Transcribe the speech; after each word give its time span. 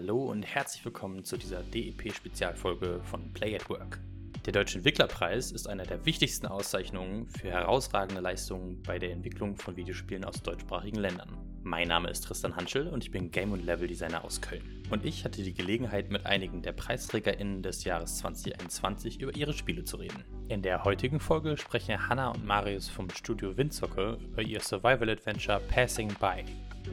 Hallo 0.00 0.30
und 0.30 0.44
herzlich 0.44 0.82
willkommen 0.82 1.24
zu 1.24 1.36
dieser 1.36 1.62
DEP-Spezialfolge 1.62 3.02
von 3.04 3.34
Play 3.34 3.54
at 3.54 3.68
Work. 3.68 4.00
Der 4.46 4.54
Deutsche 4.54 4.78
Entwicklerpreis 4.78 5.52
ist 5.52 5.68
einer 5.68 5.84
der 5.84 6.06
wichtigsten 6.06 6.46
Auszeichnungen 6.46 7.28
für 7.28 7.50
herausragende 7.50 8.22
Leistungen 8.22 8.82
bei 8.82 8.98
der 8.98 9.12
Entwicklung 9.12 9.56
von 9.58 9.76
Videospielen 9.76 10.24
aus 10.24 10.42
deutschsprachigen 10.42 11.00
Ländern. 11.00 11.36
Mein 11.62 11.88
Name 11.88 12.08
ist 12.08 12.22
Tristan 12.22 12.56
Hanschel 12.56 12.88
und 12.88 13.04
ich 13.04 13.10
bin 13.10 13.30
Game- 13.30 13.52
und 13.52 13.62
Level-Designer 13.62 14.24
aus 14.24 14.40
Köln. 14.40 14.82
Und 14.88 15.04
ich 15.04 15.26
hatte 15.26 15.42
die 15.42 15.52
Gelegenheit, 15.52 16.10
mit 16.10 16.24
einigen 16.24 16.62
der 16.62 16.72
PreisträgerInnen 16.72 17.62
des 17.62 17.84
Jahres 17.84 18.16
2021 18.16 19.20
über 19.20 19.36
ihre 19.36 19.52
Spiele 19.52 19.84
zu 19.84 19.98
reden. 19.98 20.24
In 20.48 20.62
der 20.62 20.84
heutigen 20.84 21.20
Folge 21.20 21.58
sprechen 21.58 22.08
Hannah 22.08 22.30
und 22.30 22.46
Marius 22.46 22.88
vom 22.88 23.10
Studio 23.10 23.54
Windzocke 23.54 24.16
über 24.24 24.40
ihr 24.40 24.60
Survival-Adventure 24.60 25.60
Passing 25.68 26.08
By, 26.18 26.46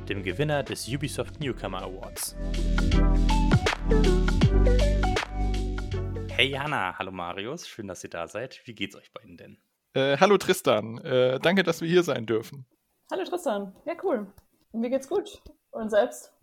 dem 0.10 0.24
Gewinner 0.24 0.64
des 0.64 0.88
Ubisoft 0.88 1.40
Newcomer 1.40 1.84
Awards. 1.84 2.36
Hey 6.30 6.50
Jana, 6.50 6.98
hallo 6.98 7.12
Marius, 7.12 7.68
schön, 7.68 7.88
dass 7.88 8.04
ihr 8.04 8.10
da 8.10 8.28
seid. 8.28 8.62
Wie 8.66 8.76
geht's 8.76 8.96
euch 8.96 9.12
beiden 9.12 9.38
denn? 9.38 9.58
Äh, 9.94 10.18
hallo 10.18 10.38
Tristan, 10.38 10.98
äh, 11.00 11.40
danke, 11.40 11.64
dass 11.64 11.82
wir 11.82 11.88
hier 11.88 12.04
sein 12.04 12.26
dürfen. 12.26 12.66
Hallo 13.12 13.24
Tristan, 13.24 13.76
ja 13.86 13.96
cool. 14.04 14.28
Mir 14.72 14.90
geht's 14.90 15.08
gut. 15.08 15.42
Und 15.72 15.90
selbst? 15.90 16.34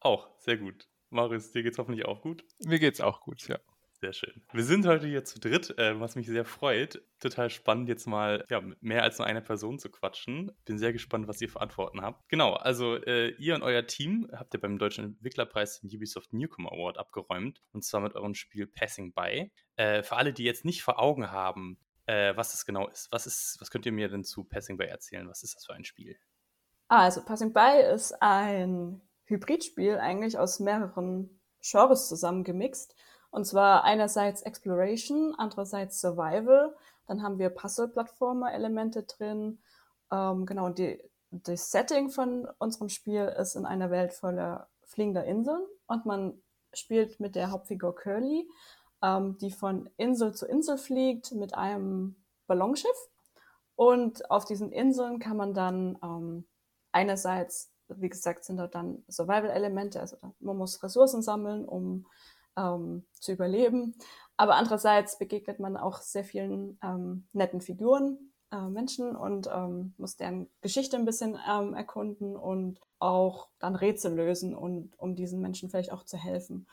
Auch, 0.00 0.28
sehr 0.38 0.56
gut. 0.56 0.88
Marius, 1.10 1.52
dir 1.52 1.62
geht's 1.62 1.78
hoffentlich 1.78 2.06
auch 2.06 2.22
gut? 2.22 2.44
Mir 2.64 2.78
geht's 2.78 3.00
auch 3.00 3.20
gut, 3.20 3.46
ja. 3.48 3.58
Sehr 4.04 4.12
schön. 4.12 4.42
Wir 4.52 4.64
sind 4.64 4.86
heute 4.86 5.06
hier 5.06 5.24
zu 5.24 5.40
dritt, 5.40 5.78
äh, 5.78 5.98
was 5.98 6.14
mich 6.14 6.26
sehr 6.26 6.44
freut. 6.44 7.02
Total 7.20 7.48
spannend, 7.48 7.88
jetzt 7.88 8.06
mal 8.06 8.44
ja, 8.50 8.60
mehr 8.82 9.02
als 9.02 9.16
nur 9.16 9.26
einer 9.26 9.40
Person 9.40 9.78
zu 9.78 9.88
quatschen. 9.90 10.52
Bin 10.66 10.76
sehr 10.78 10.92
gespannt, 10.92 11.26
was 11.26 11.40
ihr 11.40 11.48
für 11.48 11.62
Antworten 11.62 12.02
habt. 12.02 12.28
Genau, 12.28 12.52
also 12.52 12.96
äh, 12.96 13.30
ihr 13.38 13.54
und 13.54 13.62
euer 13.62 13.86
Team 13.86 14.28
habt 14.30 14.52
ihr 14.52 14.60
beim 14.60 14.76
Deutschen 14.76 15.06
Entwicklerpreis 15.06 15.80
den 15.80 15.88
Ubisoft 15.88 16.34
Newcomer 16.34 16.72
Award 16.72 16.98
abgeräumt. 16.98 17.62
Und 17.72 17.82
zwar 17.82 18.02
mit 18.02 18.14
eurem 18.14 18.34
Spiel 18.34 18.66
Passing 18.66 19.14
By. 19.14 19.50
Äh, 19.76 20.02
für 20.02 20.16
alle, 20.16 20.34
die 20.34 20.44
jetzt 20.44 20.66
nicht 20.66 20.82
vor 20.82 21.00
Augen 21.00 21.30
haben, 21.30 21.78
äh, 22.04 22.36
was 22.36 22.50
das 22.50 22.66
genau 22.66 22.86
ist, 22.88 23.10
was 23.10 23.26
ist, 23.26 23.56
was 23.58 23.70
könnt 23.70 23.86
ihr 23.86 23.92
mir 23.92 24.10
denn 24.10 24.22
zu 24.22 24.44
Passing 24.44 24.76
By 24.76 24.84
erzählen? 24.84 25.26
Was 25.30 25.42
ist 25.42 25.54
das 25.56 25.64
für 25.64 25.72
ein 25.72 25.84
Spiel? 25.84 26.18
Ah, 26.88 27.04
also 27.04 27.24
Passing 27.24 27.54
By 27.54 27.80
ist 27.94 28.12
ein 28.20 29.00
Hybridspiel 29.24 29.96
eigentlich 29.96 30.36
aus 30.36 30.60
mehreren 30.60 31.40
Genres 31.62 32.06
zusammengemixt. 32.06 32.94
Und 33.34 33.46
zwar 33.46 33.82
einerseits 33.82 34.42
Exploration, 34.42 35.34
andererseits 35.36 36.00
Survival. 36.00 36.72
Dann 37.08 37.20
haben 37.20 37.40
wir 37.40 37.50
Puzzle-Plattformer-Elemente 37.50 39.02
drin. 39.02 39.58
Ähm, 40.12 40.46
genau, 40.46 40.66
und 40.66 40.78
die, 40.78 41.02
das 41.32 41.72
Setting 41.72 42.10
von 42.10 42.46
unserem 42.58 42.88
Spiel 42.88 43.24
ist 43.36 43.56
in 43.56 43.66
einer 43.66 43.90
Welt 43.90 44.12
voller 44.12 44.68
fliegender 44.84 45.24
Inseln. 45.24 45.66
Und 45.88 46.06
man 46.06 46.40
spielt 46.72 47.18
mit 47.18 47.34
der 47.34 47.50
Hauptfigur 47.50 47.96
Curly, 47.96 48.48
ähm, 49.02 49.36
die 49.38 49.50
von 49.50 49.90
Insel 49.96 50.32
zu 50.32 50.46
Insel 50.46 50.78
fliegt 50.78 51.32
mit 51.32 51.56
einem 51.56 52.14
Ballonschiff. 52.46 53.10
Und 53.74 54.30
auf 54.30 54.44
diesen 54.44 54.70
Inseln 54.70 55.18
kann 55.18 55.36
man 55.36 55.54
dann 55.54 55.98
ähm, 56.04 56.44
einerseits, 56.92 57.72
wie 57.88 58.10
gesagt, 58.10 58.44
sind 58.44 58.58
dort 58.58 58.76
dann 58.76 59.02
Survival-Elemente, 59.08 59.98
also 59.98 60.18
man 60.38 60.56
muss 60.56 60.80
Ressourcen 60.84 61.20
sammeln, 61.20 61.64
um 61.64 62.06
ähm, 62.56 63.04
zu 63.12 63.32
überleben. 63.32 63.94
Aber 64.36 64.56
andererseits 64.56 65.18
begegnet 65.18 65.60
man 65.60 65.76
auch 65.76 66.00
sehr 66.00 66.24
vielen 66.24 66.78
ähm, 66.82 67.26
netten 67.32 67.60
Figuren, 67.60 68.32
äh, 68.50 68.68
Menschen 68.68 69.16
und 69.16 69.48
ähm, 69.52 69.94
muss 69.96 70.16
deren 70.16 70.48
Geschichte 70.60 70.96
ein 70.96 71.04
bisschen 71.04 71.38
ähm, 71.48 71.74
erkunden 71.74 72.36
und 72.36 72.80
auch 72.98 73.48
dann 73.58 73.76
Rätsel 73.76 74.14
lösen 74.14 74.54
und 74.54 74.98
um 74.98 75.14
diesen 75.14 75.40
Menschen 75.40 75.70
vielleicht 75.70 75.92
auch 75.92 76.04
zu 76.04 76.16
helfen. 76.16 76.66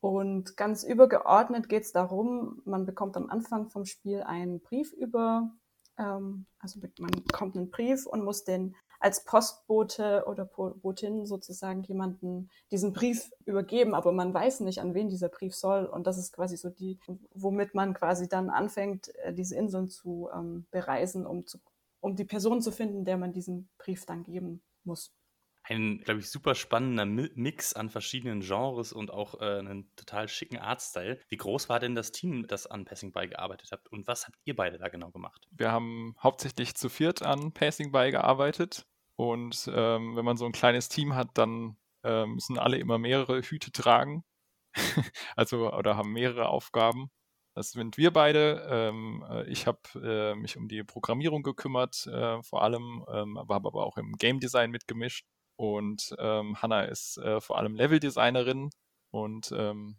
Und 0.00 0.56
ganz 0.56 0.82
übergeordnet 0.82 1.68
geht 1.68 1.84
es 1.84 1.92
darum, 1.92 2.60
man 2.64 2.86
bekommt 2.86 3.16
am 3.16 3.30
Anfang 3.30 3.70
vom 3.70 3.84
Spiel 3.84 4.22
einen 4.22 4.60
Brief 4.60 4.92
über, 4.92 5.50
ähm, 5.96 6.46
also 6.58 6.80
man 6.98 7.10
bekommt 7.10 7.56
einen 7.56 7.70
Brief 7.70 8.06
und 8.06 8.24
muss 8.24 8.44
den 8.44 8.74
als 9.02 9.24
Postbote 9.24 10.24
oder 10.26 10.44
Botin 10.44 11.26
sozusagen 11.26 11.82
jemanden 11.82 12.50
diesen 12.70 12.92
Brief 12.92 13.30
übergeben, 13.44 13.94
aber 13.94 14.12
man 14.12 14.32
weiß 14.32 14.60
nicht, 14.60 14.78
an 14.78 14.94
wen 14.94 15.08
dieser 15.08 15.28
Brief 15.28 15.54
soll. 15.54 15.86
Und 15.86 16.06
das 16.06 16.18
ist 16.18 16.32
quasi 16.32 16.56
so 16.56 16.70
die, 16.70 16.98
womit 17.34 17.74
man 17.74 17.94
quasi 17.94 18.28
dann 18.28 18.48
anfängt, 18.48 19.14
äh, 19.16 19.32
diese 19.32 19.56
Inseln 19.56 19.88
zu 19.88 20.28
ähm, 20.32 20.66
bereisen, 20.70 21.26
um, 21.26 21.46
zu, 21.46 21.58
um 22.00 22.14
die 22.14 22.24
Person 22.24 22.62
zu 22.62 22.70
finden, 22.70 23.04
der 23.04 23.16
man 23.16 23.32
diesen 23.32 23.68
Brief 23.78 24.06
dann 24.06 24.22
geben 24.22 24.62
muss 24.84 25.12
ein, 25.64 26.00
glaube 26.00 26.20
ich, 26.20 26.30
super 26.30 26.54
spannender 26.54 27.04
Mix 27.04 27.72
an 27.72 27.90
verschiedenen 27.90 28.40
Genres 28.40 28.92
und 28.92 29.10
auch 29.10 29.40
äh, 29.40 29.58
einen 29.58 29.94
total 29.96 30.28
schicken 30.28 30.58
Artstyle. 30.58 31.18
Wie 31.28 31.36
groß 31.36 31.68
war 31.68 31.80
denn 31.80 31.94
das 31.94 32.12
Team, 32.12 32.46
das 32.46 32.66
an 32.66 32.84
Passing 32.84 33.12
By 33.12 33.28
gearbeitet 33.28 33.70
hat 33.72 33.88
und 33.88 34.06
was 34.06 34.26
habt 34.26 34.36
ihr 34.44 34.56
beide 34.56 34.78
da 34.78 34.88
genau 34.88 35.10
gemacht? 35.10 35.46
Wir 35.50 35.72
haben 35.72 36.16
hauptsächlich 36.22 36.74
zu 36.74 36.88
viert 36.88 37.22
an 37.22 37.52
Passing 37.52 37.92
By 37.92 38.10
gearbeitet. 38.10 38.86
Und 39.22 39.70
ähm, 39.72 40.16
wenn 40.16 40.24
man 40.24 40.36
so 40.36 40.46
ein 40.46 40.52
kleines 40.52 40.88
Team 40.88 41.14
hat, 41.14 41.28
dann 41.34 41.76
ähm, 42.02 42.34
müssen 42.34 42.58
alle 42.58 42.78
immer 42.78 42.98
mehrere 42.98 43.40
Hüte 43.42 43.70
tragen. 43.70 44.24
also 45.36 45.72
oder 45.72 45.96
haben 45.96 46.12
mehrere 46.12 46.48
Aufgaben. 46.48 47.08
Das 47.54 47.70
sind 47.70 47.98
wir 47.98 48.12
beide. 48.12 48.66
Ähm, 48.68 49.24
äh, 49.30 49.44
ich 49.48 49.68
habe 49.68 49.80
äh, 49.94 50.34
mich 50.34 50.56
um 50.56 50.66
die 50.66 50.82
Programmierung 50.82 51.44
gekümmert, 51.44 52.04
äh, 52.08 52.42
vor 52.42 52.62
allem, 52.62 53.04
ähm, 53.12 53.36
aber 53.36 53.54
habe 53.54 53.68
aber 53.68 53.86
auch 53.86 53.96
im 53.96 54.14
Game 54.14 54.40
Design 54.40 54.72
mitgemischt. 54.72 55.24
Und 55.56 56.16
ähm, 56.18 56.60
Hanna 56.60 56.82
ist 56.82 57.18
äh, 57.18 57.40
vor 57.40 57.58
allem 57.58 57.76
Level-Designerin 57.76 58.70
und 59.12 59.52
ähm, 59.56 59.98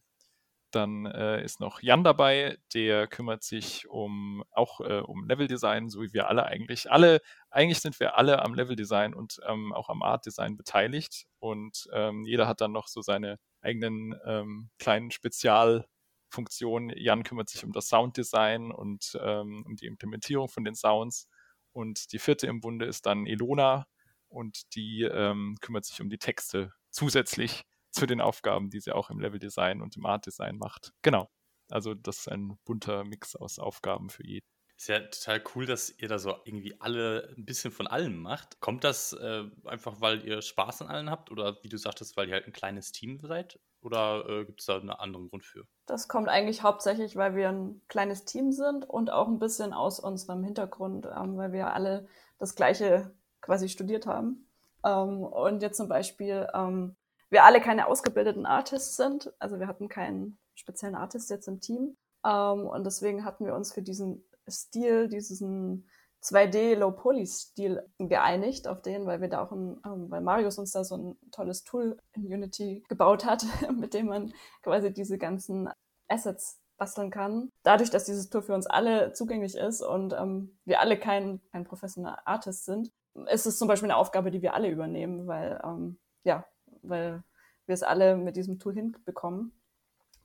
dann 0.76 1.06
äh, 1.06 1.44
ist 1.44 1.60
noch 1.60 1.82
Jan 1.82 2.04
dabei, 2.04 2.58
der 2.74 3.08
kümmert 3.08 3.44
sich 3.44 3.88
um 3.90 4.44
auch 4.52 4.82
äh, 4.82 5.00
um 5.00 5.26
Leveldesign, 5.28 5.90
so 5.90 6.02
wie 6.02 6.14
wir 6.14 6.28
alle 6.28 6.46
eigentlich. 6.46 6.92
Alle, 6.92 7.22
eigentlich 7.50 7.80
sind 7.80 8.00
wir 8.00 8.18
alle 8.18 8.42
am 8.42 8.54
Leveldesign 8.54 9.14
und 9.14 9.40
ähm, 9.48 9.74
auch 9.74 9.90
am 9.90 10.02
Artdesign 10.02 10.58
beteiligt. 10.58 11.26
Und 11.40 11.88
ähm, 11.94 12.26
jeder 12.26 12.48
hat 12.48 12.62
dann 12.62 12.72
noch 12.72 12.88
so 12.88 13.02
seine 13.02 13.40
eigenen 13.62 14.16
ähm, 14.26 14.70
kleinen 14.80 15.12
Spezialfunktionen. 15.12 16.98
Jan 16.98 17.24
kümmert 17.24 17.50
sich 17.50 17.64
um 17.64 17.72
das 17.72 17.88
Sounddesign 17.88 18.72
und 18.72 19.18
ähm, 19.22 19.64
um 19.66 19.76
die 19.76 19.88
Implementierung 19.88 20.50
von 20.50 20.64
den 20.64 20.76
Sounds. 20.76 21.28
Und 21.72 22.12
die 22.12 22.20
vierte 22.20 22.48
im 22.48 22.62
Bunde 22.62 22.86
ist 22.86 23.06
dann 23.06 23.26
Elona 23.26 23.88
und 24.28 24.76
die 24.76 25.04
ähm, 25.04 25.58
kümmert 25.62 25.86
sich 25.86 26.02
um 26.02 26.10
die 26.10 26.18
Texte 26.18 26.74
zusätzlich 26.90 27.66
zu 27.94 28.06
den 28.06 28.22
Aufgaben, 28.22 28.70
die 28.70 28.80
sie 28.80 28.94
auch 28.94 29.10
im 29.10 29.20
Leveldesign 29.20 29.82
und 29.82 29.96
im 29.96 30.06
Artdesign 30.06 30.58
macht. 30.58 30.94
Genau. 31.02 31.30
Also 31.70 31.94
das 31.94 32.20
ist 32.20 32.28
ein 32.28 32.58
bunter 32.66 33.04
Mix 33.04 33.36
aus 33.36 33.60
Aufgaben 33.60 34.10
für 34.10 34.26
jeden. 34.26 34.46
Ist 34.76 34.90
ja 34.90 35.00
total 35.00 35.42
cool, 35.56 35.66
dass 35.66 35.92
ihr 35.98 36.08
da 36.08 36.18
so 36.18 36.36
irgendwie 36.44 36.80
alle 36.82 37.34
ein 37.38 37.46
bisschen 37.46 37.72
von 37.72 37.88
allem 37.88 38.18
macht. 38.18 38.60
Kommt 38.60 38.84
das 38.84 39.14
äh, 39.14 39.44
einfach, 39.66 40.02
weil 40.02 40.26
ihr 40.26 40.42
Spaß 40.42 40.82
an 40.82 40.88
allen 40.90 41.10
habt 41.10 41.32
oder 41.32 41.64
wie 41.64 41.70
du 41.70 41.78
sagtest, 41.78 42.18
weil 42.18 42.28
ihr 42.28 42.34
halt 42.34 42.48
ein 42.48 42.54
kleines 42.54 42.92
Team 42.92 43.20
seid? 43.22 43.60
Oder 43.82 44.28
äh, 44.28 44.46
gibt 44.46 44.62
es 44.62 44.66
da 44.66 44.78
einen 44.78 44.90
anderen 44.90 45.30
Grund 45.30 45.46
für? 45.46 45.66
Das 45.86 46.08
kommt 46.08 46.28
eigentlich 46.28 46.64
hauptsächlich, 46.64 47.16
weil 47.16 47.36
wir 47.36 47.50
ein 47.50 47.82
kleines 47.88 48.26
Team 48.26 48.52
sind 48.52 48.90
und 48.90 49.12
auch 49.12 49.28
ein 49.28 49.40
bisschen 49.40 49.74
aus 49.74 50.00
unserem 50.00 50.44
Hintergrund, 50.44 51.06
ähm, 51.06 51.38
weil 51.38 51.54
wir 51.54 51.74
alle 51.74 52.08
das 52.40 52.56
Gleiche 52.56 53.14
quasi 53.42 53.70
studiert 53.70 54.08
haben. 54.08 54.48
Ähm, 54.84 55.24
und 55.24 55.62
jetzt 55.62 55.78
zum 55.78 55.88
Beispiel 55.88 56.48
ähm, 56.54 56.96
wir 57.34 57.44
alle 57.44 57.60
keine 57.60 57.88
ausgebildeten 57.88 58.46
Artists 58.46 58.96
sind. 58.96 59.34
Also 59.40 59.60
wir 59.60 59.68
hatten 59.68 59.90
keinen 59.90 60.38
speziellen 60.56 60.96
Artist 60.96 61.30
jetzt 61.30 61.48
im 61.48 61.60
Team. 61.60 61.98
Ähm, 62.26 62.68
und 62.68 62.86
deswegen 62.86 63.26
hatten 63.26 63.46
wir 63.46 63.56
uns 63.56 63.74
für 63.74 63.82
diesen 63.82 64.24
Stil, 64.48 65.10
diesen 65.10 65.90
2D 66.24 66.76
Low 66.76 66.92
Poly 66.92 67.26
Stil 67.26 67.84
geeinigt 67.98 68.68
auf 68.68 68.82
den, 68.82 69.06
weil 69.06 69.20
wir 69.20 69.28
da 69.28 69.44
auch 69.44 69.52
ein, 69.52 69.82
ähm, 69.86 70.10
weil 70.10 70.22
Marius 70.22 70.58
uns 70.58 70.72
da 70.72 70.84
so 70.84 70.96
ein 70.96 71.18
tolles 71.32 71.64
Tool 71.64 71.98
in 72.14 72.26
Unity 72.26 72.84
gebaut 72.88 73.26
hat, 73.26 73.44
mit 73.78 73.94
dem 73.94 74.08
man 74.08 74.34
quasi 74.62 74.94
diese 74.94 75.18
ganzen 75.18 75.70
Assets 76.08 76.62
basteln 76.78 77.12
kann. 77.12 77.50
Dadurch, 77.64 77.90
dass 77.90 78.06
dieses 78.06 78.30
Tool 78.30 78.42
für 78.42 78.56
uns 78.56 78.68
alle 78.68 79.12
zugänglich 79.14 79.56
ist 79.56 79.82
und 79.82 80.14
ähm, 80.14 80.58
wir 80.66 80.80
alle 80.80 80.98
kein, 80.98 81.42
kein 81.52 81.66
professioneller 81.66 82.26
Artist 82.26 82.66
sind, 82.66 82.92
ist 83.28 83.46
es 83.46 83.58
zum 83.58 83.68
Beispiel 83.68 83.90
eine 83.90 83.98
Aufgabe, 83.98 84.32
die 84.32 84.42
wir 84.42 84.54
alle 84.54 84.70
übernehmen, 84.70 85.28
weil 85.28 85.60
ähm, 85.64 86.00
ja, 86.24 86.46
weil 86.84 87.24
wir 87.66 87.74
es 87.74 87.84
alle 87.84 88.18
mit 88.18 88.36
diesem 88.36 88.60
Tool 88.60 88.74
hinbekommen, 88.74 89.54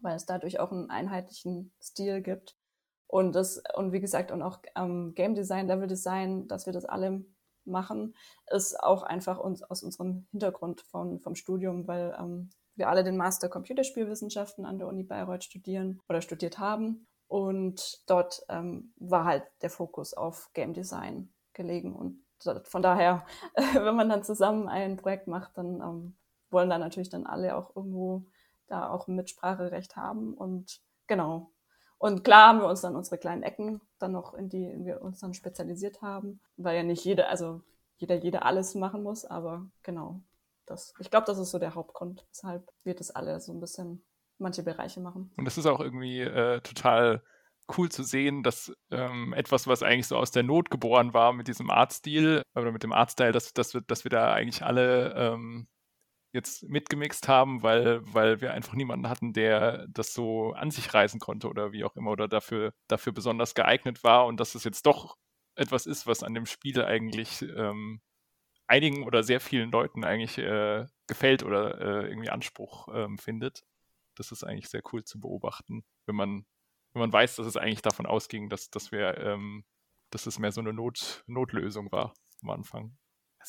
weil 0.00 0.16
es 0.16 0.26
dadurch 0.26 0.60
auch 0.60 0.72
einen 0.72 0.90
einheitlichen 0.90 1.72
Stil 1.80 2.22
gibt. 2.22 2.56
Und 3.06 3.34
das, 3.34 3.62
und 3.74 3.92
wie 3.92 4.00
gesagt, 4.00 4.30
und 4.30 4.42
auch 4.42 4.58
ähm, 4.76 5.14
Game 5.14 5.34
Design, 5.34 5.66
Level 5.66 5.86
Design, 5.86 6.46
dass 6.46 6.66
wir 6.66 6.72
das 6.72 6.84
alle 6.84 7.24
machen, 7.64 8.14
ist 8.50 8.78
auch 8.80 9.02
einfach 9.02 9.38
uns 9.38 9.62
aus 9.62 9.82
unserem 9.82 10.26
Hintergrund 10.30 10.82
von, 10.82 11.20
vom 11.20 11.34
Studium, 11.34 11.86
weil 11.86 12.14
ähm, 12.18 12.50
wir 12.76 12.88
alle 12.88 13.04
den 13.04 13.16
Master 13.16 13.48
Computerspielwissenschaften 13.48 14.64
an 14.64 14.78
der 14.78 14.88
Uni 14.88 15.02
Bayreuth 15.02 15.44
studieren 15.44 16.00
oder 16.08 16.22
studiert 16.22 16.58
haben. 16.58 17.06
Und 17.28 18.02
dort 18.06 18.42
ähm, 18.48 18.92
war 18.96 19.24
halt 19.24 19.44
der 19.62 19.70
Fokus 19.70 20.14
auf 20.14 20.50
Game 20.54 20.72
Design 20.72 21.32
gelegen. 21.52 21.94
Und 21.94 22.24
von 22.64 22.82
daher, 22.82 23.26
wenn 23.74 23.96
man 23.96 24.08
dann 24.08 24.22
zusammen 24.22 24.68
ein 24.68 24.96
Projekt 24.96 25.26
macht, 25.26 25.58
dann 25.58 25.80
ähm, 25.80 26.16
wollen 26.50 26.70
da 26.70 26.78
natürlich 26.78 27.10
dann 27.10 27.26
alle 27.26 27.56
auch 27.56 27.74
irgendwo 27.76 28.24
da 28.68 28.90
auch 28.90 29.08
ein 29.08 29.16
Mitspracherecht 29.16 29.96
haben. 29.96 30.34
Und 30.34 30.80
genau. 31.06 31.52
Und 31.98 32.22
klar 32.22 32.48
haben 32.48 32.60
wir 32.60 32.68
uns 32.68 32.80
dann 32.80 32.96
unsere 32.96 33.18
kleinen 33.18 33.42
Ecken 33.42 33.80
dann 33.98 34.12
noch, 34.12 34.34
in 34.34 34.48
die 34.48 34.72
wir 34.84 35.02
uns 35.02 35.18
dann 35.18 35.34
spezialisiert 35.34 36.00
haben, 36.00 36.40
weil 36.56 36.76
ja 36.76 36.82
nicht 36.82 37.04
jeder, 37.04 37.28
also 37.28 37.62
jeder, 37.96 38.14
jeder 38.16 38.44
alles 38.44 38.74
machen 38.74 39.02
muss, 39.02 39.24
aber 39.24 39.66
genau. 39.82 40.22
Das, 40.66 40.92
ich 41.00 41.10
glaube, 41.10 41.26
das 41.26 41.38
ist 41.38 41.50
so 41.50 41.58
der 41.58 41.74
Hauptgrund, 41.74 42.26
weshalb 42.28 42.70
wir 42.84 42.94
das 42.94 43.10
alle 43.10 43.40
so 43.40 43.52
ein 43.52 43.60
bisschen 43.60 44.04
manche 44.36 44.62
Bereiche 44.62 45.00
machen. 45.00 45.32
Und 45.36 45.48
es 45.48 45.58
ist 45.58 45.66
auch 45.66 45.80
irgendwie 45.80 46.20
äh, 46.20 46.60
total 46.60 47.22
cool 47.76 47.90
zu 47.90 48.02
sehen, 48.02 48.42
dass 48.42 48.72
ähm, 48.90 49.32
etwas, 49.32 49.66
was 49.66 49.82
eigentlich 49.82 50.06
so 50.06 50.16
aus 50.16 50.30
der 50.30 50.42
Not 50.42 50.70
geboren 50.70 51.12
war 51.14 51.32
mit 51.32 51.48
diesem 51.48 51.70
Artstil 51.70 52.42
oder 52.54 52.70
mit 52.70 52.82
dem 52.82 52.92
Artstyle, 52.92 53.32
dass, 53.32 53.52
dass, 53.52 53.74
wir, 53.74 53.80
dass 53.80 54.04
wir 54.04 54.10
da 54.10 54.32
eigentlich 54.32 54.62
alle 54.62 55.14
ähm, 55.14 55.68
jetzt 56.32 56.62
mitgemixt 56.68 57.28
haben, 57.28 57.62
weil, 57.62 58.00
weil 58.02 58.40
wir 58.40 58.52
einfach 58.52 58.74
niemanden 58.74 59.08
hatten, 59.08 59.32
der 59.32 59.86
das 59.88 60.12
so 60.12 60.52
an 60.52 60.70
sich 60.70 60.92
reißen 60.92 61.20
konnte 61.20 61.48
oder 61.48 61.72
wie 61.72 61.84
auch 61.84 61.96
immer 61.96 62.10
oder 62.10 62.28
dafür, 62.28 62.74
dafür 62.86 63.12
besonders 63.12 63.54
geeignet 63.54 64.04
war 64.04 64.26
und 64.26 64.38
dass 64.38 64.54
es 64.54 64.64
jetzt 64.64 64.86
doch 64.86 65.16
etwas 65.54 65.86
ist, 65.86 66.06
was 66.06 66.22
an 66.22 66.34
dem 66.34 66.46
Spiel 66.46 66.84
eigentlich 66.84 67.42
ähm, 67.42 68.00
einigen 68.66 69.04
oder 69.04 69.22
sehr 69.22 69.40
vielen 69.40 69.70
Leuten 69.70 70.04
eigentlich 70.04 70.38
äh, 70.38 70.86
gefällt 71.06 71.42
oder 71.42 71.80
äh, 71.80 72.08
irgendwie 72.08 72.30
Anspruch 72.30 72.88
ähm, 72.92 73.18
findet. 73.18 73.64
Das 74.14 74.30
ist 74.30 74.44
eigentlich 74.44 74.68
sehr 74.68 74.82
cool 74.92 75.04
zu 75.04 75.20
beobachten, 75.20 75.84
wenn 76.06 76.14
man, 76.14 76.46
wenn 76.92 77.00
man 77.00 77.12
weiß, 77.12 77.36
dass 77.36 77.46
es 77.46 77.56
eigentlich 77.56 77.82
davon 77.82 78.06
ausging, 78.06 78.50
dass, 78.50 78.70
dass 78.70 78.92
wir, 78.92 79.16
ähm, 79.18 79.64
dass 80.10 80.26
es 80.26 80.38
mehr 80.38 80.52
so 80.52 80.60
eine 80.60 80.72
Not, 80.72 81.24
Notlösung 81.26 81.90
war 81.90 82.14
am 82.42 82.50
Anfang. 82.50 82.96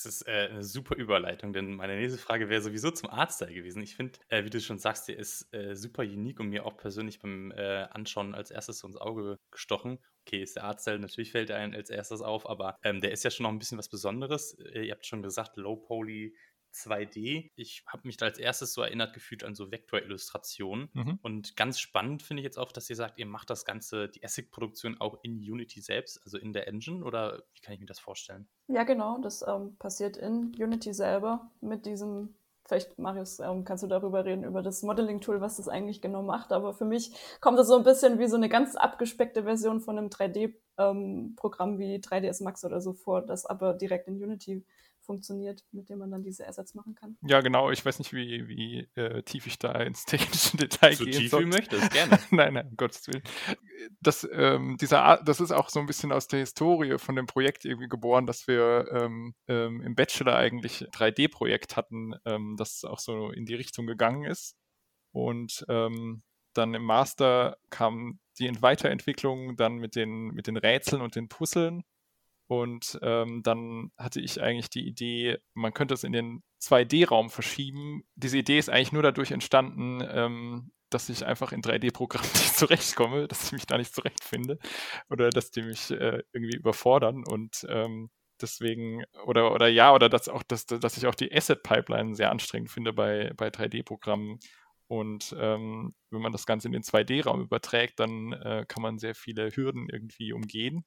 Das 0.01 0.05
ist 0.05 0.27
äh, 0.29 0.47
eine 0.49 0.63
super 0.63 0.95
Überleitung, 0.95 1.51
denn 1.51 1.75
meine 1.75 1.97
nächste 1.97 2.17
Frage 2.17 2.47
wäre 2.47 2.61
sowieso 2.61 2.89
zum 2.89 3.09
Artstyle 3.09 3.53
gewesen. 3.53 3.83
Ich 3.83 3.97
finde, 3.97 4.17
äh, 4.29 4.45
wie 4.45 4.49
du 4.49 4.61
schon 4.61 4.79
sagst, 4.79 5.09
der 5.09 5.17
ist 5.17 5.53
äh, 5.53 5.75
super 5.75 6.03
unique 6.03 6.39
und 6.39 6.47
mir 6.47 6.65
auch 6.65 6.77
persönlich 6.77 7.19
beim 7.19 7.51
äh, 7.51 7.83
Anschauen 7.91 8.33
als 8.33 8.49
erstes 8.49 8.79
so 8.79 8.87
ins 8.87 8.95
Auge 8.95 9.39
gestochen. 9.51 9.99
Okay, 10.25 10.41
ist 10.41 10.55
der 10.55 10.63
Artstyle, 10.63 10.99
natürlich 10.99 11.31
fällt 11.33 11.49
er 11.49 11.57
einem 11.57 11.73
als 11.73 11.89
erstes 11.89 12.21
auf, 12.21 12.49
aber 12.49 12.77
ähm, 12.81 13.01
der 13.01 13.11
ist 13.11 13.25
ja 13.25 13.31
schon 13.31 13.43
noch 13.43 13.51
ein 13.51 13.59
bisschen 13.59 13.77
was 13.77 13.89
Besonderes. 13.89 14.53
Äh, 14.53 14.83
ihr 14.83 14.93
habt 14.93 15.05
schon 15.05 15.21
gesagt, 15.21 15.57
Low 15.57 15.75
Poly 15.75 16.33
2D. 16.73 17.51
Ich 17.55 17.83
habe 17.87 18.07
mich 18.07 18.17
da 18.17 18.25
als 18.25 18.37
erstes 18.37 18.73
so 18.73 18.81
erinnert 18.81 19.13
gefühlt 19.13 19.43
an 19.43 19.55
so 19.55 19.71
Vektorillustrationen. 19.71 20.89
Mhm. 20.93 21.19
Und 21.21 21.55
ganz 21.55 21.79
spannend 21.79 22.21
finde 22.21 22.41
ich 22.41 22.45
jetzt 22.45 22.57
auch, 22.57 22.71
dass 22.71 22.89
ihr 22.89 22.95
sagt, 22.95 23.17
ihr 23.17 23.25
macht 23.25 23.49
das 23.49 23.65
Ganze, 23.65 24.09
die 24.09 24.23
ASIC-Produktion 24.23 24.99
auch 24.99 25.19
in 25.23 25.37
Unity 25.37 25.81
selbst, 25.81 26.21
also 26.23 26.37
in 26.37 26.53
der 26.53 26.67
Engine, 26.67 27.03
oder 27.03 27.43
wie 27.53 27.61
kann 27.61 27.73
ich 27.73 27.79
mir 27.79 27.85
das 27.85 27.99
vorstellen? 27.99 28.47
Ja, 28.67 28.83
genau, 28.83 29.19
das 29.19 29.43
ähm, 29.47 29.75
passiert 29.77 30.17
in 30.17 30.53
Unity 30.57 30.93
selber 30.93 31.51
mit 31.61 31.85
diesem 31.85 32.35
Vielleicht, 32.69 32.99
Marius, 32.99 33.39
ähm, 33.39 33.63
kannst 33.63 33.83
du 33.83 33.87
darüber 33.87 34.25
reden, 34.25 34.43
über 34.43 34.61
das 34.61 34.83
Modeling-Tool, 34.83 35.41
was 35.41 35.57
das 35.57 35.67
eigentlich 35.67 36.01
genau 36.01 36.21
macht. 36.21 36.51
Aber 36.51 36.71
für 36.75 36.85
mich 36.85 37.11
kommt 37.41 37.57
das 37.57 37.67
so 37.67 37.75
ein 37.75 37.83
bisschen 37.83 38.19
wie 38.19 38.27
so 38.27 38.35
eine 38.35 38.47
ganz 38.47 38.75
abgespeckte 38.75 39.41
Version 39.41 39.81
von 39.81 39.97
einem 39.97 40.09
3D-Programm 40.09 41.71
ähm, 41.71 41.79
wie 41.79 41.95
3ds 41.95 42.43
Max 42.43 42.63
oder 42.63 42.79
so 42.79 42.93
vor, 42.93 43.23
das 43.23 43.47
aber 43.47 43.73
direkt 43.73 44.07
in 44.07 44.23
Unity 44.23 44.63
funktioniert, 45.09 45.63
mit 45.71 45.89
dem 45.89 45.97
man 45.97 46.11
dann 46.11 46.21
diese 46.21 46.45
Ersatz 46.45 46.75
machen 46.75 46.93
kann. 46.93 47.17
Ja, 47.23 47.41
genau. 47.41 47.71
Ich 47.71 47.83
weiß 47.83 47.97
nicht, 47.97 48.13
wie, 48.13 48.47
wie 48.47 48.87
äh, 48.93 49.23
tief 49.23 49.47
ich 49.47 49.57
da 49.57 49.71
ins 49.81 50.05
technische 50.05 50.55
Detail 50.57 50.93
so 50.93 51.03
gehe. 51.03 51.13
So 51.13 51.39
tief 51.39 51.39
wie 51.39 51.45
möchtest, 51.45 51.91
gerne. 51.93 52.19
nein, 52.29 52.53
nein, 52.53 52.67
um 52.67 52.77
Gottes 52.77 53.07
Willen. 53.07 53.23
Das, 54.01 54.27
ähm, 54.31 54.77
dieser 54.79 55.19
das 55.25 55.39
ist 55.39 55.51
auch 55.51 55.69
so 55.69 55.79
ein 55.79 55.87
bisschen 55.87 56.11
aus 56.11 56.27
der 56.27 56.41
Historie 56.41 56.99
von 56.99 57.15
dem 57.15 57.25
Projekt 57.25 57.65
irgendwie 57.65 57.87
geboren, 57.87 58.27
dass 58.27 58.47
wir 58.47 58.87
ähm, 58.91 59.33
ähm, 59.47 59.81
im 59.81 59.95
Bachelor 59.95 60.35
eigentlich 60.35 60.83
3D-Projekt 60.91 61.75
hatten, 61.75 62.13
ähm, 62.25 62.55
das 62.55 62.83
auch 62.83 62.99
so 62.99 63.31
in 63.31 63.47
die 63.47 63.55
Richtung 63.55 63.87
gegangen 63.87 64.25
ist. 64.25 64.55
Und 65.11 65.65
ähm, 65.69 66.21
dann 66.53 66.75
im 66.75 66.83
Master 66.83 67.57
kam 67.71 68.19
die 68.37 68.61
Weiterentwicklung 68.61 69.55
dann 69.55 69.77
mit 69.77 69.95
den, 69.95 70.27
mit 70.35 70.45
den 70.45 70.57
Rätseln 70.57 71.01
und 71.01 71.15
den 71.15 71.29
Puzzeln 71.29 71.83
und 72.49 72.97
ähm, 73.03 73.43
dann 73.43 73.91
hatte 73.95 74.19
ich 74.19 74.41
eigentlich 74.41 74.71
die 74.71 74.87
Idee, 74.87 75.37
man 75.53 75.71
könnte 75.71 75.93
es 75.93 76.03
in 76.03 76.13
den 76.13 76.41
2D-Raum 76.63 77.29
verschieben. 77.29 78.01
Diese 78.15 78.39
Idee 78.39 78.57
ist 78.57 78.71
eigentlich 78.71 78.91
nur 78.91 79.03
dadurch 79.03 79.29
entstanden, 79.29 80.03
ähm, 80.11 80.71
dass 80.89 81.09
ich 81.09 81.23
einfach 81.23 81.51
in 81.51 81.61
3D-Programmen 81.61 82.27
nicht 82.33 82.57
zurechtkomme, 82.57 83.27
dass 83.27 83.45
ich 83.45 83.51
mich 83.51 83.67
da 83.67 83.77
nicht 83.77 83.93
zurechtfinde 83.93 84.57
oder 85.11 85.29
dass 85.29 85.51
die 85.51 85.61
mich 85.61 85.91
äh, 85.91 86.23
irgendwie 86.33 86.57
überfordern. 86.57 87.23
Und 87.23 87.67
ähm, 87.69 88.09
deswegen 88.41 89.03
oder 89.27 89.53
oder 89.53 89.67
ja 89.67 89.93
oder 89.93 90.09
dass 90.09 90.27
auch 90.27 90.41
dass, 90.41 90.65
dass 90.65 90.97
ich 90.97 91.05
auch 91.05 91.13
die 91.13 91.31
Asset 91.31 91.61
Pipeline 91.61 92.15
sehr 92.15 92.31
anstrengend 92.31 92.71
finde 92.71 92.93
bei 92.93 93.31
bei 93.37 93.49
3D-Programmen 93.49 94.39
und 94.87 95.35
ähm, 95.39 95.93
wenn 96.09 96.21
man 96.21 96.31
das 96.31 96.47
Ganze 96.47 96.67
in 96.67 96.71
den 96.73 96.81
2D-Raum 96.81 97.41
überträgt, 97.41 97.99
dann 97.99 98.33
äh, 98.33 98.65
kann 98.67 98.81
man 98.81 98.97
sehr 98.97 99.13
viele 99.13 99.51
Hürden 99.51 99.87
irgendwie 99.87 100.33
umgehen 100.33 100.83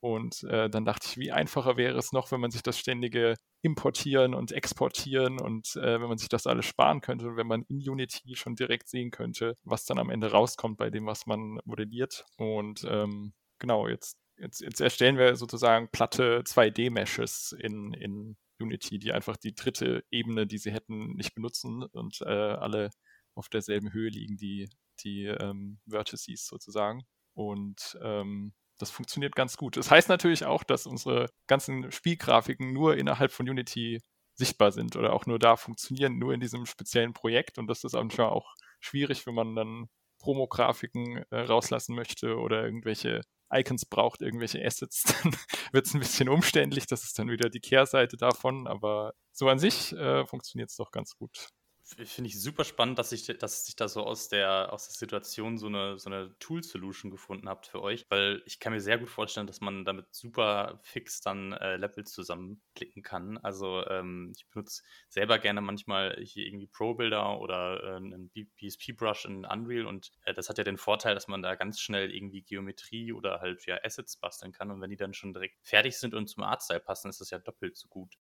und 0.00 0.44
äh, 0.44 0.70
dann 0.70 0.84
dachte 0.84 1.08
ich, 1.08 1.18
wie 1.18 1.32
einfacher 1.32 1.76
wäre 1.76 1.98
es 1.98 2.12
noch, 2.12 2.30
wenn 2.30 2.40
man 2.40 2.52
sich 2.52 2.62
das 2.62 2.78
ständige 2.78 3.34
Importieren 3.62 4.34
und 4.34 4.52
Exportieren 4.52 5.40
und 5.40 5.74
äh, 5.76 6.00
wenn 6.00 6.08
man 6.08 6.18
sich 6.18 6.28
das 6.28 6.46
alles 6.46 6.66
sparen 6.66 7.00
könnte 7.00 7.26
und 7.28 7.36
wenn 7.36 7.48
man 7.48 7.64
in 7.64 7.78
Unity 7.78 8.36
schon 8.36 8.54
direkt 8.54 8.88
sehen 8.88 9.10
könnte, 9.10 9.56
was 9.64 9.84
dann 9.84 9.98
am 9.98 10.10
Ende 10.10 10.30
rauskommt 10.30 10.78
bei 10.78 10.90
dem, 10.90 11.06
was 11.06 11.26
man 11.26 11.58
modelliert. 11.64 12.24
Und 12.36 12.86
ähm, 12.88 13.32
genau, 13.58 13.88
jetzt, 13.88 14.16
jetzt, 14.36 14.60
jetzt 14.60 14.80
erstellen 14.80 15.18
wir 15.18 15.34
sozusagen 15.34 15.90
platte 15.90 16.42
2D-Meshes 16.42 17.56
in, 17.58 17.92
in 17.94 18.36
Unity, 18.60 19.00
die 19.00 19.12
einfach 19.12 19.36
die 19.36 19.54
dritte 19.54 20.04
Ebene, 20.12 20.46
die 20.46 20.58
sie 20.58 20.70
hätten, 20.70 21.14
nicht 21.14 21.34
benutzen 21.34 21.82
und 21.82 22.20
äh, 22.20 22.26
alle 22.26 22.90
auf 23.34 23.48
derselben 23.48 23.92
Höhe 23.92 24.10
liegen, 24.10 24.36
die, 24.36 24.68
die 25.00 25.24
ähm, 25.26 25.80
Vertices 25.88 26.46
sozusagen. 26.46 27.02
Und 27.34 27.98
ähm, 28.02 28.52
das 28.78 28.90
funktioniert 28.90 29.34
ganz 29.34 29.56
gut. 29.56 29.76
Das 29.76 29.90
heißt 29.90 30.08
natürlich 30.08 30.44
auch, 30.44 30.62
dass 30.62 30.86
unsere 30.86 31.30
ganzen 31.46 31.90
Spielgrafiken 31.92 32.72
nur 32.72 32.96
innerhalb 32.96 33.32
von 33.32 33.48
Unity 33.48 34.00
sichtbar 34.34 34.72
sind 34.72 34.96
oder 34.96 35.12
auch 35.12 35.26
nur 35.26 35.38
da 35.38 35.56
funktionieren, 35.56 36.18
nur 36.18 36.32
in 36.32 36.40
diesem 36.40 36.64
speziellen 36.66 37.12
Projekt. 37.12 37.58
Und 37.58 37.66
das 37.66 37.84
ist 37.84 37.94
manchmal 37.94 38.28
auch 38.28 38.54
schwierig, 38.80 39.26
wenn 39.26 39.34
man 39.34 39.54
dann 39.56 39.88
Promo-Grafiken 40.18 41.24
äh, 41.30 41.40
rauslassen 41.40 41.94
möchte 41.94 42.36
oder 42.36 42.64
irgendwelche 42.64 43.22
Icons 43.52 43.86
braucht, 43.86 44.20
irgendwelche 44.22 44.64
Assets, 44.64 45.02
dann 45.22 45.34
wird 45.72 45.86
es 45.86 45.94
ein 45.94 46.00
bisschen 46.00 46.28
umständlich. 46.28 46.86
Das 46.86 47.04
ist 47.04 47.18
dann 47.18 47.30
wieder 47.30 47.50
die 47.50 47.60
Kehrseite 47.60 48.16
davon. 48.16 48.66
Aber 48.66 49.12
so 49.32 49.48
an 49.48 49.58
sich 49.58 49.92
äh, 49.92 50.24
funktioniert 50.26 50.70
es 50.70 50.76
doch 50.76 50.90
ganz 50.90 51.16
gut 51.16 51.48
finde 51.94 52.28
ich 52.28 52.40
super 52.40 52.64
spannend, 52.64 52.98
dass 52.98 53.12
ich, 53.12 53.26
dass 53.26 53.66
sich 53.66 53.76
da 53.76 53.88
so 53.88 54.04
aus 54.04 54.28
der, 54.28 54.72
aus 54.72 54.88
der 54.88 54.94
Situation 54.94 55.58
so 55.58 55.66
eine, 55.66 55.98
so 55.98 56.10
eine 56.10 56.36
Tool-Solution 56.38 57.10
gefunden 57.10 57.48
habt 57.48 57.66
für 57.66 57.82
euch, 57.82 58.04
weil 58.10 58.42
ich 58.46 58.60
kann 58.60 58.72
mir 58.72 58.80
sehr 58.80 58.98
gut 58.98 59.08
vorstellen, 59.08 59.46
dass 59.46 59.60
man 59.60 59.84
damit 59.84 60.14
super 60.14 60.80
fix 60.82 61.20
dann 61.20 61.52
äh, 61.52 61.76
Levels 61.76 62.12
zusammenklicken 62.12 63.02
kann. 63.02 63.38
Also 63.38 63.86
ähm, 63.86 64.32
ich 64.36 64.46
benutze 64.48 64.82
selber 65.08 65.38
gerne 65.38 65.60
manchmal 65.60 66.16
hier 66.22 66.46
irgendwie 66.46 66.66
Pro-Builder 66.66 67.40
oder 67.40 67.82
äh, 67.82 67.96
einen 67.96 68.30
BSP-Brush 68.30 69.24
in 69.24 69.44
Unreal 69.44 69.86
und 69.86 70.12
äh, 70.24 70.34
das 70.34 70.48
hat 70.48 70.58
ja 70.58 70.64
den 70.64 70.78
Vorteil, 70.78 71.14
dass 71.14 71.28
man 71.28 71.42
da 71.42 71.54
ganz 71.54 71.80
schnell 71.80 72.14
irgendwie 72.14 72.42
Geometrie 72.42 73.12
oder 73.12 73.40
halt 73.40 73.64
ja 73.66 73.78
Assets 73.82 74.16
basteln 74.16 74.52
kann 74.52 74.70
und 74.70 74.80
wenn 74.80 74.90
die 74.90 74.96
dann 74.96 75.14
schon 75.14 75.32
direkt 75.32 75.58
fertig 75.62 75.96
sind 75.96 76.14
und 76.14 76.28
zum 76.28 76.42
Artstyle 76.42 76.80
passen, 76.80 77.08
ist 77.08 77.20
das 77.20 77.30
ja 77.30 77.38
doppelt 77.38 77.76
so 77.76 77.88
gut 77.88 78.18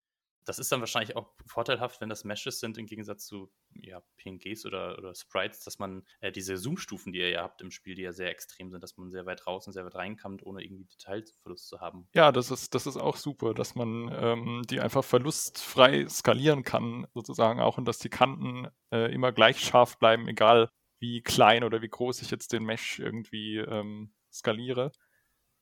das 0.46 0.60
ist 0.60 0.72
dann 0.72 0.80
wahrscheinlich 0.80 1.16
auch 1.16 1.28
vorteilhaft, 1.46 2.02
wenn 2.02 2.10
das 2.10 2.24
Meshes 2.24 2.60
sind, 2.60 2.78
im 2.78 2.86
Gegensatz 2.86 3.26
zu 3.26 3.52
ja, 3.74 4.02
PNGs 4.18 4.66
oder, 4.66 4.98
oder 4.98 5.14
Sprites, 5.16 5.64
dass 5.64 5.80
man 5.80 6.04
äh, 6.22 6.32
diese 6.32 6.58
Zoom-Stufen, 6.58 7.12
die 7.12 7.20
ihr 7.20 7.30
ja 7.30 7.42
habt 7.42 7.62
im 7.62 7.72
Spiel, 7.72 7.96
die 7.96 8.04
ja 8.04 8.14
sehr 8.14 8.30
extrem 8.30 8.70
sind, 8.70 8.84
dass 8.84 8.98
man 8.98 9.12
sehr 9.12 9.26
weit 9.26 9.48
raus 9.48 9.68
und 9.68 9.74
sehr 9.74 9.86
weit 9.86 9.96
reinkommt, 9.96 10.46
ohne 10.46 10.64
irgendwie 10.64 10.86
Detailverlust 10.86 11.68
zu 11.68 11.82
haben. 11.82 12.08
Ja, 12.14 12.32
das 12.32 12.52
ist, 12.52 12.76
das 12.76 12.86
ist 12.86 12.98
auch 12.98 13.18
super, 13.18 13.54
dass 13.54 13.76
man 13.76 14.10
ähm, 14.14 14.62
die 14.70 14.80
einfach 14.80 15.04
verlustfrei 15.04 16.08
skalieren 16.08 16.64
kann, 16.64 17.08
sozusagen 17.14 17.60
auch, 17.60 17.78
und 17.78 17.86
dass 17.86 17.98
die 17.98 18.10
Kanten 18.10 18.68
äh, 18.92 19.12
immer 19.14 19.32
gleich 19.32 19.60
scharf 19.60 19.98
bleiben, 19.98 20.28
egal 20.28 20.70
wie 21.00 21.22
klein 21.22 21.64
oder 21.64 21.82
wie 21.82 21.90
groß 21.90 22.22
ich 22.22 22.32
jetzt 22.32 22.54
den 22.54 22.64
Mesh 22.64 23.00
irgendwie 23.00 23.58
ähm, 23.58 24.14
skaliere. 24.32 24.92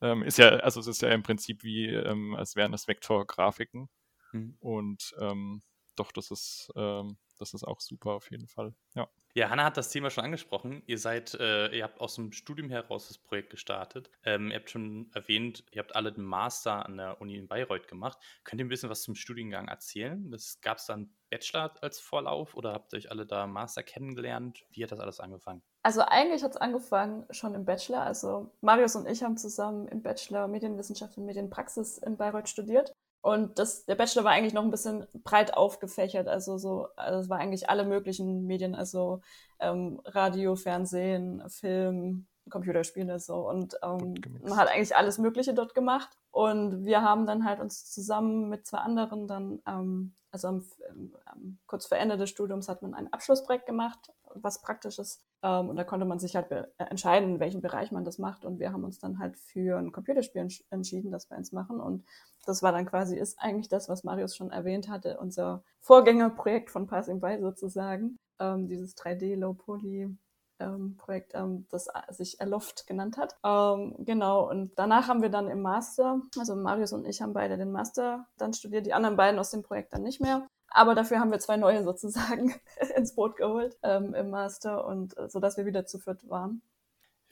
Ähm, 0.00 0.22
ist 0.22 0.38
ja, 0.38 0.48
also 0.48 0.80
es 0.80 0.86
ist 0.86 1.02
ja 1.02 1.08
im 1.10 1.22
Prinzip 1.22 1.62
wie, 1.62 1.86
ähm, 1.86 2.34
als 2.34 2.56
wären 2.56 2.74
es 2.74 2.86
Vektorgrafiken. 2.88 3.88
Mhm. 4.34 4.56
Und 4.60 5.14
ähm, 5.20 5.62
doch, 5.96 6.12
das 6.12 6.30
ist, 6.30 6.72
ähm, 6.76 7.16
das 7.38 7.54
ist 7.54 7.64
auch 7.64 7.80
super 7.80 8.10
auf 8.10 8.30
jeden 8.30 8.48
Fall. 8.48 8.74
Ja. 8.94 9.08
Ja, 9.36 9.50
Hanna 9.50 9.64
hat 9.64 9.76
das 9.76 9.90
Thema 9.90 10.10
schon 10.10 10.22
angesprochen. 10.22 10.84
Ihr 10.86 10.98
seid, 10.98 11.34
äh, 11.34 11.76
ihr 11.76 11.82
habt 11.82 12.00
aus 12.00 12.14
dem 12.14 12.30
Studium 12.30 12.70
heraus 12.70 13.08
das 13.08 13.18
Projekt 13.18 13.50
gestartet. 13.50 14.08
Ähm, 14.22 14.50
ihr 14.50 14.56
habt 14.56 14.70
schon 14.70 15.10
erwähnt, 15.12 15.64
ihr 15.72 15.80
habt 15.80 15.96
alle 15.96 16.12
den 16.12 16.22
Master 16.22 16.86
an 16.86 16.96
der 16.98 17.20
Uni 17.20 17.36
in 17.36 17.48
Bayreuth 17.48 17.88
gemacht. 17.88 18.16
Könnt 18.44 18.60
ihr 18.60 18.64
ein 18.64 18.68
bisschen 18.68 18.90
was 18.90 19.02
zum 19.02 19.16
Studiengang 19.16 19.66
erzählen? 19.66 20.30
Gab 20.62 20.78
es 20.78 20.86
dann 20.86 21.12
Bachelor 21.30 21.74
als 21.82 21.98
Vorlauf 21.98 22.54
oder 22.54 22.72
habt 22.72 22.92
ihr 22.92 22.98
euch 22.98 23.10
alle 23.10 23.26
da 23.26 23.48
Master 23.48 23.82
kennengelernt? 23.82 24.64
Wie 24.70 24.84
hat 24.84 24.92
das 24.92 25.00
alles 25.00 25.18
angefangen? 25.18 25.62
Also 25.82 26.02
eigentlich 26.02 26.44
hat 26.44 26.52
es 26.52 26.56
angefangen 26.56 27.26
schon 27.30 27.56
im 27.56 27.64
Bachelor. 27.64 28.02
Also 28.02 28.52
Marius 28.60 28.94
und 28.94 29.08
ich 29.08 29.24
haben 29.24 29.36
zusammen 29.36 29.88
im 29.88 30.00
Bachelor 30.00 30.46
Medienwissenschaft 30.46 31.18
und 31.18 31.26
Medienpraxis 31.26 31.98
in 31.98 32.16
Bayreuth 32.16 32.48
studiert. 32.48 32.94
Und 33.24 33.58
das, 33.58 33.86
der 33.86 33.94
Bachelor 33.94 34.24
war 34.24 34.32
eigentlich 34.32 34.52
noch 34.52 34.64
ein 34.64 34.70
bisschen 34.70 35.06
breit 35.24 35.56
aufgefächert, 35.56 36.28
also 36.28 36.58
so, 36.58 36.88
also 36.94 37.20
es 37.20 37.30
war 37.30 37.38
eigentlich 37.38 37.70
alle 37.70 37.86
möglichen 37.86 38.44
Medien, 38.46 38.74
also 38.74 39.22
ähm, 39.60 39.98
Radio, 40.04 40.56
Fernsehen, 40.56 41.42
Film, 41.48 42.26
Computerspiele 42.50 43.18
so. 43.18 43.48
Und 43.48 43.78
ähm, 43.82 44.12
man 44.42 44.58
hat 44.58 44.68
eigentlich 44.68 44.94
alles 44.94 45.16
Mögliche 45.16 45.54
dort 45.54 45.74
gemacht. 45.74 46.10
Und 46.32 46.84
wir 46.84 47.00
haben 47.00 47.24
dann 47.24 47.46
halt 47.46 47.60
uns 47.60 47.90
zusammen 47.90 48.50
mit 48.50 48.66
zwei 48.66 48.80
anderen 48.80 49.26
dann 49.26 49.62
ähm, 49.66 50.12
also 50.34 50.48
am, 50.48 50.64
ähm, 50.90 51.58
kurz 51.66 51.86
vor 51.86 51.96
Ende 51.96 52.16
des 52.16 52.28
Studiums 52.28 52.68
hat 52.68 52.82
man 52.82 52.92
ein 52.92 53.10
Abschlussprojekt 53.12 53.66
gemacht, 53.66 54.12
was 54.34 54.60
praktisches. 54.60 55.24
Ähm, 55.42 55.68
und 55.68 55.76
da 55.76 55.84
konnte 55.84 56.04
man 56.06 56.18
sich 56.18 56.34
halt 56.34 56.50
äh, 56.50 56.66
entscheiden, 56.76 57.34
in 57.34 57.40
welchem 57.40 57.60
Bereich 57.60 57.92
man 57.92 58.04
das 58.04 58.18
macht. 58.18 58.44
Und 58.44 58.58
wir 58.58 58.72
haben 58.72 58.82
uns 58.82 58.98
dann 58.98 59.20
halt 59.20 59.36
für 59.36 59.78
ein 59.78 59.92
Computerspiel 59.92 60.48
entschieden, 60.70 61.12
dass 61.12 61.30
wir 61.30 61.36
eins 61.36 61.52
machen. 61.52 61.80
Und 61.80 62.04
das 62.44 62.62
war 62.62 62.72
dann 62.72 62.86
quasi 62.86 63.16
ist 63.16 63.38
eigentlich 63.40 63.68
das, 63.68 63.88
was 63.88 64.04
Marius 64.04 64.36
schon 64.36 64.50
erwähnt 64.50 64.88
hatte, 64.88 65.18
unser 65.18 65.62
Vorgängerprojekt 65.80 66.70
von 66.70 66.86
Passing 66.86 67.20
By 67.20 67.38
sozusagen, 67.40 68.18
ähm, 68.38 68.68
dieses 68.68 68.96
3D 68.96 69.36
Low 69.36 69.54
Poly 69.54 70.16
ähm, 70.60 70.96
Projekt, 70.96 71.32
ähm, 71.34 71.66
das 71.70 71.88
sich 72.10 72.40
Aloft 72.40 72.86
genannt 72.86 73.16
hat. 73.16 73.36
Ähm, 73.44 73.94
genau, 73.98 74.48
und 74.48 74.72
danach 74.76 75.08
haben 75.08 75.22
wir 75.22 75.30
dann 75.30 75.48
im 75.48 75.62
Master, 75.62 76.20
also 76.38 76.54
Marius 76.56 76.92
und 76.92 77.06
ich 77.06 77.22
haben 77.22 77.32
beide 77.32 77.56
den 77.56 77.72
Master 77.72 78.26
dann 78.38 78.52
studiert, 78.52 78.86
die 78.86 78.94
anderen 78.94 79.16
beiden 79.16 79.38
aus 79.38 79.50
dem 79.50 79.62
Projekt 79.62 79.92
dann 79.92 80.02
nicht 80.02 80.20
mehr. 80.20 80.46
Aber 80.68 80.94
dafür 80.94 81.20
haben 81.20 81.30
wir 81.30 81.38
zwei 81.38 81.56
neue 81.56 81.84
sozusagen 81.84 82.54
ins 82.96 83.14
Boot 83.14 83.36
geholt 83.36 83.76
ähm, 83.82 84.14
im 84.14 84.30
Master 84.30 84.86
und 84.86 85.16
äh, 85.18 85.28
so 85.28 85.40
dass 85.40 85.56
wir 85.56 85.66
wieder 85.66 85.86
zu 85.86 85.98
viert 85.98 86.28
waren. 86.28 86.62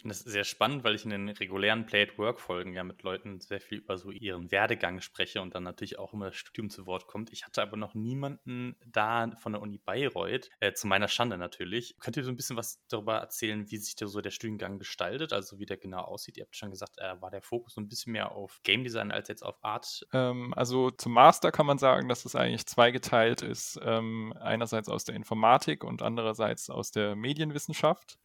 Finde 0.02 0.16
das 0.16 0.24
sehr 0.24 0.42
spannend, 0.42 0.82
weil 0.82 0.96
ich 0.96 1.04
in 1.04 1.10
den 1.10 1.28
regulären 1.28 1.86
Play-at-Work-Folgen 1.86 2.74
ja 2.74 2.82
mit 2.82 3.04
Leuten 3.04 3.38
sehr 3.38 3.60
viel 3.60 3.78
über 3.78 3.96
so 3.96 4.10
ihren 4.10 4.50
Werdegang 4.50 5.00
spreche 5.00 5.40
und 5.40 5.54
dann 5.54 5.62
natürlich 5.62 5.96
auch 5.96 6.12
immer 6.12 6.26
das 6.26 6.34
Studium 6.34 6.70
zu 6.70 6.86
Wort 6.86 7.06
kommt. 7.06 7.32
Ich 7.32 7.46
hatte 7.46 7.62
aber 7.62 7.76
noch 7.76 7.94
niemanden 7.94 8.74
da 8.84 9.30
von 9.38 9.52
der 9.52 9.62
Uni 9.62 9.78
Bayreuth, 9.78 10.50
äh, 10.58 10.72
zu 10.72 10.88
meiner 10.88 11.06
Schande 11.06 11.38
natürlich. 11.38 11.94
Könnt 12.00 12.16
ihr 12.16 12.24
so 12.24 12.32
ein 12.32 12.36
bisschen 12.36 12.56
was 12.56 12.84
darüber 12.88 13.18
erzählen, 13.18 13.70
wie 13.70 13.76
sich 13.76 13.94
da 13.94 14.08
so 14.08 14.20
der 14.20 14.32
Studiengang 14.32 14.80
gestaltet, 14.80 15.32
also 15.32 15.60
wie 15.60 15.66
der 15.66 15.76
genau 15.76 16.00
aussieht? 16.00 16.36
Ihr 16.36 16.46
habt 16.46 16.56
schon 16.56 16.72
gesagt, 16.72 16.98
äh, 16.98 17.20
war 17.20 17.30
der 17.30 17.42
Fokus 17.42 17.74
so 17.74 17.80
ein 17.80 17.86
bisschen 17.86 18.12
mehr 18.12 18.32
auf 18.32 18.58
Game 18.64 18.82
Design 18.82 19.12
als 19.12 19.28
jetzt 19.28 19.44
auf 19.44 19.62
Art? 19.62 20.04
Ähm, 20.12 20.52
also 20.56 20.90
zum 20.90 21.12
Master 21.12 21.52
kann 21.52 21.66
man 21.66 21.78
sagen, 21.78 22.08
dass 22.08 22.24
es 22.24 22.34
eigentlich 22.34 22.66
zweigeteilt 22.66 23.42
ist. 23.42 23.78
Ähm, 23.84 24.34
einerseits 24.40 24.88
aus 24.88 25.04
der 25.04 25.14
Informatik 25.14 25.84
und 25.84 26.02
andererseits 26.02 26.70
aus 26.70 26.90
der 26.90 27.14
Medienwissenschaft. 27.14 28.18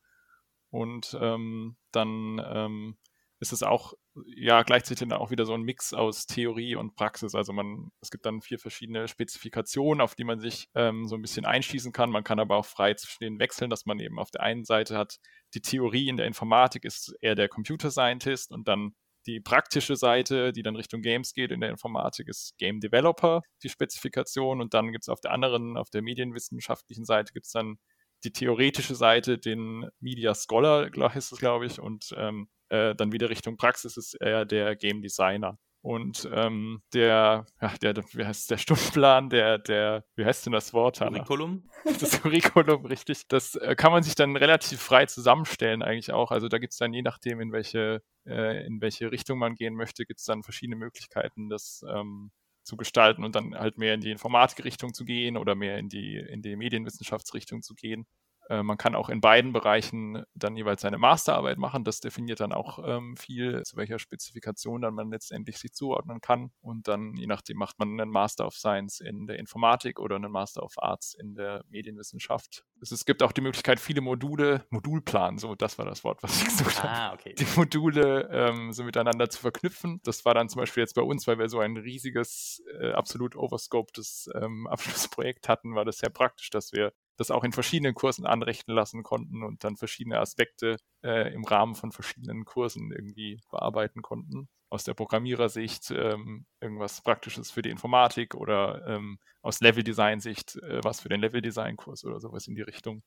Und 0.77 1.17
ähm, 1.19 1.75
dann 1.91 2.41
ähm, 2.45 2.97
ist 3.39 3.51
es 3.51 3.63
auch 3.63 3.93
ja 4.25 4.63
gleichzeitig 4.63 5.07
dann 5.07 5.17
auch 5.17 5.31
wieder 5.31 5.45
so 5.45 5.53
ein 5.53 5.61
Mix 5.61 5.93
aus 5.93 6.25
Theorie 6.25 6.75
und 6.75 6.95
Praxis. 6.95 7.35
Also 7.35 7.53
man, 7.53 7.91
es 8.01 8.09
gibt 8.09 8.25
dann 8.25 8.41
vier 8.41 8.59
verschiedene 8.59 9.07
Spezifikationen, 9.07 10.01
auf 10.01 10.15
die 10.15 10.23
man 10.23 10.39
sich 10.39 10.69
ähm, 10.75 11.07
so 11.07 11.15
ein 11.15 11.21
bisschen 11.21 11.45
einschließen 11.45 11.91
kann. 11.91 12.09
Man 12.09 12.23
kann 12.23 12.39
aber 12.39 12.55
auch 12.57 12.65
frei 12.65 12.93
zwischen 12.95 13.23
denen 13.23 13.39
wechseln, 13.39 13.69
dass 13.69 13.85
man 13.85 13.99
eben 13.99 14.19
auf 14.19 14.31
der 14.31 14.41
einen 14.41 14.65
Seite 14.65 14.97
hat, 14.97 15.17
die 15.53 15.61
Theorie 15.61 16.09
in 16.09 16.17
der 16.17 16.25
Informatik 16.25 16.83
ist 16.83 17.15
eher 17.21 17.35
der 17.35 17.47
Computer 17.47 17.91
Scientist 17.91 18.51
und 18.51 18.67
dann 18.67 18.95
die 19.27 19.39
praktische 19.41 19.95
Seite, 19.97 20.53
die 20.53 20.63
dann 20.63 20.75
Richtung 20.75 21.01
Games 21.01 21.33
geht 21.33 21.51
in 21.51 21.59
der 21.59 21.69
Informatik, 21.69 22.29
ist 22.29 22.57
Game 22.57 22.79
Developer, 22.79 23.41
die 23.61 23.69
Spezifikation. 23.69 24.61
Und 24.61 24.73
dann 24.73 24.91
gibt 24.91 25.03
es 25.03 25.09
auf 25.09 25.19
der 25.19 25.31
anderen, 25.31 25.75
auf 25.77 25.89
der 25.89 26.01
medienwissenschaftlichen 26.01 27.03
Seite, 27.03 27.33
gibt 27.33 27.45
es 27.45 27.51
dann 27.51 27.77
die 28.23 28.31
theoretische 28.31 28.95
Seite, 28.95 29.37
den 29.37 29.89
Media 29.99 30.33
Scholar 30.33 30.89
heißt 30.95 31.31
es, 31.31 31.39
glaube 31.39 31.65
ich, 31.65 31.79
und 31.79 32.13
ähm, 32.17 32.49
äh, 32.69 32.95
dann 32.95 33.11
wieder 33.11 33.29
Richtung 33.29 33.57
Praxis 33.57 33.97
ist 33.97 34.15
er 34.15 34.45
der 34.45 34.75
Game 34.75 35.01
Designer. 35.01 35.57
Und 35.81 36.27
ähm, 36.33 36.81
der, 36.93 37.45
ja, 37.61 37.73
der, 37.81 37.95
wie 38.13 38.25
heißt 38.25 38.51
der 38.51 38.57
Stundenplan, 38.57 39.29
der, 39.29 39.57
der, 39.57 40.03
wie 40.15 40.25
heißt 40.25 40.45
denn 40.45 40.53
das 40.53 40.73
Wort? 40.73 40.97
Curriculum? 40.97 41.69
Das 41.85 42.21
Curriculum, 42.21 42.85
richtig. 42.85 43.27
Das 43.29 43.55
äh, 43.55 43.75
kann 43.75 43.93
man 43.93 44.03
sich 44.03 44.15
dann 44.15 44.35
relativ 44.35 44.81
frei 44.81 45.05
zusammenstellen 45.05 45.83
eigentlich 45.83 46.11
auch. 46.11 46.31
Also 46.31 46.49
da 46.49 46.57
gibt 46.57 46.73
es 46.73 46.79
dann 46.79 46.93
je 46.93 47.03
nachdem, 47.03 47.39
in 47.39 47.53
welche, 47.53 48.01
äh, 48.25 48.65
in 48.65 48.81
welche 48.81 49.11
Richtung 49.11 49.39
man 49.39 49.55
gehen 49.55 49.75
möchte, 49.75 50.05
gibt 50.05 50.19
es 50.19 50.25
dann 50.25 50.43
verschiedene 50.43 50.75
Möglichkeiten, 50.75 51.47
das 51.47 51.85
ähm, 51.89 52.31
zu 52.67 52.77
gestalten 52.77 53.23
und 53.25 53.35
dann 53.35 53.55
halt 53.55 53.79
mehr 53.79 53.95
in 53.95 54.01
die 54.01 54.11
Informatikrichtung 54.11 54.93
zu 54.93 55.05
gehen 55.05 55.37
oder 55.37 55.55
mehr 55.55 55.79
in 55.79 55.89
die, 55.89 56.17
in 56.17 56.41
die 56.43 56.55
Medienwissenschaftsrichtung 56.57 57.63
zu 57.63 57.75
gehen. 57.75 58.05
Äh, 58.49 58.63
man 58.63 58.77
kann 58.77 58.95
auch 58.95 59.09
in 59.09 59.21
beiden 59.21 59.53
Bereichen 59.53 60.23
dann 60.33 60.55
jeweils 60.55 60.81
seine 60.81 60.97
Masterarbeit 60.97 61.57
machen. 61.57 61.83
Das 61.83 61.99
definiert 61.99 62.39
dann 62.39 62.53
auch 62.53 62.79
ähm, 62.85 63.17
viel, 63.17 63.63
zu 63.63 63.77
welcher 63.77 63.99
Spezifikation 63.99 64.81
dann 64.81 64.93
man 64.93 65.11
letztendlich 65.11 65.57
sich 65.57 65.73
zuordnen 65.73 66.21
kann. 66.21 66.51
Und 66.61 66.87
dann, 66.87 67.13
je 67.15 67.27
nachdem, 67.27 67.57
macht 67.57 67.79
man 67.79 67.99
einen 67.99 68.09
Master 68.09 68.45
of 68.45 68.55
Science 68.55 68.99
in 68.99 69.27
der 69.27 69.37
Informatik 69.39 69.99
oder 69.99 70.15
einen 70.15 70.31
Master 70.31 70.63
of 70.63 70.73
Arts 70.77 71.13
in 71.13 71.35
der 71.35 71.63
Medienwissenschaft. 71.69 72.63
Es, 72.81 72.91
es 72.91 73.05
gibt 73.05 73.21
auch 73.21 73.31
die 73.31 73.41
Möglichkeit, 73.41 73.79
viele 73.79 74.01
Module, 74.01 74.65
Modulplan, 74.69 75.37
so 75.37 75.55
das 75.55 75.77
war 75.77 75.85
das 75.85 76.03
Wort, 76.03 76.23
was 76.23 76.37
ich 76.37 76.45
gesucht 76.45 76.83
habe, 76.83 76.93
ah, 76.93 77.13
okay. 77.13 77.33
die 77.37 77.47
Module 77.55 78.29
ähm, 78.31 78.71
so 78.71 78.83
miteinander 78.83 79.29
zu 79.29 79.39
verknüpfen. 79.41 79.99
Das 80.03 80.23
war 80.25 80.33
dann 80.33 80.47
zum 80.47 80.61
Beispiel 80.61 80.81
jetzt 80.81 80.95
bei 80.95 81.01
uns, 81.01 81.27
weil 81.27 81.39
wir 81.39 81.49
so 81.49 81.59
ein 81.59 81.75
riesiges, 81.75 82.63
äh, 82.79 82.91
absolut 82.91 83.35
overscopedes 83.35 84.29
ähm, 84.35 84.67
Abschlussprojekt 84.71 85.49
hatten, 85.49 85.75
war 85.75 85.85
das 85.85 85.97
sehr 85.97 86.09
praktisch, 86.09 86.49
dass 86.49 86.71
wir 86.71 86.93
das 87.17 87.31
auch 87.31 87.43
in 87.43 87.51
verschiedenen 87.51 87.95
Kursen 87.95 88.25
anrichten 88.25 88.73
lassen 88.73 89.03
konnten 89.03 89.43
und 89.43 89.63
dann 89.63 89.75
verschiedene 89.75 90.19
Aspekte 90.19 90.77
äh, 91.03 91.33
im 91.33 91.43
Rahmen 91.43 91.75
von 91.75 91.91
verschiedenen 91.91 92.45
Kursen 92.45 92.91
irgendwie 92.91 93.41
bearbeiten 93.49 94.01
konnten. 94.01 94.47
Aus 94.69 94.83
der 94.83 94.93
Programmierersicht 94.93 95.91
ähm, 95.91 96.45
irgendwas 96.61 97.01
Praktisches 97.01 97.51
für 97.51 97.61
die 97.61 97.69
Informatik 97.69 98.35
oder 98.35 98.85
ähm, 98.87 99.17
aus 99.41 99.61
Level-Design-Sicht 99.61 100.57
äh, 100.57 100.83
was 100.83 101.01
für 101.01 101.09
den 101.09 101.21
Level-Design-Kurs 101.21 102.05
oder 102.05 102.19
sowas 102.19 102.47
in 102.47 102.55
die 102.55 102.61
Richtung. 102.61 103.01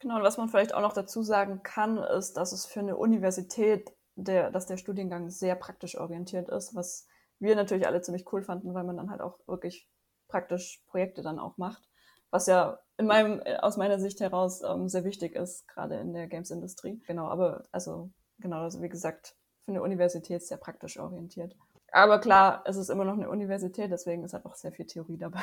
Genau, 0.00 0.16
und 0.16 0.22
was 0.22 0.36
man 0.36 0.48
vielleicht 0.48 0.74
auch 0.74 0.82
noch 0.82 0.92
dazu 0.92 1.22
sagen 1.22 1.62
kann, 1.62 1.96
ist, 1.96 2.34
dass 2.34 2.52
es 2.52 2.66
für 2.66 2.80
eine 2.80 2.96
Universität, 2.96 3.90
der, 4.14 4.50
dass 4.50 4.66
der 4.66 4.76
Studiengang 4.76 5.30
sehr 5.30 5.54
praktisch 5.54 5.96
orientiert 5.96 6.50
ist, 6.50 6.74
was 6.74 7.06
wir 7.38 7.54
natürlich 7.54 7.86
alle 7.86 8.02
ziemlich 8.02 8.30
cool 8.32 8.42
fanden, 8.42 8.74
weil 8.74 8.84
man 8.84 8.96
dann 8.96 9.10
halt 9.10 9.20
auch 9.20 9.38
wirklich 9.46 9.88
praktisch 10.28 10.82
Projekte 10.88 11.22
dann 11.22 11.38
auch 11.38 11.56
macht 11.56 11.88
was 12.30 12.46
ja 12.46 12.78
in 12.98 13.06
meinem, 13.06 13.40
äh, 13.44 13.56
aus 13.56 13.76
meiner 13.76 13.98
Sicht 13.98 14.20
heraus 14.20 14.62
ähm, 14.62 14.88
sehr 14.88 15.04
wichtig 15.04 15.34
ist, 15.34 15.68
gerade 15.68 15.96
in 15.96 16.12
der 16.12 16.26
Games-Industrie. 16.26 17.00
Genau, 17.06 17.28
aber 17.28 17.64
also, 17.72 18.10
genau, 18.38 18.62
also 18.62 18.82
wie 18.82 18.88
gesagt, 18.88 19.36
für 19.64 19.72
eine 19.72 19.82
Universität 19.82 20.42
sehr 20.42 20.56
praktisch 20.56 20.98
orientiert. 20.98 21.56
Aber 21.92 22.20
klar, 22.20 22.62
es 22.66 22.76
ist 22.76 22.88
immer 22.88 23.04
noch 23.04 23.14
eine 23.14 23.30
Universität, 23.30 23.90
deswegen 23.90 24.24
ist 24.24 24.32
halt 24.32 24.44
auch 24.44 24.54
sehr 24.54 24.72
viel 24.72 24.86
Theorie 24.86 25.18
dabei. 25.18 25.42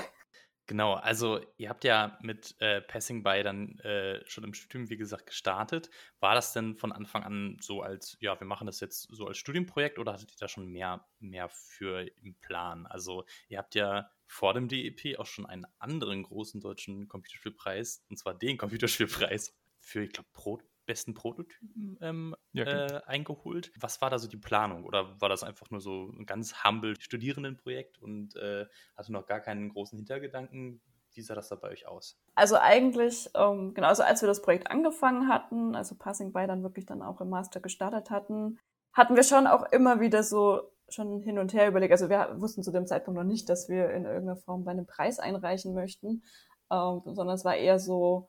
Genau, 0.65 0.93
also 0.93 1.41
ihr 1.57 1.67
habt 1.67 1.83
ja 1.83 2.17
mit 2.21 2.55
äh, 2.59 2.81
Passing 2.81 3.21
By 3.21 3.43
dann 3.43 3.79
äh, 3.79 4.23
schon 4.25 4.45
im 4.45 4.53
Studium, 4.53 4.89
wie 4.89 4.95
gesagt, 4.95 5.25
gestartet. 5.25 5.89
War 6.21 6.35
das 6.35 6.53
denn 6.53 6.75
von 6.77 6.93
Anfang 6.93 7.23
an 7.23 7.57
so 7.59 7.81
als, 7.81 8.15
ja, 8.21 8.39
wir 8.39 8.47
machen 8.47 8.65
das 8.65 8.79
jetzt 8.79 9.09
so 9.11 9.27
als 9.27 9.37
Studienprojekt 9.37 9.99
oder 9.99 10.13
hattet 10.13 10.31
ihr 10.31 10.37
da 10.39 10.47
schon 10.47 10.67
mehr, 10.67 11.05
mehr 11.19 11.49
für 11.49 12.07
im 12.21 12.35
Plan? 12.35 12.87
Also 12.87 13.25
ihr 13.49 13.57
habt 13.57 13.75
ja 13.75 14.09
vor 14.25 14.53
dem 14.53 14.69
DEP 14.69 15.19
auch 15.19 15.25
schon 15.25 15.45
einen 15.45 15.65
anderen 15.79 16.23
großen 16.23 16.61
deutschen 16.61 17.09
Computerspielpreis, 17.09 18.05
und 18.09 18.17
zwar 18.17 18.33
den 18.33 18.57
Computerspielpreis 18.57 19.53
für, 19.81 20.03
ich 20.03 20.13
glaube, 20.13 20.29
Pro 20.31 20.61
besten 20.85 21.13
Prototypen 21.13 21.97
ähm, 22.01 22.35
ja, 22.51 22.65
äh, 22.65 23.01
eingeholt. 23.05 23.71
Was 23.79 24.01
war 24.01 24.09
da 24.09 24.19
so 24.19 24.27
die 24.27 24.37
Planung? 24.37 24.85
Oder 24.85 25.19
war 25.21 25.29
das 25.29 25.43
einfach 25.43 25.69
nur 25.71 25.81
so 25.81 26.11
ein 26.17 26.25
ganz 26.25 26.63
humble 26.63 26.99
Studierendenprojekt 26.99 27.99
und 27.99 28.35
äh, 28.35 28.65
hatte 28.95 29.11
noch 29.11 29.25
gar 29.25 29.39
keinen 29.39 29.69
großen 29.69 29.97
Hintergedanken? 29.97 30.81
Wie 31.13 31.21
sah 31.21 31.35
das 31.35 31.49
da 31.49 31.55
bei 31.55 31.69
euch 31.69 31.87
aus? 31.87 32.17
Also 32.35 32.55
eigentlich, 32.57 33.29
ähm, 33.35 33.73
genau, 33.73 33.87
also 33.87 34.03
als 34.03 34.21
wir 34.21 34.27
das 34.27 34.41
Projekt 34.41 34.71
angefangen 34.71 35.27
hatten, 35.27 35.75
also 35.75 35.95
Passing 35.95 36.33
By 36.33 36.47
dann 36.47 36.63
wirklich 36.63 36.85
dann 36.85 37.01
auch 37.01 37.21
im 37.21 37.29
Master 37.29 37.59
gestartet 37.59 38.09
hatten, 38.09 38.59
hatten 38.93 39.15
wir 39.15 39.23
schon 39.23 39.47
auch 39.47 39.63
immer 39.71 39.99
wieder 39.99 40.23
so 40.23 40.71
schon 40.89 41.21
hin 41.21 41.39
und 41.39 41.53
her 41.53 41.67
überlegt. 41.67 41.91
Also 41.91 42.09
wir 42.09 42.35
wussten 42.39 42.63
zu 42.63 42.71
dem 42.71 42.87
Zeitpunkt 42.87 43.17
noch 43.17 43.25
nicht, 43.25 43.49
dass 43.49 43.69
wir 43.69 43.89
in 43.91 44.05
irgendeiner 44.05 44.37
Form 44.37 44.63
bei 44.63 44.71
einem 44.71 44.85
Preis 44.85 45.19
einreichen 45.19 45.73
möchten, 45.73 46.23
ähm, 46.71 47.01
sondern 47.05 47.35
es 47.35 47.45
war 47.45 47.55
eher 47.55 47.79
so, 47.79 48.27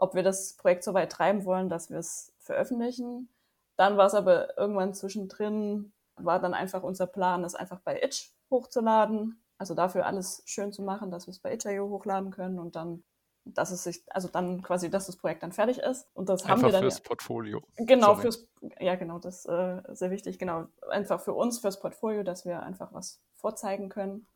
ob 0.00 0.14
wir 0.14 0.22
das 0.22 0.54
Projekt 0.54 0.84
so 0.84 0.94
weit 0.94 1.12
treiben 1.12 1.44
wollen, 1.44 1.68
dass 1.68 1.90
wir 1.90 1.98
es 1.98 2.32
veröffentlichen. 2.38 3.28
Dann 3.76 3.96
war 3.96 4.06
es 4.06 4.14
aber 4.14 4.56
irgendwann 4.58 4.94
zwischendrin, 4.94 5.92
war 6.16 6.40
dann 6.40 6.54
einfach 6.54 6.82
unser 6.82 7.06
Plan, 7.06 7.44
es 7.44 7.54
einfach 7.54 7.80
bei 7.80 8.00
Itch 8.02 8.32
hochzuladen. 8.50 9.40
Also 9.58 9.74
dafür 9.74 10.06
alles 10.06 10.42
schön 10.46 10.72
zu 10.72 10.82
machen, 10.82 11.10
dass 11.10 11.26
wir 11.26 11.32
es 11.32 11.40
bei 11.40 11.52
Itch.io 11.52 11.88
hochladen 11.88 12.30
können 12.30 12.58
und 12.58 12.76
dann, 12.76 13.02
dass 13.44 13.72
es 13.72 13.82
sich, 13.84 14.04
also 14.10 14.28
dann 14.28 14.62
quasi, 14.62 14.88
dass 14.88 15.06
das 15.06 15.16
Projekt 15.16 15.42
dann 15.42 15.52
fertig 15.52 15.78
ist. 15.78 16.08
Und 16.14 16.28
das 16.28 16.42
einfach 16.42 16.56
haben 16.56 16.62
wir 16.62 16.72
dann. 16.72 16.82
Fürs 16.82 17.00
Portfolio. 17.00 17.62
Genau, 17.76 18.14
Sorry. 18.14 18.22
fürs, 18.22 18.48
ja, 18.78 18.94
genau, 18.94 19.18
das 19.18 19.40
ist 19.40 19.46
äh, 19.46 19.82
sehr 19.94 20.10
wichtig, 20.10 20.38
genau. 20.38 20.66
Einfach 20.88 21.20
für 21.20 21.34
uns, 21.34 21.58
fürs 21.58 21.80
Portfolio, 21.80 22.22
dass 22.22 22.44
wir 22.44 22.62
einfach 22.62 22.92
was 22.92 23.20
vorzeigen 23.34 23.88
können. 23.88 24.28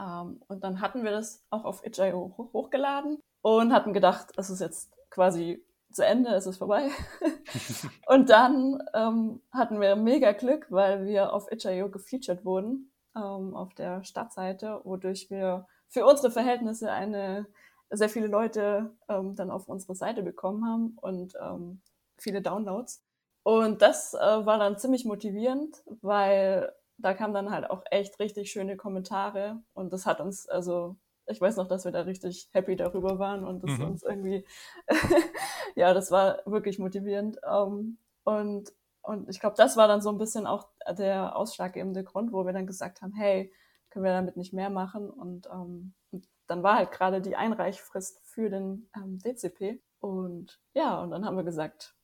Ähm, 0.00 0.42
und 0.48 0.64
dann 0.64 0.80
hatten 0.80 1.04
wir 1.04 1.10
das 1.10 1.44
auch 1.50 1.64
auf 1.64 1.84
Itch.io 1.84 2.34
hochgeladen 2.54 3.18
und 3.42 3.72
hatten 3.74 3.92
gedacht, 3.92 4.32
es 4.36 4.48
ist 4.48 4.60
jetzt 4.60 4.90
quasi 5.12 5.64
zu 5.92 6.04
Ende, 6.04 6.30
es 6.30 6.46
ist 6.46 6.56
vorbei. 6.56 6.90
und 8.06 8.30
dann 8.30 8.82
ähm, 8.94 9.42
hatten 9.52 9.80
wir 9.80 9.94
mega 9.94 10.32
Glück, 10.32 10.66
weil 10.70 11.04
wir 11.04 11.32
auf 11.32 11.50
Itch.io 11.52 11.90
gefeatured 11.90 12.44
wurden 12.44 12.90
ähm, 13.14 13.54
auf 13.54 13.74
der 13.74 14.02
Stadtseite, 14.02 14.80
wodurch 14.84 15.30
wir 15.30 15.66
für 15.88 16.06
unsere 16.06 16.30
Verhältnisse 16.30 16.90
eine 16.90 17.46
sehr 17.90 18.08
viele 18.08 18.26
Leute 18.26 18.94
ähm, 19.08 19.36
dann 19.36 19.50
auf 19.50 19.68
unsere 19.68 19.94
Seite 19.94 20.22
bekommen 20.22 20.66
haben 20.66 20.96
und 21.00 21.34
ähm, 21.40 21.82
viele 22.16 22.40
Downloads. 22.40 23.04
Und 23.42 23.82
das 23.82 24.14
äh, 24.14 24.18
war 24.18 24.58
dann 24.58 24.78
ziemlich 24.78 25.04
motivierend, 25.04 25.82
weil 26.00 26.72
da 26.96 27.12
kamen 27.12 27.34
dann 27.34 27.50
halt 27.50 27.68
auch 27.68 27.82
echt 27.90 28.18
richtig 28.18 28.50
schöne 28.50 28.76
Kommentare 28.76 29.60
und 29.74 29.92
das 29.92 30.06
hat 30.06 30.20
uns, 30.20 30.48
also 30.48 30.96
ich 31.26 31.40
weiß 31.40 31.56
noch, 31.56 31.68
dass 31.68 31.84
wir 31.84 31.92
da 31.92 32.02
richtig 32.02 32.48
happy 32.52 32.76
darüber 32.76 33.18
waren 33.18 33.44
und 33.44 33.62
das 33.62 33.78
mhm. 33.78 33.84
uns 33.84 34.02
irgendwie, 34.02 34.44
ja, 35.74 35.94
das 35.94 36.10
war 36.10 36.42
wirklich 36.46 36.78
motivierend. 36.78 37.38
Ähm, 37.48 37.98
und, 38.24 38.72
und 39.02 39.28
ich 39.28 39.40
glaube, 39.40 39.56
das 39.56 39.76
war 39.76 39.88
dann 39.88 40.02
so 40.02 40.10
ein 40.10 40.18
bisschen 40.18 40.46
auch 40.46 40.68
der 40.88 41.36
ausschlaggebende 41.36 42.04
Grund, 42.04 42.32
wo 42.32 42.44
wir 42.44 42.52
dann 42.52 42.66
gesagt 42.66 43.02
haben, 43.02 43.12
hey, 43.12 43.52
können 43.90 44.04
wir 44.04 44.12
damit 44.12 44.36
nicht 44.36 44.52
mehr 44.52 44.70
machen? 44.70 45.10
Und, 45.10 45.46
um, 45.48 45.60
ähm, 45.60 45.94
und 46.10 46.28
dann 46.46 46.62
war 46.62 46.76
halt 46.76 46.92
gerade 46.92 47.20
die 47.20 47.36
Einreichfrist 47.36 48.20
für 48.24 48.50
den 48.50 48.88
ähm, 48.96 49.18
DCP. 49.18 49.80
Und 50.00 50.60
ja, 50.74 51.00
und 51.00 51.10
dann 51.10 51.24
haben 51.24 51.36
wir 51.36 51.44
gesagt, 51.44 51.94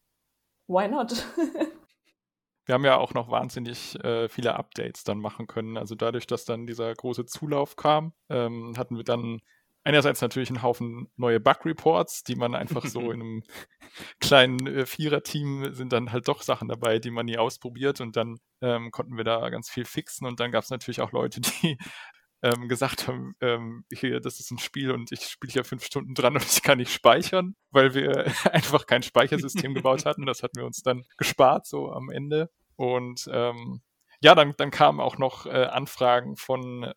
why 0.66 0.88
not? 0.88 1.26
wir 2.68 2.74
haben 2.74 2.84
ja 2.84 2.98
auch 2.98 3.14
noch 3.14 3.30
wahnsinnig 3.30 3.98
äh, 4.04 4.28
viele 4.28 4.54
Updates 4.56 5.02
dann 5.02 5.18
machen 5.20 5.46
können. 5.46 5.78
Also 5.78 5.94
dadurch, 5.94 6.26
dass 6.26 6.44
dann 6.44 6.66
dieser 6.66 6.94
große 6.94 7.24
Zulauf 7.24 7.76
kam, 7.76 8.12
ähm, 8.28 8.74
hatten 8.76 8.98
wir 8.98 9.04
dann 9.04 9.40
einerseits 9.84 10.20
natürlich 10.20 10.50
einen 10.50 10.62
Haufen 10.62 11.10
neue 11.16 11.40
Bug-Reports, 11.40 12.24
die 12.24 12.36
man 12.36 12.54
einfach 12.54 12.84
so 12.84 13.00
in 13.10 13.22
einem 13.22 13.42
kleinen 14.20 14.66
äh, 14.66 14.84
Vierer-Team 14.84 15.72
sind 15.72 15.94
dann 15.94 16.12
halt 16.12 16.28
doch 16.28 16.42
Sachen 16.42 16.68
dabei, 16.68 16.98
die 16.98 17.10
man 17.10 17.24
nie 17.24 17.38
ausprobiert 17.38 18.02
und 18.02 18.16
dann 18.16 18.36
ähm, 18.60 18.90
konnten 18.90 19.16
wir 19.16 19.24
da 19.24 19.48
ganz 19.48 19.70
viel 19.70 19.86
fixen 19.86 20.26
und 20.26 20.38
dann 20.38 20.52
gab 20.52 20.62
es 20.62 20.68
natürlich 20.70 21.00
auch 21.00 21.12
Leute, 21.12 21.40
die 21.62 21.78
ähm, 22.42 22.68
gesagt 22.68 23.08
haben, 23.08 23.34
ähm, 23.40 23.84
hier, 23.92 24.20
das 24.20 24.38
ist 24.40 24.50
ein 24.50 24.58
Spiel 24.58 24.92
und 24.92 25.10
ich 25.12 25.24
spiele 25.24 25.52
ja 25.52 25.64
fünf 25.64 25.84
Stunden 25.84 26.14
dran 26.14 26.34
und 26.34 26.44
ich 26.44 26.62
kann 26.62 26.78
nicht 26.78 26.92
speichern, 26.92 27.56
weil 27.70 27.94
wir 27.94 28.26
einfach 28.52 28.86
kein 28.86 29.02
Speichersystem 29.02 29.74
gebaut 29.74 30.04
hatten. 30.06 30.26
Das 30.26 30.42
hatten 30.42 30.56
wir 30.56 30.66
uns 30.66 30.82
dann 30.82 31.04
gespart, 31.16 31.66
so 31.66 31.90
am 31.90 32.10
Ende. 32.10 32.50
Und 32.76 33.28
ähm, 33.32 33.82
ja, 34.20 34.34
dann, 34.34 34.54
dann 34.56 34.70
kamen 34.70 35.00
auch 35.00 35.18
noch 35.18 35.46
äh, 35.46 35.64
Anfragen 35.64 36.36
von, 36.36 36.92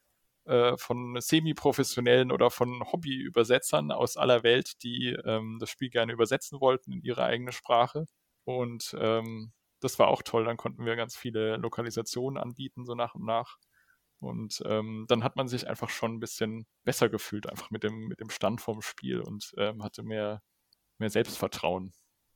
äh, 0.45 0.77
von 0.77 1.19
semi-professionellen 1.19 2.31
oder 2.31 2.51
von 2.51 2.83
Hobby-Übersetzern 2.91 3.91
aus 3.91 4.17
aller 4.17 4.43
Welt, 4.43 4.83
die 4.83 5.17
ähm, 5.25 5.57
das 5.60 5.69
Spiel 5.71 5.89
gerne 5.89 6.13
übersetzen 6.13 6.62
wollten 6.62 6.91
in 6.91 7.01
ihre 7.01 7.24
eigene 7.24 7.51
Sprache. 7.51 8.05
Und 8.43 8.95
ähm, 9.00 9.53
das 9.79 9.98
war 10.00 10.07
auch 10.07 10.21
toll. 10.21 10.45
Dann 10.45 10.57
konnten 10.57 10.86
wir 10.86 10.95
ganz 10.95 11.15
viele 11.15 11.57
Lokalisationen 11.57 12.41
anbieten, 12.41 12.86
so 12.86 12.95
nach 12.95 13.15
und 13.15 13.25
nach. 13.25 13.57
Und 14.22 14.62
ähm, 14.66 15.06
dann 15.08 15.24
hat 15.24 15.36
man 15.36 15.48
sich 15.48 15.68
einfach 15.68 15.90
schon 15.90 16.16
ein 16.16 16.20
bisschen 16.20 16.68
besser 16.84 17.10
gefühlt, 17.10 17.50
einfach 17.50 17.72
mit 17.72 17.84
dem, 17.84 18.08
mit 18.08 18.20
dem 18.20 18.30
Stand 18.30 18.62
vom 18.62 18.82
Spiel 18.82 19.20
und 19.20 19.51
ähm, 19.58 19.84
hatte 19.84 20.04
mehr, 20.04 20.44
mehr 21.00 21.10
Selbstvertrauen. 21.10 21.92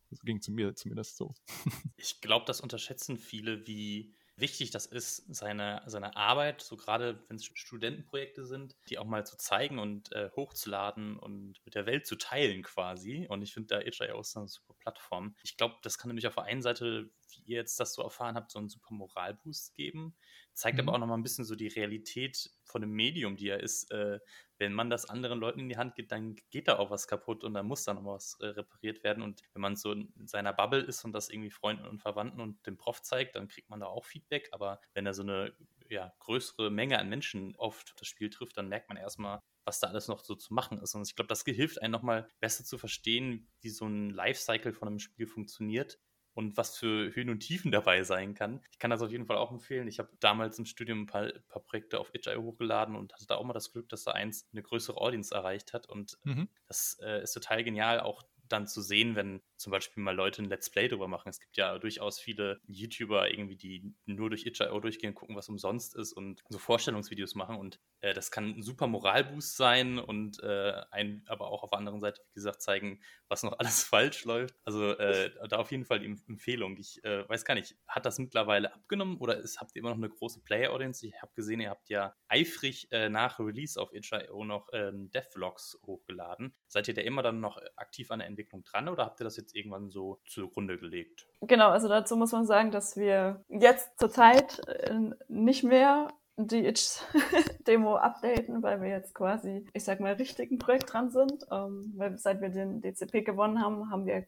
Das 0.10 0.20
ging 0.22 0.42
zu 0.42 0.52
mir 0.52 0.76
zumindest 0.76 1.18
so. 1.18 1.34
Ich 1.98 2.22
glaube, 2.22 2.46
das 2.46 2.62
unterschätzen 2.62 3.18
viele, 3.18 3.68
wie 3.68 4.16
wichtig 4.38 4.72
das 4.72 4.86
ist, 4.86 5.24
seine, 5.34 5.82
seine 5.86 6.16
Arbeit, 6.16 6.62
so 6.62 6.76
gerade 6.76 7.24
wenn 7.28 7.38
es 7.38 7.46
Studentenprojekte 7.46 8.46
sind, 8.46 8.76
die 8.90 8.98
auch 8.98 9.06
mal 9.06 9.26
zu 9.26 9.38
zeigen 9.38 9.80
und 9.80 10.12
äh, 10.12 10.30
hochzuladen 10.36 11.18
und 11.18 11.62
mit 11.66 11.76
der 11.76 11.86
Welt 11.86 12.06
zu 12.06 12.16
teilen 12.18 12.64
quasi. 12.64 13.28
Und 13.30 13.42
ich 13.42 13.54
finde 13.54 13.68
da 13.68 13.80
HIO 13.80 14.20
ist 14.20 14.36
eine 14.36 14.48
super 14.48 14.74
Plattform. 14.80 15.36
Ich 15.44 15.58
glaube, 15.58 15.76
das 15.84 15.98
kann 15.98 16.10
nämlich 16.10 16.28
auf 16.28 16.36
der 16.36 16.44
einen 16.44 16.62
Seite, 16.62 17.10
wie 17.32 17.42
ihr 17.46 17.58
jetzt 17.58 17.80
das 17.80 17.94
so 17.94 18.02
erfahren 18.02 18.36
habt, 18.36 18.52
so 18.52 18.60
einen 18.60 18.70
super 18.70 18.94
Moralboost 18.94 19.74
geben. 19.74 20.16
Zeigt 20.56 20.78
mhm. 20.78 20.88
aber 20.88 20.96
auch 20.96 21.00
nochmal 21.00 21.18
ein 21.18 21.24
bisschen 21.24 21.44
so 21.44 21.56
die 21.56 21.68
Realität 21.68 22.50
von 22.64 22.82
dem 22.82 22.92
Medium, 22.92 23.36
die 23.36 23.50
er 23.50 23.60
ist. 23.60 23.92
Äh, 23.92 24.20
wenn 24.58 24.74
man 24.74 24.90
das 24.90 25.10
anderen 25.10 25.40
Leuten 25.40 25.60
in 25.60 25.70
die 25.70 25.76
Hand 25.76 25.96
gibt, 25.96 26.14
dann 26.14 26.38
geht 26.50 26.70
da 26.70 26.78
auch 26.78 26.90
was 26.90 27.08
kaputt 27.08 27.44
und 27.44 27.54
dann 27.54 27.68
muss 27.68 27.84
da 27.84 27.94
noch 27.94 28.06
was 28.06 28.38
äh, 28.40 28.48
repariert 28.48 29.04
werden. 29.04 29.22
Und 29.22 29.42
wenn 29.54 29.62
man 29.62 29.76
so 29.76 29.92
in 29.92 30.28
seiner 30.28 30.54
Bubble 30.54 30.80
ist 30.80 31.04
und 31.04 31.12
das 31.12 31.30
irgendwie 31.30 31.52
Freunden 31.52 31.86
und 31.86 32.00
Verwandten 32.00 32.40
und 32.40 32.66
dem 32.66 32.78
Prof 32.78 33.02
zeigt, 33.02 33.36
dann 33.36 33.50
kriegt 33.50 33.70
man 33.70 33.82
da 33.82 33.88
auch 33.88 34.06
Feedback. 34.06 34.48
Aber 34.54 34.80
wenn 34.94 35.06
er 35.06 35.14
so 35.14 35.24
eine 35.24 35.54
ja, 35.90 36.14
größere 36.20 36.72
Menge 36.72 37.00
an 37.00 37.10
Menschen 37.10 37.54
auf 37.58 37.84
das 38.00 38.08
Spiel 38.08 38.30
trifft, 38.30 38.58
dann 38.58 38.70
merkt 38.70 38.88
man 38.88 38.98
erstmal, 38.98 39.42
was 39.66 39.82
da 39.82 39.88
alles 39.88 40.08
noch 40.08 40.24
so 40.24 40.36
zu 40.36 40.54
machen 40.54 40.80
ist. 40.80 40.96
Und 40.96 41.06
ich 41.06 41.16
glaube, 41.16 41.28
das 41.28 41.44
hilft 41.44 41.82
einem 41.82 41.92
nochmal 41.92 42.30
besser 42.40 42.64
zu 42.64 42.78
verstehen, 42.78 43.52
wie 43.60 43.70
so 43.70 43.86
ein 43.86 44.10
Lifecycle 44.10 44.72
von 44.72 44.88
einem 44.88 45.00
Spiel 45.00 45.28
funktioniert 45.28 46.00
und 46.36 46.58
was 46.58 46.78
für 46.78 47.16
Höhen 47.16 47.30
und 47.30 47.40
Tiefen 47.40 47.72
dabei 47.72 48.04
sein 48.04 48.34
kann. 48.34 48.62
Ich 48.72 48.78
kann 48.78 48.92
das 48.92 49.02
auf 49.02 49.10
jeden 49.10 49.26
Fall 49.26 49.38
auch 49.38 49.52
empfehlen. 49.52 49.88
Ich 49.88 50.00
habe 50.00 50.10
damals 50.20 50.60
im 50.60 50.66
Studium 50.66 51.04
ein 51.04 51.06
paar, 51.08 51.32
paar 51.48 51.62
Projekte 51.64 52.00
auf 52.00 52.14
itch.io 52.14 52.44
hochgeladen 52.44 52.96
und 52.96 53.14
hatte 53.14 53.26
da 53.26 53.36
auch 53.36 53.46
mal 53.46 53.54
das 53.54 53.72
Glück, 53.72 53.88
dass 53.88 54.04
da 54.04 54.12
eins 54.12 54.48
eine 54.52 54.62
größere 54.62 55.00
Audience 55.00 55.34
erreicht 55.34 55.74
hat. 55.74 55.88
Und 55.88 56.18
mhm. 56.24 56.50
das 56.68 57.00
äh, 57.02 57.24
ist 57.24 57.32
total 57.32 57.64
genial, 57.64 58.02
auch 58.02 58.24
dann 58.50 58.68
zu 58.68 58.82
sehen, 58.82 59.16
wenn 59.16 59.42
zum 59.58 59.72
Beispiel 59.72 60.04
mal 60.04 60.16
Leute 60.16 60.42
ein 60.42 60.50
Let's 60.50 60.70
Play 60.70 60.88
drüber 60.88 61.08
machen. 61.08 61.30
Es 61.30 61.40
gibt 61.40 61.58
ja 61.58 61.78
durchaus 61.80 62.20
viele 62.20 62.60
YouTuber 62.68 63.30
irgendwie, 63.30 63.56
die 63.56 63.94
nur 64.06 64.30
durch 64.30 64.46
itch.io 64.46 64.80
durchgehen, 64.80 65.16
gucken, 65.16 65.36
was 65.36 65.50
umsonst 65.50 65.96
ist 65.96 66.14
und 66.14 66.44
so 66.50 66.60
Vorstellungsvideos 66.60 67.36
machen. 67.36 67.58
Und 67.58 67.80
äh, 68.02 68.14
das 68.14 68.32
kann 68.32 68.58
ein 68.58 68.62
super 68.62 68.88
Moralboost 68.88 69.56
sein 69.56 70.00
und 70.00 70.42
äh, 70.44 70.74
ein, 70.92 71.24
aber 71.28 71.48
auch 71.48 71.64
auf 71.64 71.70
der 71.70 71.80
anderen 71.80 72.02
Seite, 72.02 72.22
wie 72.32 72.36
gesagt, 72.36 72.62
zeigen, 72.62 73.02
was 73.28 73.44
noch 73.44 73.54
alles 73.60 73.84
falsch 73.84 74.26
läuft. 74.26 74.56
Also 74.66 74.92
äh, 74.92 75.32
da 75.50 75.58
auf 75.58 75.72
jeden 75.72 75.86
Fall 75.86 76.00
die 76.00 76.06
Empfehlung. 76.28 76.78
Ich 76.78 77.04
äh, 77.04 77.28
weiß 77.28 77.46
gar 77.46 77.56
nicht, 77.56 77.76
hat 77.88 78.06
das 78.06 78.20
mittlerweile 78.20 78.74
abgenommen 78.74 79.18
oder 79.18 79.38
ist, 79.38 79.60
habt 79.60 79.76
ihr 79.76 79.80
immer 79.80 79.90
noch 79.90 79.98
eine 79.98 80.10
große 80.10 80.42
Player-Audience? 80.42 81.06
Ich 81.08 81.22
habe 81.22 81.32
gesehen, 81.34 81.62
ihr 81.62 81.70
habt 81.70 81.90
ja 81.90 82.16
eifrig 82.28 82.92
äh, 82.92 83.10
nach 83.10 83.40
Release 83.40 83.80
auf 83.80 83.94
itch.io 83.94 84.44
noch 84.44 84.68
ähm, 84.74 85.10
Devlogs 85.12 85.80
hochgeladen. 85.86 86.54
Seid 86.68 86.88
ihr 86.88 86.94
da 86.94 87.02
immer 87.02 87.24
dann 87.24 87.40
noch 87.40 87.60
aktiv 87.76 88.12
an 88.12 88.20
der 88.20 88.28
Entwicklung 88.36 88.64
dran 88.64 88.90
oder 88.90 89.06
habt 89.06 89.20
ihr 89.20 89.24
das 89.24 89.38
jetzt 89.38 89.56
irgendwann 89.56 89.90
so 89.90 90.20
zugrunde 90.26 90.78
gelegt? 90.78 91.28
Genau, 91.42 91.70
also 91.70 91.88
dazu 91.88 92.16
muss 92.16 92.32
man 92.32 92.46
sagen, 92.46 92.72
dass 92.72 92.98
wir 92.98 93.44
jetzt 93.48 93.98
zurzeit 93.98 94.60
äh, 94.68 95.00
nicht 95.28 95.64
mehr 95.64 96.10
die 96.38 96.66
Itch-Demo 96.66 97.96
updaten, 97.98 98.62
weil 98.62 98.82
wir 98.82 98.90
jetzt 98.90 99.14
quasi, 99.16 99.66
ich 99.74 99.84
sag 99.84 100.00
mal, 100.00 100.14
richtig 100.14 100.52
ein 100.52 100.60
Projekt 100.60 100.92
dran 100.92 101.10
sind. 101.10 101.46
Ähm, 101.52 101.94
weil 101.96 102.18
seit 102.18 102.42
wir 102.42 102.50
den 102.50 102.82
DCP 102.82 103.24
gewonnen 103.24 103.62
haben, 103.62 103.90
haben 103.90 104.06
wir, 104.06 104.26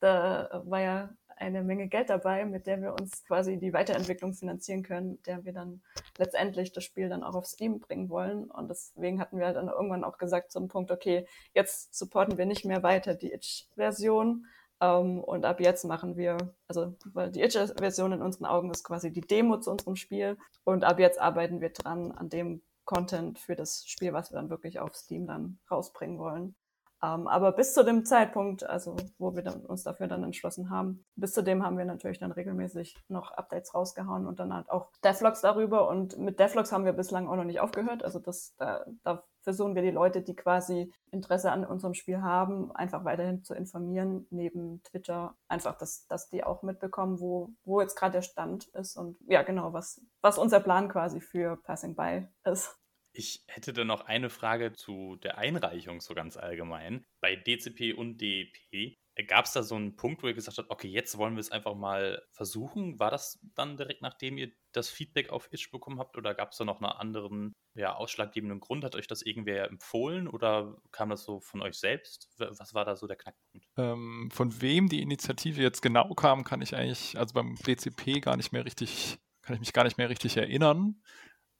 da 0.00 0.62
war 0.64 0.80
ja 0.80 1.10
eine 1.40 1.62
Menge 1.62 1.88
Geld 1.88 2.10
dabei, 2.10 2.44
mit 2.44 2.66
der 2.66 2.80
wir 2.82 2.92
uns 2.92 3.24
quasi 3.24 3.58
die 3.58 3.72
Weiterentwicklung 3.72 4.34
finanzieren 4.34 4.82
können, 4.82 5.22
der 5.24 5.44
wir 5.44 5.52
dann 5.52 5.82
letztendlich 6.18 6.72
das 6.72 6.84
Spiel 6.84 7.08
dann 7.08 7.22
auch 7.24 7.34
auf 7.34 7.46
Steam 7.46 7.80
bringen 7.80 8.08
wollen. 8.10 8.50
Und 8.50 8.68
deswegen 8.68 9.20
hatten 9.20 9.38
wir 9.38 9.52
dann 9.52 9.68
irgendwann 9.68 10.04
auch 10.04 10.18
gesagt 10.18 10.52
zum 10.52 10.68
Punkt, 10.68 10.90
okay, 10.90 11.26
jetzt 11.54 11.94
supporten 11.94 12.38
wir 12.38 12.46
nicht 12.46 12.64
mehr 12.64 12.82
weiter 12.82 13.14
die 13.14 13.32
Itch-Version, 13.32 14.46
ähm, 14.80 15.20
und 15.20 15.44
ab 15.44 15.60
jetzt 15.60 15.84
machen 15.84 16.16
wir, 16.16 16.36
also 16.66 16.96
weil 17.12 17.30
die 17.30 17.42
Itch-Version 17.42 18.12
in 18.12 18.22
unseren 18.22 18.46
Augen 18.46 18.70
ist 18.70 18.84
quasi 18.84 19.12
die 19.12 19.20
Demo 19.20 19.58
zu 19.58 19.70
unserem 19.70 19.96
Spiel. 19.96 20.38
Und 20.64 20.84
ab 20.84 20.98
jetzt 20.98 21.20
arbeiten 21.20 21.60
wir 21.60 21.70
dran 21.70 22.12
an 22.12 22.28
dem 22.30 22.62
Content 22.84 23.38
für 23.38 23.56
das 23.56 23.84
Spiel, 23.86 24.12
was 24.12 24.30
wir 24.32 24.36
dann 24.36 24.50
wirklich 24.50 24.80
auf 24.80 24.94
Steam 24.96 25.26
dann 25.26 25.58
rausbringen 25.70 26.18
wollen. 26.18 26.54
Um, 27.02 27.20
ähm, 27.22 27.28
aber 27.28 27.52
bis 27.52 27.72
zu 27.72 27.82
dem 27.82 28.04
Zeitpunkt, 28.04 28.62
also 28.62 28.94
wo 29.18 29.34
wir 29.34 29.42
dann, 29.42 29.64
uns 29.64 29.84
dafür 29.84 30.06
dann 30.06 30.22
entschlossen 30.22 30.68
haben, 30.68 31.04
bis 31.16 31.32
zu 31.32 31.42
dem 31.42 31.64
haben 31.64 31.78
wir 31.78 31.86
natürlich 31.86 32.18
dann 32.18 32.30
regelmäßig 32.30 32.94
noch 33.08 33.32
Updates 33.32 33.74
rausgehauen 33.74 34.26
und 34.26 34.38
dann 34.38 34.52
halt 34.52 34.68
auch 34.68 34.90
Devlogs 35.02 35.40
darüber. 35.40 35.88
Und 35.88 36.18
mit 36.18 36.38
Devlogs 36.38 36.72
haben 36.72 36.84
wir 36.84 36.92
bislang 36.92 37.26
auch 37.26 37.36
noch 37.36 37.44
nicht 37.44 37.60
aufgehört. 37.60 38.04
Also 38.04 38.18
das, 38.18 38.54
da, 38.58 38.84
da 39.02 39.24
versuchen 39.42 39.74
wir 39.74 39.82
die 39.82 39.90
Leute, 39.90 40.20
die 40.22 40.36
quasi 40.36 40.92
Interesse 41.10 41.50
an 41.52 41.64
unserem 41.64 41.94
Spiel 41.94 42.20
haben, 42.20 42.70
einfach 42.72 43.04
weiterhin 43.04 43.42
zu 43.42 43.54
informieren, 43.54 44.26
neben 44.30 44.82
Twitter, 44.82 45.34
einfach, 45.48 45.78
dass, 45.78 46.06
dass 46.06 46.28
die 46.28 46.44
auch 46.44 46.62
mitbekommen, 46.62 47.20
wo, 47.20 47.50
wo 47.64 47.80
jetzt 47.80 47.96
gerade 47.96 48.12
der 48.12 48.22
Stand 48.22 48.66
ist 48.68 48.96
und 48.96 49.16
ja, 49.26 49.42
genau, 49.42 49.72
was, 49.72 50.02
was 50.20 50.38
unser 50.38 50.60
Plan 50.60 50.88
quasi 50.88 51.20
für 51.20 51.56
Passing 51.56 51.96
By 51.96 52.28
ist. 52.44 52.79
Ich 53.12 53.42
hätte 53.48 53.72
dann 53.72 53.88
noch 53.88 54.02
eine 54.02 54.30
Frage 54.30 54.72
zu 54.72 55.16
der 55.16 55.38
Einreichung 55.38 56.00
so 56.00 56.14
ganz 56.14 56.36
allgemein. 56.36 57.04
Bei 57.20 57.36
DCP 57.36 57.92
und 57.94 58.20
DEP 58.20 58.98
Gab 59.26 59.44
es 59.44 59.52
da 59.52 59.62
so 59.62 59.74
einen 59.74 59.96
Punkt, 59.96 60.22
wo 60.22 60.28
ihr 60.28 60.34
gesagt 60.34 60.58
habt, 60.58 60.70
okay, 60.70 60.88
jetzt 60.88 61.18
wollen 61.18 61.34
wir 61.34 61.40
es 61.40 61.50
einfach 61.50 61.74
mal 61.74 62.22
versuchen? 62.32 62.98
War 62.98 63.10
das 63.10 63.40
dann 63.54 63.76
direkt 63.76 64.02
nachdem 64.02 64.38
ihr 64.38 64.50
das 64.72 64.88
Feedback 64.88 65.30
auf 65.30 65.52
Itch 65.52 65.70
bekommen 65.70 65.98
habt 65.98 66.16
oder 66.16 66.34
gab 66.34 66.52
es 66.52 66.58
da 66.58 66.64
noch 66.64 66.80
einen 66.80 66.92
anderen, 66.92 67.52
ja, 67.74 67.94
ausschlaggebenden 67.94 68.60
Grund? 68.60 68.84
Hat 68.84 68.94
euch 68.94 69.06
das 69.06 69.22
irgendwer 69.22 69.68
empfohlen 69.68 70.28
oder 70.28 70.80
kam 70.92 71.10
das 71.10 71.24
so 71.24 71.40
von 71.40 71.60
euch 71.60 71.78
selbst? 71.78 72.28
Was 72.38 72.72
war 72.74 72.84
da 72.84 72.96
so 72.96 73.06
der 73.06 73.16
Knackpunkt? 73.16 73.66
Ähm, 73.76 74.30
von 74.32 74.60
wem 74.60 74.88
die 74.88 75.02
Initiative 75.02 75.60
jetzt 75.60 75.82
genau 75.82 76.14
kam, 76.14 76.44
kann 76.44 76.62
ich 76.62 76.76
eigentlich, 76.76 77.18
also 77.18 77.34
beim 77.34 77.56
DCP 77.56 78.20
gar 78.20 78.36
nicht 78.36 78.52
mehr 78.52 78.64
richtig, 78.64 79.18
kann 79.42 79.54
ich 79.54 79.60
mich 79.60 79.72
gar 79.72 79.84
nicht 79.84 79.98
mehr 79.98 80.08
richtig 80.08 80.36
erinnern. 80.36 81.02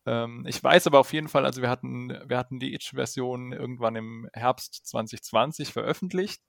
Ähm, 0.07 0.45
ich 0.47 0.63
weiß 0.63 0.87
aber 0.87 0.99
auf 0.99 1.13
jeden 1.13 1.29
Fall, 1.29 1.45
also 1.45 1.63
wir 1.63 1.71
hatten, 1.71 2.09
wir 2.27 2.39
hatten 2.39 2.59
die 2.59 2.75
Itch-Version 2.75 3.53
irgendwann 3.53 3.97
im 3.97 4.29
Herbst 4.33 4.87
2020 4.87 5.73
veröffentlicht 5.73 6.43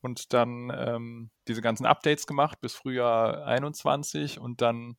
und 0.00 0.32
dann 0.32 0.72
ähm, 0.74 1.30
diese 1.46 1.62
ganzen 1.62 1.86
Updates 1.86 2.26
gemacht 2.26 2.60
bis 2.60 2.74
Frühjahr 2.74 3.46
21 3.46 4.38
und 4.40 4.60
dann 4.60 4.96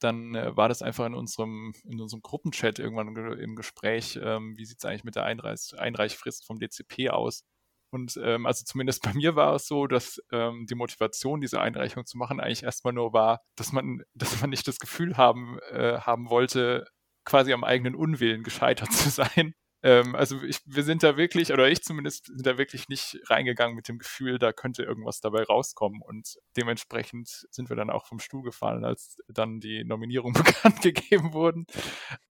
dann 0.00 0.34
äh, 0.34 0.56
war 0.56 0.68
das 0.68 0.82
einfach 0.82 1.06
in 1.06 1.14
unserem, 1.14 1.74
in 1.84 2.00
unserem 2.00 2.22
Gruppenchat 2.22 2.78
irgendwann 2.78 3.16
im 3.38 3.56
Gespräch, 3.56 4.18
ähm, 4.22 4.56
wie 4.56 4.64
sieht 4.66 4.78
es 4.78 4.84
eigentlich 4.84 5.04
mit 5.04 5.16
der 5.16 5.24
Einreich 5.24 5.72
Einreichfrist 5.78 6.46
vom 6.46 6.58
DCP 6.58 7.10
aus? 7.10 7.44
Und 7.90 8.18
ähm, 8.22 8.44
also 8.44 8.64
zumindest 8.64 9.02
bei 9.02 9.14
mir 9.14 9.36
war 9.36 9.54
es 9.54 9.66
so, 9.66 9.86
dass 9.86 10.20
ähm, 10.32 10.66
die 10.68 10.74
Motivation, 10.74 11.40
diese 11.40 11.60
Einreichung 11.60 12.04
zu 12.06 12.18
machen, 12.18 12.40
eigentlich 12.40 12.64
erstmal 12.64 12.92
nur 12.92 13.12
war, 13.12 13.40
dass 13.56 13.72
man, 13.72 14.02
dass 14.14 14.40
man 14.40 14.50
nicht 14.50 14.66
das 14.68 14.78
Gefühl 14.78 15.16
haben, 15.16 15.58
äh, 15.70 15.98
haben 16.00 16.28
wollte, 16.28 16.86
quasi 17.24 17.52
am 17.52 17.64
eigenen 17.64 17.94
Unwillen 17.94 18.42
gescheitert 18.42 18.92
zu 18.92 19.08
sein, 19.10 19.54
ähm, 19.84 20.14
also 20.14 20.42
ich, 20.42 20.60
wir 20.64 20.82
sind 20.82 21.02
da 21.02 21.18
wirklich, 21.18 21.52
oder 21.52 21.68
ich 21.68 21.82
zumindest, 21.82 22.26
sind 22.26 22.46
da 22.46 22.56
wirklich 22.56 22.88
nicht 22.88 23.18
reingegangen 23.26 23.76
mit 23.76 23.86
dem 23.86 23.98
Gefühl, 23.98 24.38
da 24.38 24.52
könnte 24.52 24.82
irgendwas 24.82 25.20
dabei 25.20 25.42
rauskommen. 25.42 26.00
Und 26.00 26.38
dementsprechend 26.56 27.28
sind 27.50 27.68
wir 27.68 27.76
dann 27.76 27.90
auch 27.90 28.06
vom 28.06 28.18
Stuhl 28.18 28.42
gefallen, 28.42 28.86
als 28.86 29.18
dann 29.28 29.60
die 29.60 29.84
Nominierungen 29.84 30.42
bekannt 30.42 30.80
gegeben 30.80 31.34
wurden. 31.34 31.66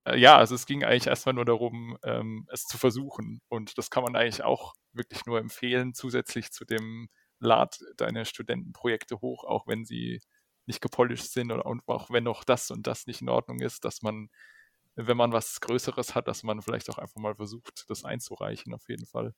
Äh, 0.04 0.18
ja, 0.18 0.36
also 0.36 0.56
es 0.56 0.66
ging 0.66 0.82
eigentlich 0.82 1.06
erstmal 1.06 1.34
nur 1.34 1.44
darum, 1.44 1.96
ähm, 2.02 2.48
es 2.50 2.64
zu 2.64 2.76
versuchen. 2.76 3.40
Und 3.48 3.78
das 3.78 3.88
kann 3.88 4.02
man 4.02 4.16
eigentlich 4.16 4.42
auch 4.42 4.74
wirklich 4.92 5.24
nur 5.26 5.38
empfehlen, 5.38 5.94
zusätzlich 5.94 6.50
zu 6.50 6.64
dem 6.64 7.08
Lad 7.38 7.78
deine 7.96 8.24
Studentenprojekte 8.24 9.20
hoch, 9.20 9.44
auch 9.44 9.68
wenn 9.68 9.84
sie 9.84 10.20
nicht 10.66 10.80
gepolished 10.80 11.30
sind 11.30 11.52
oder 11.52 11.66
auch 11.66 12.10
wenn 12.10 12.24
noch 12.24 12.42
das 12.42 12.70
und 12.72 12.86
das 12.86 13.06
nicht 13.06 13.20
in 13.20 13.28
Ordnung 13.28 13.60
ist, 13.60 13.84
dass 13.84 14.02
man 14.02 14.28
wenn 14.96 15.16
man 15.16 15.32
was 15.32 15.60
Größeres 15.60 16.14
hat, 16.14 16.28
dass 16.28 16.42
man 16.42 16.62
vielleicht 16.62 16.88
auch 16.90 16.98
einfach 16.98 17.20
mal 17.20 17.34
versucht, 17.34 17.84
das 17.88 18.04
einzureichen, 18.04 18.74
auf 18.74 18.88
jeden 18.88 19.06
Fall. 19.06 19.34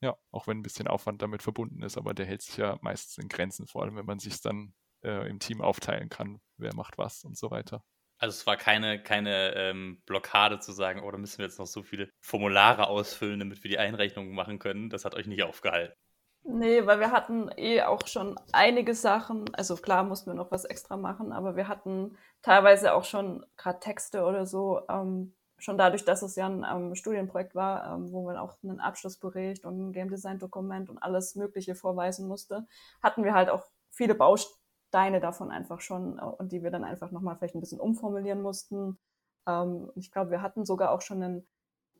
Ja, 0.00 0.16
auch 0.30 0.46
wenn 0.46 0.58
ein 0.58 0.62
bisschen 0.62 0.88
Aufwand 0.88 1.20
damit 1.20 1.42
verbunden 1.42 1.82
ist, 1.82 1.98
aber 1.98 2.14
der 2.14 2.26
hält 2.26 2.42
sich 2.42 2.56
ja 2.56 2.78
meistens 2.80 3.18
in 3.18 3.28
Grenzen, 3.28 3.66
vor 3.66 3.82
allem 3.82 3.96
wenn 3.96 4.06
man 4.06 4.18
sich 4.18 4.40
dann 4.40 4.72
äh, 5.02 5.28
im 5.28 5.40
Team 5.40 5.60
aufteilen 5.60 6.08
kann, 6.08 6.40
wer 6.56 6.74
macht 6.74 6.96
was 6.96 7.24
und 7.24 7.36
so 7.36 7.50
weiter. 7.50 7.84
Also 8.18 8.34
es 8.34 8.46
war 8.46 8.56
keine, 8.56 9.02
keine 9.02 9.54
ähm, 9.54 10.02
Blockade 10.04 10.58
zu 10.60 10.72
sagen, 10.72 11.02
oh, 11.02 11.10
da 11.10 11.16
müssen 11.16 11.38
wir 11.38 11.46
jetzt 11.46 11.58
noch 11.58 11.66
so 11.66 11.82
viele 11.82 12.10
Formulare 12.20 12.86
ausfüllen, 12.86 13.38
damit 13.38 13.64
wir 13.64 13.70
die 13.70 13.78
Einrechnung 13.78 14.34
machen 14.34 14.58
können. 14.58 14.90
Das 14.90 15.06
hat 15.06 15.14
euch 15.14 15.26
nicht 15.26 15.42
aufgehalten. 15.42 15.94
Nee, 16.42 16.86
weil 16.86 17.00
wir 17.00 17.12
hatten 17.12 17.50
eh 17.56 17.82
auch 17.82 18.06
schon 18.06 18.38
einige 18.52 18.94
Sachen, 18.94 19.54
also 19.54 19.76
klar 19.76 20.04
mussten 20.04 20.30
wir 20.30 20.34
noch 20.34 20.50
was 20.50 20.64
extra 20.64 20.96
machen, 20.96 21.32
aber 21.32 21.54
wir 21.54 21.68
hatten 21.68 22.16
teilweise 22.42 22.94
auch 22.94 23.04
schon 23.04 23.44
gerade 23.56 23.78
Texte 23.80 24.24
oder 24.24 24.46
so, 24.46 24.80
ähm, 24.88 25.34
schon 25.58 25.78
dadurch, 25.78 26.04
dass 26.04 26.22
es 26.22 26.36
ja 26.36 26.46
ein 26.48 26.64
ähm, 26.68 26.94
Studienprojekt 26.94 27.54
war, 27.54 27.94
ähm, 27.94 28.12
wo 28.12 28.24
man 28.24 28.36
auch 28.36 28.56
einen 28.62 28.80
Abschlussbericht 28.80 29.64
und 29.64 29.78
ein 29.78 29.92
Game 29.92 30.08
Design 30.08 30.38
Dokument 30.38 30.88
und 30.88 30.98
alles 30.98 31.34
Mögliche 31.36 31.74
vorweisen 31.74 32.26
musste, 32.26 32.66
hatten 33.02 33.24
wir 33.24 33.34
halt 33.34 33.50
auch 33.50 33.64
viele 33.90 34.14
Bausteine 34.14 35.20
davon 35.20 35.50
einfach 35.50 35.80
schon 35.80 36.18
äh, 36.18 36.22
und 36.22 36.52
die 36.52 36.62
wir 36.62 36.70
dann 36.70 36.84
einfach 36.84 37.10
nochmal 37.10 37.36
vielleicht 37.36 37.54
ein 37.54 37.60
bisschen 37.60 37.80
umformulieren 37.80 38.42
mussten. 38.42 38.98
Ähm, 39.46 39.90
ich 39.94 40.10
glaube, 40.10 40.30
wir 40.30 40.42
hatten 40.42 40.64
sogar 40.64 40.92
auch 40.92 41.02
schon 41.02 41.22
einen, 41.22 41.46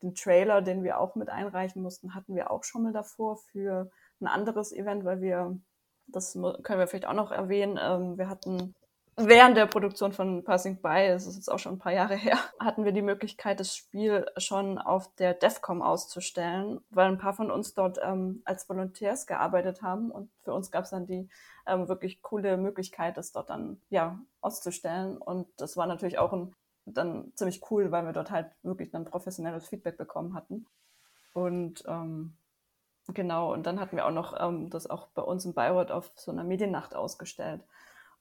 den 0.02 0.14
Trailer, 0.14 0.62
den 0.62 0.82
wir 0.82 0.98
auch 0.98 1.14
mit 1.14 1.28
einreichen 1.28 1.82
mussten, 1.82 2.14
hatten 2.14 2.34
wir 2.34 2.50
auch 2.50 2.64
schon 2.64 2.82
mal 2.84 2.92
davor 2.92 3.36
für 3.36 3.90
ein 4.20 4.26
anderes 4.26 4.72
Event, 4.72 5.04
weil 5.04 5.20
wir, 5.20 5.58
das 6.06 6.34
können 6.34 6.78
wir 6.78 6.86
vielleicht 6.86 7.06
auch 7.06 7.14
noch 7.14 7.32
erwähnen, 7.32 7.78
ähm, 7.80 8.18
wir 8.18 8.28
hatten 8.28 8.74
während 9.16 9.56
der 9.56 9.66
Produktion 9.66 10.12
von 10.12 10.44
Passing 10.44 10.80
By, 10.80 11.08
das 11.08 11.26
ist 11.26 11.36
jetzt 11.36 11.50
auch 11.50 11.58
schon 11.58 11.74
ein 11.74 11.78
paar 11.78 11.92
Jahre 11.92 12.14
her, 12.16 12.38
hatten 12.58 12.84
wir 12.84 12.92
die 12.92 13.02
Möglichkeit, 13.02 13.60
das 13.60 13.74
Spiel 13.74 14.26
schon 14.36 14.78
auf 14.78 15.14
der 15.16 15.34
DEFCOM 15.34 15.82
auszustellen, 15.82 16.80
weil 16.90 17.08
ein 17.08 17.18
paar 17.18 17.34
von 17.34 17.50
uns 17.50 17.74
dort 17.74 17.98
ähm, 18.02 18.42
als 18.44 18.68
Volunteers 18.68 19.26
gearbeitet 19.26 19.82
haben 19.82 20.10
und 20.10 20.30
für 20.42 20.52
uns 20.52 20.70
gab 20.70 20.84
es 20.84 20.90
dann 20.90 21.06
die 21.06 21.28
ähm, 21.66 21.88
wirklich 21.88 22.22
coole 22.22 22.56
Möglichkeit, 22.56 23.16
das 23.16 23.32
dort 23.32 23.50
dann 23.50 23.80
ja 23.90 24.18
auszustellen. 24.40 25.18
Und 25.18 25.48
das 25.56 25.76
war 25.76 25.86
natürlich 25.86 26.18
auch 26.18 26.32
ein, 26.32 26.54
dann 26.86 27.32
ziemlich 27.34 27.70
cool, 27.70 27.92
weil 27.92 28.04
wir 28.04 28.12
dort 28.12 28.30
halt 28.30 28.50
wirklich 28.62 28.90
dann 28.90 29.04
professionelles 29.04 29.68
Feedback 29.68 29.96
bekommen 29.96 30.34
hatten. 30.34 30.66
Und 31.32 31.84
ähm, 31.86 32.36
Genau, 33.14 33.52
und 33.52 33.64
dann 33.66 33.80
hatten 33.80 33.96
wir 33.96 34.06
auch 34.06 34.12
noch 34.12 34.38
ähm, 34.38 34.70
das 34.70 34.88
auch 34.88 35.08
bei 35.08 35.22
uns 35.22 35.44
in 35.44 35.54
Bayreuth 35.54 35.90
auf 35.90 36.10
so 36.16 36.30
einer 36.30 36.44
Mediennacht 36.44 36.94
ausgestellt. 36.94 37.62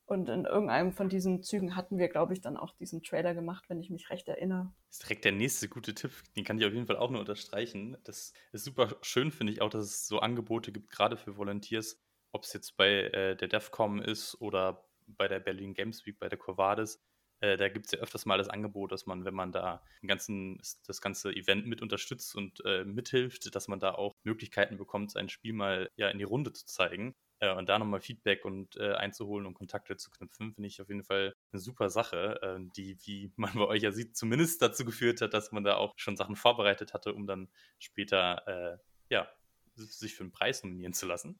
Und 0.05 0.27
in 0.27 0.45
irgendeinem 0.45 0.91
von 0.91 1.07
diesen 1.07 1.43
Zügen 1.43 1.75
hatten 1.75 1.99
wir, 1.99 2.07
glaube 2.07 2.33
ich, 2.33 2.41
dann 2.41 2.57
auch 2.57 2.75
diesen 2.77 3.03
Trailer 3.03 3.35
gemacht, 3.35 3.65
wenn 3.67 3.79
ich 3.79 3.91
mich 3.91 4.09
recht 4.09 4.27
erinnere. 4.27 4.73
Das 4.87 4.97
ist 4.97 5.03
direkt 5.03 5.23
der 5.23 5.33
nächste 5.33 5.69
gute 5.69 5.93
Tipp. 5.93 6.11
Den 6.35 6.43
kann 6.43 6.57
ich 6.57 6.65
auf 6.65 6.73
jeden 6.73 6.87
Fall 6.87 6.97
auch 6.97 7.11
nur 7.11 7.19
unterstreichen. 7.19 7.95
Das 8.05 8.33
ist 8.51 8.63
super 8.63 8.95
schön, 9.03 9.31
finde 9.31 9.53
ich 9.53 9.61
auch, 9.61 9.69
dass 9.69 9.85
es 9.85 10.07
so 10.07 10.19
Angebote 10.19 10.71
gibt, 10.71 10.89
gerade 10.89 11.15
für 11.15 11.37
Volunteers, 11.37 12.01
ob 12.31 12.43
es 12.43 12.53
jetzt 12.53 12.75
bei 12.75 12.89
äh, 12.89 13.35
der 13.35 13.49
DEFCOM 13.49 14.01
ist 14.01 14.41
oder 14.41 14.83
bei 15.05 15.27
der 15.27 15.39
Berlin 15.39 15.75
Games 15.75 16.03
Week, 16.07 16.17
bei 16.17 16.27
der 16.27 16.39
Covades, 16.39 16.99
äh, 17.41 17.57
da 17.57 17.69
gibt 17.69 17.85
es 17.87 17.91
ja 17.93 17.99
öfters 17.99 18.25
mal 18.25 18.37
das 18.37 18.49
Angebot, 18.49 18.91
dass 18.91 19.05
man, 19.05 19.25
wenn 19.25 19.33
man 19.33 19.51
da 19.51 19.81
ganzen, 20.05 20.61
das 20.85 21.01
ganze 21.01 21.31
Event 21.31 21.65
mit 21.67 21.81
unterstützt 21.81 22.35
und 22.35 22.63
äh, 22.65 22.83
mithilft, 22.83 23.53
dass 23.55 23.67
man 23.67 23.79
da 23.79 23.93
auch 23.93 24.15
Möglichkeiten 24.23 24.77
bekommt, 24.77 25.11
sein 25.11 25.29
Spiel 25.29 25.53
mal 25.53 25.89
ja 25.95 26.09
in 26.09 26.17
die 26.17 26.23
Runde 26.25 26.53
zu 26.53 26.65
zeigen. 26.65 27.15
Äh, 27.39 27.53
und 27.53 27.69
da 27.69 27.79
nochmal 27.79 28.01
Feedback 28.01 28.45
und 28.45 28.75
äh, 28.77 28.93
einzuholen 28.93 29.45
und 29.45 29.53
Kontakte 29.53 29.95
zu 29.95 30.11
knüpfen, 30.11 30.53
finde 30.53 30.67
ich 30.67 30.81
auf 30.81 30.89
jeden 30.89 31.03
Fall 31.03 31.33
eine 31.51 31.61
super 31.61 31.89
Sache, 31.89 32.39
äh, 32.41 32.59
die, 32.75 32.97
wie 33.05 33.31
man 33.37 33.53
bei 33.53 33.65
euch 33.67 33.83
ja 33.83 33.91
sieht, 33.91 34.17
zumindest 34.17 34.61
dazu 34.61 34.85
geführt 34.85 35.21
hat, 35.21 35.33
dass 35.33 35.51
man 35.51 35.63
da 35.63 35.75
auch 35.75 35.93
schon 35.97 36.17
Sachen 36.17 36.35
vorbereitet 36.35 36.93
hatte, 36.93 37.13
um 37.13 37.25
dann 37.25 37.49
später 37.79 38.47
äh, 38.47 38.77
ja, 39.09 39.27
sich 39.75 40.13
für 40.13 40.23
einen 40.23 40.31
Preis 40.31 40.63
nominieren 40.63 40.93
zu 40.93 41.05
lassen. 41.07 41.39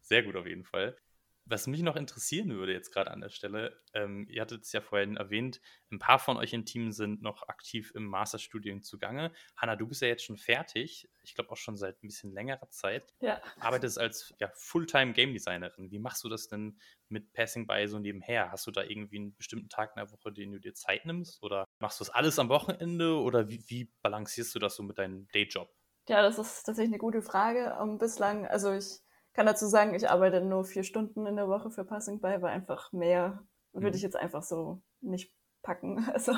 sehr 0.00 0.22
gut 0.22 0.36
auf 0.36 0.46
jeden 0.46 0.62
Fall. 0.62 0.96
Was 1.44 1.66
mich 1.66 1.82
noch 1.82 1.96
interessieren 1.96 2.50
würde 2.50 2.72
jetzt 2.72 2.92
gerade 2.92 3.10
an 3.10 3.20
der 3.20 3.28
Stelle, 3.28 3.76
ähm, 3.94 4.26
ihr 4.28 4.42
hattet 4.42 4.62
es 4.62 4.72
ja 4.72 4.80
vorhin 4.80 5.16
erwähnt, 5.16 5.60
ein 5.90 5.98
paar 5.98 6.18
von 6.18 6.36
euch 6.36 6.52
im 6.52 6.64
Team 6.64 6.92
sind 6.92 7.20
noch 7.20 7.48
aktiv 7.48 7.92
im 7.94 8.04
Masterstudium 8.04 8.82
zugange. 8.82 9.32
Hanna, 9.56 9.74
du 9.74 9.88
bist 9.88 10.02
ja 10.02 10.08
jetzt 10.08 10.24
schon 10.24 10.36
fertig, 10.36 11.10
ich 11.22 11.34
glaube 11.34 11.50
auch 11.50 11.56
schon 11.56 11.76
seit 11.76 12.02
ein 12.02 12.06
bisschen 12.06 12.32
längerer 12.32 12.70
Zeit. 12.70 13.12
Ja. 13.20 13.40
Arbeitest 13.58 13.98
als 13.98 14.32
ja, 14.38 14.50
Fulltime 14.54 15.12
Game 15.12 15.32
Designerin. 15.32 15.90
Wie 15.90 15.98
machst 15.98 16.22
du 16.22 16.28
das 16.28 16.48
denn 16.48 16.78
mit 17.08 17.32
Passing 17.32 17.66
by 17.66 17.86
so 17.88 17.98
nebenher? 17.98 18.52
Hast 18.52 18.66
du 18.66 18.70
da 18.70 18.82
irgendwie 18.82 19.16
einen 19.16 19.34
bestimmten 19.34 19.68
Tag 19.68 19.92
in 19.96 20.00
der 20.00 20.12
Woche, 20.12 20.32
den 20.32 20.52
du 20.52 20.60
dir 20.60 20.74
Zeit 20.74 21.04
nimmst? 21.06 21.42
Oder 21.42 21.64
machst 21.80 22.00
du 22.00 22.04
das 22.04 22.14
alles 22.14 22.38
am 22.38 22.48
Wochenende? 22.48 23.16
Oder 23.16 23.48
wie, 23.48 23.62
wie 23.68 23.92
balancierst 24.02 24.54
du 24.54 24.58
das 24.58 24.76
so 24.76 24.82
mit 24.82 24.98
deinem 24.98 25.28
Dayjob? 25.32 25.68
Ja, 26.08 26.22
das 26.22 26.38
ist 26.38 26.64
tatsächlich 26.64 26.92
eine 26.92 26.98
gute 26.98 27.22
Frage. 27.22 27.76
Um, 27.80 27.90
ähm, 27.90 27.98
bislang, 27.98 28.46
also 28.46 28.72
ich 28.72 29.01
kann 29.34 29.46
dazu 29.46 29.66
sagen, 29.66 29.94
ich 29.94 30.10
arbeite 30.10 30.40
nur 30.40 30.64
vier 30.64 30.84
Stunden 30.84 31.26
in 31.26 31.36
der 31.36 31.48
Woche 31.48 31.70
für 31.70 31.84
Passing 31.84 32.20
by, 32.20 32.40
weil 32.40 32.52
einfach 32.52 32.92
mehr 32.92 33.42
würde 33.72 33.88
mhm. 33.88 33.94
ich 33.94 34.02
jetzt 34.02 34.16
einfach 34.16 34.42
so 34.42 34.80
nicht 35.00 35.32
packen. 35.62 36.06
Also 36.12 36.32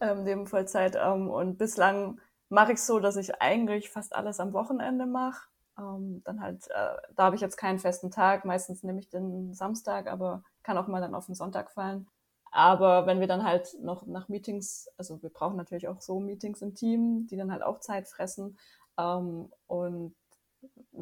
ähm, 0.00 0.24
neben 0.24 0.46
Vollzeit. 0.46 0.96
Ähm, 0.96 1.28
und 1.28 1.58
bislang 1.58 2.20
mache 2.48 2.72
ich 2.72 2.78
es 2.78 2.86
so, 2.86 3.00
dass 3.00 3.16
ich 3.16 3.40
eigentlich 3.40 3.90
fast 3.90 4.14
alles 4.14 4.40
am 4.40 4.52
Wochenende 4.52 5.06
mache. 5.06 5.48
Ähm, 5.78 6.22
dann 6.24 6.40
halt, 6.40 6.66
äh, 6.70 6.96
da 7.14 7.24
habe 7.24 7.36
ich 7.36 7.42
jetzt 7.42 7.56
keinen 7.56 7.78
festen 7.78 8.10
Tag. 8.10 8.44
Meistens 8.44 8.82
nehme 8.82 9.00
ich 9.00 9.08
den 9.10 9.54
Samstag, 9.54 10.06
aber 10.06 10.42
kann 10.62 10.78
auch 10.78 10.86
mal 10.86 11.00
dann 11.00 11.14
auf 11.14 11.26
den 11.26 11.34
Sonntag 11.34 11.70
fallen. 11.72 12.08
Aber 12.52 13.06
wenn 13.06 13.20
wir 13.20 13.28
dann 13.28 13.44
halt 13.44 13.76
noch 13.80 14.06
nach 14.06 14.28
Meetings, 14.28 14.88
also 14.96 15.22
wir 15.22 15.30
brauchen 15.30 15.56
natürlich 15.56 15.86
auch 15.86 16.00
so 16.00 16.18
Meetings 16.18 16.62
im 16.62 16.74
Team, 16.74 17.26
die 17.28 17.36
dann 17.36 17.52
halt 17.52 17.62
auch 17.62 17.80
Zeit 17.80 18.08
fressen. 18.08 18.58
Ähm, 18.98 19.52
und 19.66 20.14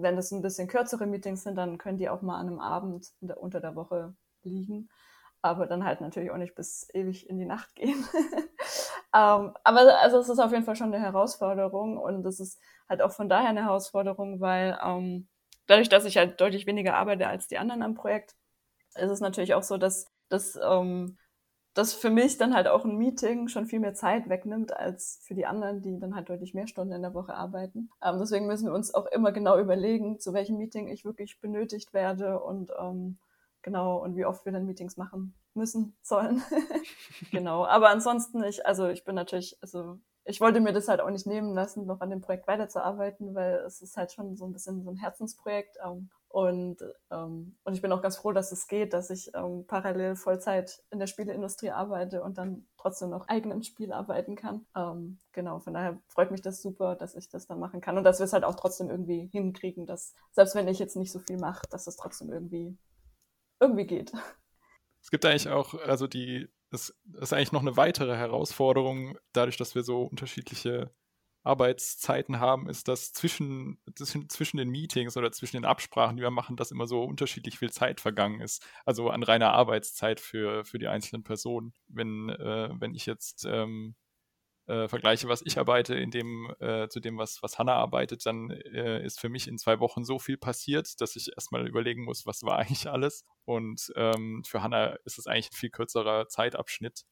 wenn 0.03 0.17
das 0.17 0.31
ein 0.31 0.43
bisschen 0.43 0.69
kürzere 0.69 1.07
Meetings 1.07 1.43
sind, 1.43 1.57
dann 1.57 1.79
können 1.79 1.99
die 1.99 2.09
auch 2.09 2.23
mal 2.23 2.39
an 2.39 2.49
einem 2.49 2.61
Abend 2.61 3.13
der, 3.21 3.41
unter 3.41 3.61
der 3.61 3.75
Woche 3.75 4.15
liegen. 4.43 4.89
Aber 5.41 5.67
dann 5.67 5.85
halt 5.85 6.01
natürlich 6.01 6.31
auch 6.31 6.37
nicht 6.37 6.55
bis 6.55 6.89
ewig 6.93 7.29
in 7.29 7.39
die 7.39 7.47
Nacht 7.47 7.75
gehen. 7.77 8.05
ähm, 9.15 9.55
aber 9.63 10.01
also 10.01 10.19
es 10.19 10.29
ist 10.29 10.39
auf 10.41 10.51
jeden 10.53 10.65
Fall 10.65 10.77
schon 10.77 10.93
eine 10.93 11.03
Herausforderung 11.03 11.97
und 11.97 12.27
es 12.27 12.41
ist 12.41 12.61
halt 12.89 13.03
auch 13.03 13.13
von 13.13 13.29
daher 13.29 13.51
eine 13.51 13.65
Herausforderung, 13.65 14.41
weil 14.41 14.79
ähm, 14.83 15.29
dadurch, 15.67 15.89
dass 15.89 16.05
ich 16.05 16.17
halt 16.17 16.41
deutlich 16.41 16.67
weniger 16.67 16.97
arbeite 16.97 17.29
als 17.29 17.47
die 17.47 17.59
anderen 17.59 17.83
am 17.83 17.95
Projekt, 17.95 18.35
ist 18.97 19.11
es 19.11 19.21
natürlich 19.21 19.55
auch 19.55 19.63
so, 19.63 19.79
dass, 19.79 20.07
dass 20.29 20.59
ähm, 20.63 21.19
das 21.79 21.95
für 21.95 22.11
mich 22.11 22.39
dann 22.39 22.55
halt 22.55 22.67
auch 22.67 22.85
ein 22.85 22.97
Meeting 22.97 23.47
schon 23.47 23.67
viel 23.67 23.79
mehr 23.79 23.95
Zeit 23.95 24.29
wegnimmt 24.29 24.77
als 24.77 25.21
für 25.23 25.35
die 25.35 25.47
anderen, 25.47 25.81
die 25.81 25.97
dann 26.01 26.17
halt 26.17 26.29
deutlich 26.29 26.53
mehr 26.53 26.67
Stunden 26.67 26.93
in 26.93 27.03
der 27.03 27.15
Woche 27.15 27.35
arbeiten. 27.35 27.89
Ähm, 28.03 28.19
deswegen 28.19 28.49
müssen 28.49 28.67
wir 28.67 28.75
uns 28.75 28.93
auch 28.93 29.07
immer 29.07 29.31
genau 29.31 29.57
überlegen, 29.59 30.19
zu 30.19 30.33
welchem 30.33 30.59
Meeting 30.59 30.89
ich 30.89 31.05
wirklich 31.05 31.41
benötigt 31.41 31.95
werde 31.95 32.41
und 32.41 32.73
ähm, 32.81 33.19
genau 33.63 34.03
und 34.03 34.17
wie 34.17 34.25
oft 34.25 34.45
wir 34.45 34.51
dann 34.51 34.67
Meetings 34.67 34.97
machen 34.97 35.35
müssen 35.55 35.97
sollen. 36.03 36.43
genau. 37.31 37.65
Aber 37.65 37.91
ansonsten 37.91 38.43
ich, 38.43 38.67
also 38.67 38.89
ich 38.89 39.05
bin 39.05 39.15
natürlich, 39.15 39.57
also 39.63 40.01
ich 40.25 40.41
wollte 40.41 40.59
mir 40.59 40.73
das 40.73 40.89
halt 40.89 41.01
auch 41.01 41.11
nicht 41.11 41.29
nehmen 41.29 41.55
lassen, 41.55 41.87
noch 41.87 42.01
an 42.01 42.11
dem 42.11 42.21
Projekt 42.21 42.49
weiterzuarbeiten, 42.49 43.37
weil 43.37 43.55
es 43.67 43.81
ist 43.81 43.97
halt 43.97 44.11
schon 44.11 44.37
so 44.37 44.47
ein 44.47 44.53
bisschen 44.53 44.83
so 44.83 44.91
ein 44.91 44.97
Herzensprojekt. 44.97 45.77
Ähm, 45.85 46.11
und, 46.29 46.85
ähm, 47.11 47.57
und 47.65 47.75
ich 47.75 47.81
bin 47.81 47.91
auch 47.91 48.03
ganz 48.03 48.19
froh, 48.19 48.33
dass 48.33 48.53
es 48.53 48.67
geht, 48.69 48.93
dass 48.93 49.09
ich 49.09 49.31
ähm, 49.35 49.67
parallel 49.67 50.15
Vollzeit 50.15 50.83
in 50.91 50.99
der 50.99 51.07
Spieleindustrie 51.07 51.71
arbeite 51.71 52.23
und 52.23 52.37
dann 52.37 52.67
trotzdem 52.77 53.11
noch 53.11 53.29
eigenen 53.29 53.63
Spiel 53.63 53.93
arbeiten 53.93 54.37
kann. 54.37 54.67
Ähm, 54.77 55.19
genau, 55.33 55.59
von 55.59 55.73
daher 55.73 55.99
freut 56.07 56.31
mich 56.31 56.43
das 56.43 56.61
super, 56.61 56.97
dass 56.97 57.15
ich 57.15 57.31
das 57.31 57.47
dann 57.47 57.59
machen 57.59 57.81
kann 57.81 57.97
und 57.97 58.05
dass 58.05 58.19
wir 58.19 58.25
es 58.25 58.35
halt 58.35 58.45
auch 58.45 58.57
trotzdem 58.57 58.91
irgendwie 58.91 59.27
hinkriegen, 59.33 59.87
dass 59.87 60.15
selbst 60.33 60.55
wenn 60.55 60.69
ich 60.69 60.79
jetzt 60.79 60.97
nicht 60.97 61.13
so 61.13 61.19
viel 61.19 61.39
mache, 61.39 61.67
dass 61.71 61.87
es 61.87 61.97
trotzdem 61.97 62.31
irgendwie, 62.31 62.77
irgendwie 63.61 63.87
geht. 63.87 64.13
Es 65.01 65.11
gibt 65.11 65.25
eigentlich 65.25 65.49
auch, 65.49 65.75
also 65.75 66.07
die 66.07 66.49
das 66.71 66.95
ist 67.21 67.33
eigentlich 67.33 67.53
noch 67.53 67.63
eine 67.63 67.77
weitere 67.77 68.15
Herausforderung, 68.17 69.17
dadurch, 69.33 69.57
dass 69.57 69.75
wir 69.75 69.83
so 69.83 70.03
unterschiedliche 70.03 70.91
Arbeitszeiten 71.49 72.41
haben, 72.41 72.69
ist, 72.69 72.89
dass 72.89 73.13
zwischen, 73.13 73.81
zwischen 74.29 74.59
den 74.59 74.69
Meetings 74.69 75.17
oder 75.17 75.33
zwischen 75.33 75.57
den 75.57 75.65
Absprachen, 75.65 76.17
die 76.17 76.23
wir 76.23 76.31
machen, 76.31 76.57
dass 76.57 76.71
immer 76.71 76.87
so 76.87 77.03
unterschiedlich 77.03 77.59
viel 77.59 77.71
Zeit 77.71 78.01
vergangen 78.01 78.41
ist. 78.41 78.65
Also 78.85 79.11
an 79.11 79.23
reiner 79.23 79.53
Arbeitszeit 79.53 80.21
für, 80.21 80.65
für 80.65 80.79
die 80.79 80.89
einzelnen 80.89 81.25
Personen. 81.25 81.73
Wenn, 81.89 82.29
äh, 82.29 82.71
wenn 82.79 82.95
ich 82.95 83.07
jetzt 83.07 83.45
ähm, 83.49 83.97
äh, 84.69 84.87
vergleiche, 84.87 85.29
was 85.29 85.43
ich 85.45 85.59
arbeite, 85.59 85.95
in 85.95 86.11
dem, 86.11 86.55
äh, 86.61 86.89
zu 86.89 87.01
dem, 87.01 87.17
was, 87.17 87.43
was 87.43 87.59
Hannah 87.59 87.75
arbeitet, 87.75 88.27
dann 88.27 88.51
äh, 88.51 89.03
ist 89.05 89.19
für 89.19 89.31
mich 89.31 89.49
in 89.49 89.57
zwei 89.59 89.81
Wochen 89.81 90.05
so 90.05 90.19
viel 90.19 90.37
passiert, 90.37 91.01
dass 91.01 91.17
ich 91.17 91.31
erstmal 91.35 91.67
überlegen 91.67 92.05
muss, 92.05 92.27
was 92.27 92.43
war 92.43 92.59
eigentlich 92.59 92.89
alles. 92.89 93.25
Und 93.47 93.91
ähm, 93.97 94.45
für 94.47 94.63
Hannah 94.63 94.99
ist 95.05 95.19
es 95.19 95.27
eigentlich 95.27 95.51
ein 95.53 95.57
viel 95.57 95.71
kürzerer 95.71 96.29
Zeitabschnitt. 96.29 97.05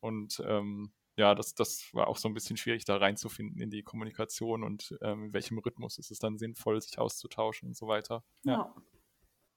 Und 0.00 0.42
ähm, 0.46 0.92
ja, 1.16 1.34
das, 1.34 1.54
das 1.54 1.88
war 1.92 2.08
auch 2.08 2.16
so 2.16 2.28
ein 2.28 2.34
bisschen 2.34 2.56
schwierig, 2.56 2.84
da 2.84 2.96
reinzufinden 2.96 3.60
in 3.60 3.70
die 3.70 3.82
Kommunikation 3.82 4.64
und 4.64 4.96
ähm, 5.02 5.26
in 5.26 5.32
welchem 5.32 5.58
Rhythmus 5.58 5.98
ist 5.98 6.10
es 6.10 6.18
dann 6.18 6.38
sinnvoll, 6.38 6.80
sich 6.80 6.98
auszutauschen 6.98 7.68
und 7.68 7.76
so 7.76 7.86
weiter. 7.86 8.24
Ja. 8.44 8.52
ja. 8.52 8.74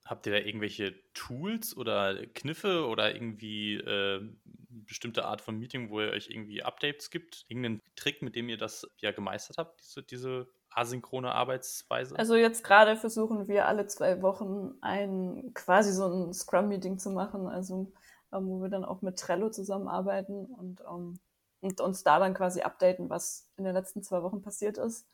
Habt 0.05 0.27
ihr 0.27 0.33
da 0.33 0.37
irgendwelche 0.39 0.93
Tools 1.13 1.75
oder 1.75 2.27
Kniffe 2.27 2.85
oder 2.85 3.15
irgendwie 3.15 3.75
äh, 3.75 4.21
bestimmte 4.69 5.25
Art 5.25 5.41
von 5.41 5.57
Meeting, 5.57 5.89
wo 5.89 5.99
ihr 5.99 6.11
euch 6.11 6.29
irgendwie 6.29 6.61
Updates 6.61 7.09
gibt? 7.09 7.43
Irgendeinen 7.47 7.81
Trick, 7.95 8.21
mit 8.21 8.35
dem 8.35 8.47
ihr 8.49 8.57
das 8.57 8.85
ja 8.97 9.11
gemeistert 9.11 9.57
habt, 9.57 9.81
diese, 9.81 10.03
diese 10.03 10.47
asynchrone 10.69 11.31
Arbeitsweise? 11.31 12.19
Also 12.19 12.35
jetzt 12.35 12.63
gerade 12.63 12.97
versuchen 12.97 13.47
wir 13.47 13.67
alle 13.67 13.87
zwei 13.87 14.21
Wochen 14.21 14.75
ein 14.81 15.51
quasi 15.55 15.91
so 15.91 16.05
ein 16.05 16.33
Scrum-Meeting 16.33 16.99
zu 16.99 17.09
machen, 17.09 17.47
also 17.47 17.91
ähm, 18.31 18.47
wo 18.47 18.61
wir 18.61 18.69
dann 18.69 18.85
auch 18.85 19.01
mit 19.01 19.17
Trello 19.17 19.49
zusammenarbeiten 19.49 20.45
und 20.45 20.81
ähm, 20.81 21.19
und 21.65 21.81
uns 21.81 22.03
da 22.03 22.19
dann 22.19 22.33
quasi 22.33 22.61
updaten, 22.61 23.09
was 23.09 23.47
in 23.57 23.63
den 23.63 23.73
letzten 23.73 24.03
zwei 24.03 24.21
Wochen 24.21 24.41
passiert 24.41 24.77
ist. 24.77 25.07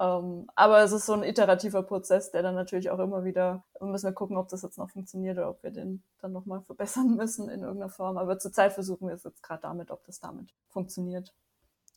Ähm, 0.00 0.48
aber 0.54 0.78
es 0.82 0.92
ist 0.92 1.06
so 1.06 1.14
ein 1.14 1.24
iterativer 1.24 1.82
Prozess, 1.82 2.30
der 2.30 2.42
dann 2.42 2.54
natürlich 2.54 2.90
auch 2.90 3.00
immer 3.00 3.24
wieder, 3.24 3.64
wir 3.80 3.88
müssen 3.88 4.06
wir 4.06 4.12
gucken, 4.12 4.36
ob 4.36 4.48
das 4.48 4.62
jetzt 4.62 4.78
noch 4.78 4.90
funktioniert 4.90 5.38
oder 5.38 5.50
ob 5.50 5.62
wir 5.64 5.72
den 5.72 6.04
dann 6.20 6.32
nochmal 6.32 6.62
verbessern 6.62 7.16
müssen 7.16 7.48
in 7.48 7.62
irgendeiner 7.62 7.90
Form. 7.90 8.16
Aber 8.16 8.38
zurzeit 8.38 8.72
versuchen 8.72 9.08
wir 9.08 9.14
es 9.14 9.24
jetzt 9.24 9.42
gerade 9.42 9.62
damit, 9.62 9.90
ob 9.90 10.04
das 10.04 10.20
damit 10.20 10.54
funktioniert. 10.68 11.34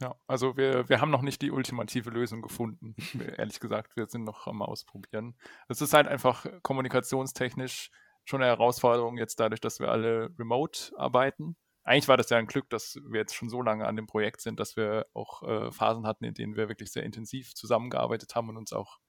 Ja, 0.01 0.15
also 0.25 0.57
wir, 0.57 0.89
wir 0.89 0.99
haben 0.99 1.11
noch 1.11 1.21
nicht 1.21 1.43
die 1.43 1.51
ultimative 1.51 2.09
Lösung 2.09 2.41
gefunden. 2.41 2.95
Ehrlich 3.37 3.59
gesagt, 3.59 3.95
wir 3.95 4.07
sind 4.07 4.23
noch 4.23 4.47
am 4.47 4.63
Ausprobieren. 4.63 5.35
Es 5.67 5.79
ist 5.79 5.93
halt 5.93 6.07
einfach 6.07 6.47
kommunikationstechnisch 6.63 7.91
schon 8.25 8.41
eine 8.41 8.49
Herausforderung 8.49 9.17
jetzt 9.19 9.39
dadurch, 9.39 9.61
dass 9.61 9.79
wir 9.79 9.89
alle 9.89 10.31
remote 10.39 10.91
arbeiten 10.97 11.55
eigentlich 11.83 12.07
war 12.07 12.17
das 12.17 12.29
ja 12.29 12.37
ein 12.37 12.47
Glück, 12.47 12.69
dass 12.69 12.99
wir 13.07 13.21
jetzt 13.21 13.35
schon 13.35 13.49
so 13.49 13.61
lange 13.61 13.87
an 13.87 13.95
dem 13.95 14.07
Projekt 14.07 14.41
sind, 14.41 14.59
dass 14.59 14.75
wir 14.75 15.07
auch 15.13 15.43
äh, 15.43 15.71
Phasen 15.71 16.05
hatten, 16.05 16.25
in 16.25 16.33
denen 16.33 16.55
wir 16.55 16.69
wirklich 16.69 16.91
sehr 16.91 17.03
intensiv 17.03 17.55
zusammengearbeitet 17.55 18.35
haben 18.35 18.49
und 18.49 18.57
uns 18.57 18.73
auch 18.73 18.99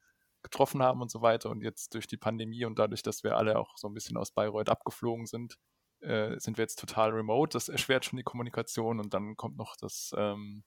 getroffen 0.43 0.83
haben 0.83 1.03
und 1.03 1.11
so 1.11 1.23
weiter. 1.23 1.51
Und 1.51 1.63
jetzt 1.63 1.95
durch 1.95 2.07
die 2.07 2.17
Pandemie 2.17 2.65
und 2.65 2.79
dadurch, 2.79 3.03
dass 3.03 3.25
wir 3.25 3.37
alle 3.37 3.59
auch 3.59 3.77
so 3.77 3.89
ein 3.89 3.95
bisschen 3.95 4.17
aus 4.17 4.33
Bayreuth 4.33 4.71
abgeflogen 4.71 5.27
sind, 5.27 5.59
äh, 6.01 6.39
sind 6.39 6.59
wir 6.59 6.63
jetzt 6.63 6.79
total 6.79 7.11
remote. 7.11 7.53
Das 7.53 7.69
erschwert 7.69 8.05
schon 8.05 8.17
die 8.17 8.25
Kommunikation 8.25 9.01
und 9.01 9.15
dann 9.15 9.37
kommt 9.37 9.57
noch 9.57 9.77
das, 9.77 10.13
ähm, 10.17 10.65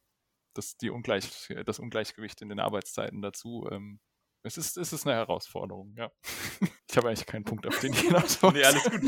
das, 0.53 0.77
die 0.77 0.89
Ungleich, 0.89 1.53
das 1.65 1.79
Ungleichgewicht 1.79 2.41
in 2.41 2.49
den 2.49 2.59
Arbeitszeiten 2.59 3.21
dazu. 3.21 3.67
Ähm, 3.71 3.99
es 4.45 4.57
ist, 4.57 4.77
es 4.77 4.93
ist 4.93 5.07
eine 5.07 5.15
Herausforderung, 5.15 5.93
ja. 5.97 6.11
Ich 6.87 6.97
habe 6.97 7.09
eigentlich 7.09 7.25
keinen 7.25 7.43
Punkt, 7.43 7.67
auf 7.67 7.77
den 7.79 7.91
ich 7.91 7.99
hinaus 8.03 8.41
Nee, 8.41 8.63
alles 8.63 8.83
gut. 8.85 9.01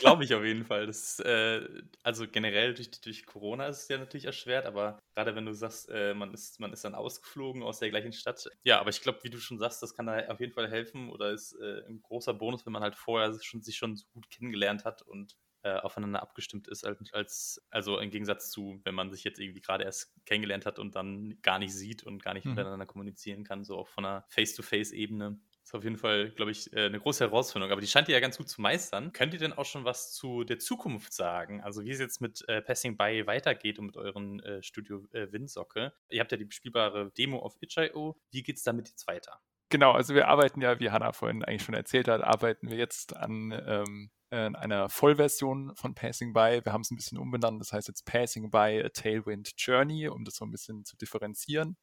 Glaube 0.00 0.24
ich 0.24 0.34
auf 0.34 0.44
jeden 0.44 0.66
Fall. 0.66 0.86
Das, 0.86 1.18
äh, 1.20 1.66
also 2.02 2.26
generell 2.28 2.74
durch, 2.74 2.90
durch 3.00 3.24
Corona 3.24 3.68
ist 3.68 3.84
es 3.84 3.88
ja 3.88 3.96
natürlich 3.96 4.26
erschwert, 4.26 4.66
aber 4.66 4.98
gerade 5.14 5.34
wenn 5.34 5.46
du 5.46 5.54
sagst, 5.54 5.88
äh, 5.88 6.12
man, 6.12 6.34
ist, 6.34 6.60
man 6.60 6.74
ist 6.74 6.84
dann 6.84 6.94
ausgeflogen 6.94 7.62
aus 7.62 7.78
der 7.78 7.88
gleichen 7.88 8.12
Stadt. 8.12 8.50
Ja, 8.64 8.80
aber 8.80 8.90
ich 8.90 9.00
glaube, 9.00 9.20
wie 9.22 9.30
du 9.30 9.38
schon 9.38 9.58
sagst, 9.58 9.82
das 9.82 9.94
kann 9.94 10.06
da 10.06 10.26
auf 10.26 10.40
jeden 10.40 10.52
Fall 10.52 10.68
helfen 10.70 11.08
oder 11.08 11.30
ist 11.30 11.54
äh, 11.54 11.86
ein 11.88 12.02
großer 12.02 12.34
Bonus, 12.34 12.66
wenn 12.66 12.72
man 12.74 12.82
halt 12.82 12.96
vorher 12.96 13.32
schon, 13.40 13.62
sich 13.62 13.78
schon 13.78 13.96
so 13.96 14.04
gut 14.12 14.28
kennengelernt 14.28 14.84
hat 14.84 15.00
und 15.00 15.38
äh, 15.62 15.74
aufeinander 15.74 16.22
abgestimmt 16.22 16.68
ist, 16.68 16.84
als, 16.84 17.64
also 17.70 17.98
im 17.98 18.10
Gegensatz 18.10 18.50
zu, 18.50 18.80
wenn 18.84 18.94
man 18.94 19.10
sich 19.10 19.24
jetzt 19.24 19.38
irgendwie 19.38 19.60
gerade 19.60 19.84
erst 19.84 20.12
kennengelernt 20.26 20.66
hat 20.66 20.78
und 20.78 20.94
dann 20.96 21.38
gar 21.42 21.58
nicht 21.58 21.74
sieht 21.74 22.02
und 22.02 22.22
gar 22.22 22.34
nicht 22.34 22.44
mhm. 22.44 22.54
miteinander 22.54 22.86
kommunizieren 22.86 23.44
kann, 23.44 23.64
so 23.64 23.78
auch 23.78 23.88
von 23.88 24.04
einer 24.04 24.24
Face-to-Face-Ebene. 24.28 25.38
Ist 25.64 25.74
auf 25.74 25.84
jeden 25.84 25.96
Fall, 25.96 26.30
glaube 26.30 26.50
ich, 26.50 26.72
äh, 26.72 26.86
eine 26.86 26.98
große 26.98 27.24
Herausforderung. 27.24 27.70
Aber 27.70 27.80
die 27.80 27.86
scheint 27.86 28.08
ihr 28.08 28.14
ja 28.14 28.20
ganz 28.20 28.36
gut 28.36 28.48
zu 28.48 28.60
meistern. 28.60 29.12
Könnt 29.12 29.32
ihr 29.32 29.38
denn 29.38 29.52
auch 29.52 29.64
schon 29.64 29.84
was 29.84 30.12
zu 30.12 30.42
der 30.42 30.58
Zukunft 30.58 31.12
sagen? 31.12 31.62
Also 31.62 31.84
wie 31.84 31.90
es 31.90 32.00
jetzt 32.00 32.20
mit 32.20 32.44
äh, 32.48 32.60
Passing 32.60 32.96
By 32.96 33.26
weitergeht 33.26 33.78
und 33.78 33.86
mit 33.86 33.96
euren 33.96 34.40
äh, 34.40 34.62
Studio 34.62 35.06
äh, 35.12 35.30
Windsocke? 35.30 35.92
Ihr 36.08 36.20
habt 36.20 36.32
ja 36.32 36.38
die 36.38 36.50
spielbare 36.50 37.12
Demo 37.12 37.38
auf 37.38 37.56
itch.io. 37.60 38.20
Wie 38.32 38.42
geht 38.42 38.56
es 38.56 38.64
damit 38.64 38.88
jetzt 38.88 39.06
weiter? 39.06 39.40
Genau, 39.68 39.92
also 39.92 40.14
wir 40.14 40.28
arbeiten 40.28 40.60
ja, 40.60 40.80
wie 40.80 40.90
Hanna 40.90 41.12
vorhin 41.12 41.44
eigentlich 41.44 41.62
schon 41.62 41.74
erzählt 41.74 42.08
hat, 42.08 42.20
arbeiten 42.22 42.68
wir 42.68 42.76
jetzt 42.76 43.16
an 43.16 43.52
ähm, 43.66 44.10
einer 44.32 44.88
Vollversion 44.88 45.74
von 45.76 45.94
Passing 45.94 46.32
By. 46.32 46.60
Wir 46.64 46.72
haben 46.72 46.82
es 46.82 46.90
ein 46.90 46.96
bisschen 46.96 47.18
umbenannt, 47.18 47.60
das 47.60 47.72
heißt 47.72 47.88
jetzt 47.88 48.04
Passing 48.04 48.50
By 48.50 48.82
a 48.84 48.88
Tailwind 48.88 49.52
Journey, 49.58 50.08
um 50.08 50.24
das 50.24 50.36
so 50.36 50.44
ein 50.44 50.50
bisschen 50.50 50.84
zu 50.84 50.96
differenzieren. 50.96 51.76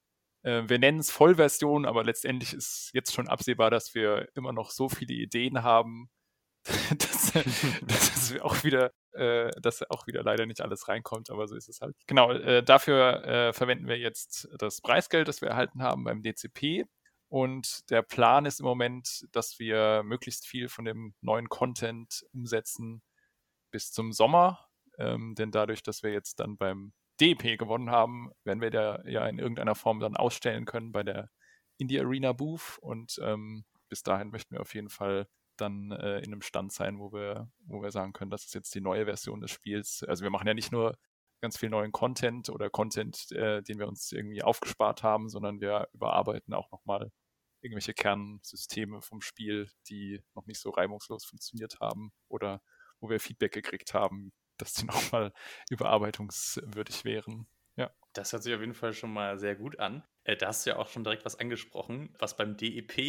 Äh, 0.43 0.63
wir 0.67 0.79
nennen 0.79 0.99
es 0.99 1.11
Vollversion, 1.11 1.85
aber 1.85 2.03
letztendlich 2.03 2.53
ist 2.53 2.91
jetzt 2.93 3.13
schon 3.13 3.27
absehbar, 3.27 3.69
dass 3.71 3.93
wir 3.93 4.27
immer 4.35 4.53
noch 4.53 4.71
so 4.71 4.89
viele 4.89 5.13
Ideen 5.13 5.63
haben, 5.63 6.09
dass, 6.65 7.33
dass 7.33 8.15
es 8.15 8.41
auch 8.41 8.63
wieder, 8.63 8.91
äh, 9.13 9.49
dass 9.61 9.89
auch 9.89 10.07
wieder 10.07 10.23
leider 10.23 10.45
nicht 10.45 10.61
alles 10.61 10.87
reinkommt, 10.87 11.29
aber 11.29 11.47
so 11.47 11.55
ist 11.55 11.69
es 11.69 11.81
halt. 11.81 11.95
Genau, 12.07 12.31
äh, 12.31 12.63
dafür 12.63 13.23
äh, 13.25 13.53
verwenden 13.53 13.87
wir 13.87 13.97
jetzt 13.97 14.47
das 14.57 14.81
Preisgeld, 14.81 15.27
das 15.27 15.41
wir 15.41 15.49
erhalten 15.49 15.81
haben 15.81 16.03
beim 16.03 16.21
DCP. 16.21 16.85
Und 17.29 17.89
der 17.91 18.01
Plan 18.01 18.45
ist 18.45 18.59
im 18.59 18.65
Moment, 18.65 19.27
dass 19.31 19.59
wir 19.59 20.01
möglichst 20.03 20.47
viel 20.47 20.67
von 20.67 20.85
dem 20.85 21.13
neuen 21.21 21.47
Content 21.47 22.25
umsetzen 22.33 23.03
bis 23.71 23.91
zum 23.91 24.11
Sommer. 24.11 24.67
Ähm, 24.97 25.35
denn 25.35 25.51
dadurch, 25.51 25.83
dass 25.83 26.01
wir 26.03 26.11
jetzt 26.11 26.39
dann 26.39 26.57
beim 26.57 26.91
DP 27.21 27.57
gewonnen 27.57 27.91
haben, 27.91 28.31
werden 28.43 28.61
wir 28.61 28.71
da 28.71 29.03
ja 29.05 29.27
in 29.27 29.39
irgendeiner 29.39 29.75
Form 29.75 29.99
dann 29.99 30.17
ausstellen 30.17 30.65
können 30.65 30.91
bei 30.91 31.03
der 31.03 31.29
Indie 31.77 31.99
Arena 31.99 32.33
Booth. 32.33 32.79
Und 32.81 33.19
ähm, 33.23 33.63
bis 33.89 34.01
dahin 34.01 34.31
möchten 34.31 34.55
wir 34.55 34.61
auf 34.61 34.73
jeden 34.73 34.89
Fall 34.89 35.27
dann 35.57 35.91
äh, 35.91 36.19
in 36.19 36.31
einem 36.31 36.41
Stand 36.41 36.71
sein, 36.71 36.99
wo 36.99 37.11
wir, 37.11 37.51
wo 37.59 37.81
wir 37.81 37.91
sagen 37.91 38.13
können, 38.13 38.31
das 38.31 38.45
ist 38.45 38.55
jetzt 38.55 38.73
die 38.73 38.81
neue 38.81 39.05
Version 39.05 39.41
des 39.41 39.51
Spiels. 39.51 40.03
Also 40.07 40.23
wir 40.23 40.31
machen 40.31 40.47
ja 40.47 40.53
nicht 40.53 40.71
nur 40.71 40.97
ganz 41.41 41.57
viel 41.57 41.69
neuen 41.69 41.91
Content 41.91 42.49
oder 42.49 42.69
Content, 42.69 43.31
äh, 43.31 43.61
den 43.61 43.79
wir 43.79 43.87
uns 43.87 44.11
irgendwie 44.11 44.43
aufgespart 44.43 45.03
haben, 45.03 45.29
sondern 45.29 45.61
wir 45.61 45.87
überarbeiten 45.93 46.53
auch 46.53 46.71
nochmal 46.71 47.11
irgendwelche 47.61 47.93
Kernsysteme 47.93 49.01
vom 49.01 49.21
Spiel, 49.21 49.69
die 49.87 50.21
noch 50.33 50.45
nicht 50.45 50.59
so 50.59 50.69
reibungslos 50.69 51.25
funktioniert 51.25 51.79
haben 51.79 52.11
oder 52.27 52.61
wo 52.99 53.09
wir 53.09 53.19
Feedback 53.19 53.51
gekriegt 53.51 53.93
haben, 53.93 54.31
dass 54.57 54.73
die 54.73 54.85
nochmal 55.13 55.33
überarbeitungswürdig 55.69 57.05
wären. 57.05 57.47
Ja. 57.75 57.91
Das 58.13 58.33
hört 58.33 58.43
sich 58.43 58.53
auf 58.53 58.61
jeden 58.61 58.73
Fall 58.73 58.93
schon 58.93 59.13
mal 59.13 59.39
sehr 59.39 59.55
gut 59.55 59.79
an. 59.79 60.03
Äh, 60.29 60.37
da 60.37 60.47
hast 60.47 60.65
du 60.65 60.69
ja 60.69 60.77
auch 60.77 60.87
schon 60.87 61.03
direkt 61.03 61.25
was 61.25 61.39
angesprochen, 61.39 62.13
was 62.19 62.37
beim 62.37 62.55
DEP 62.55 62.99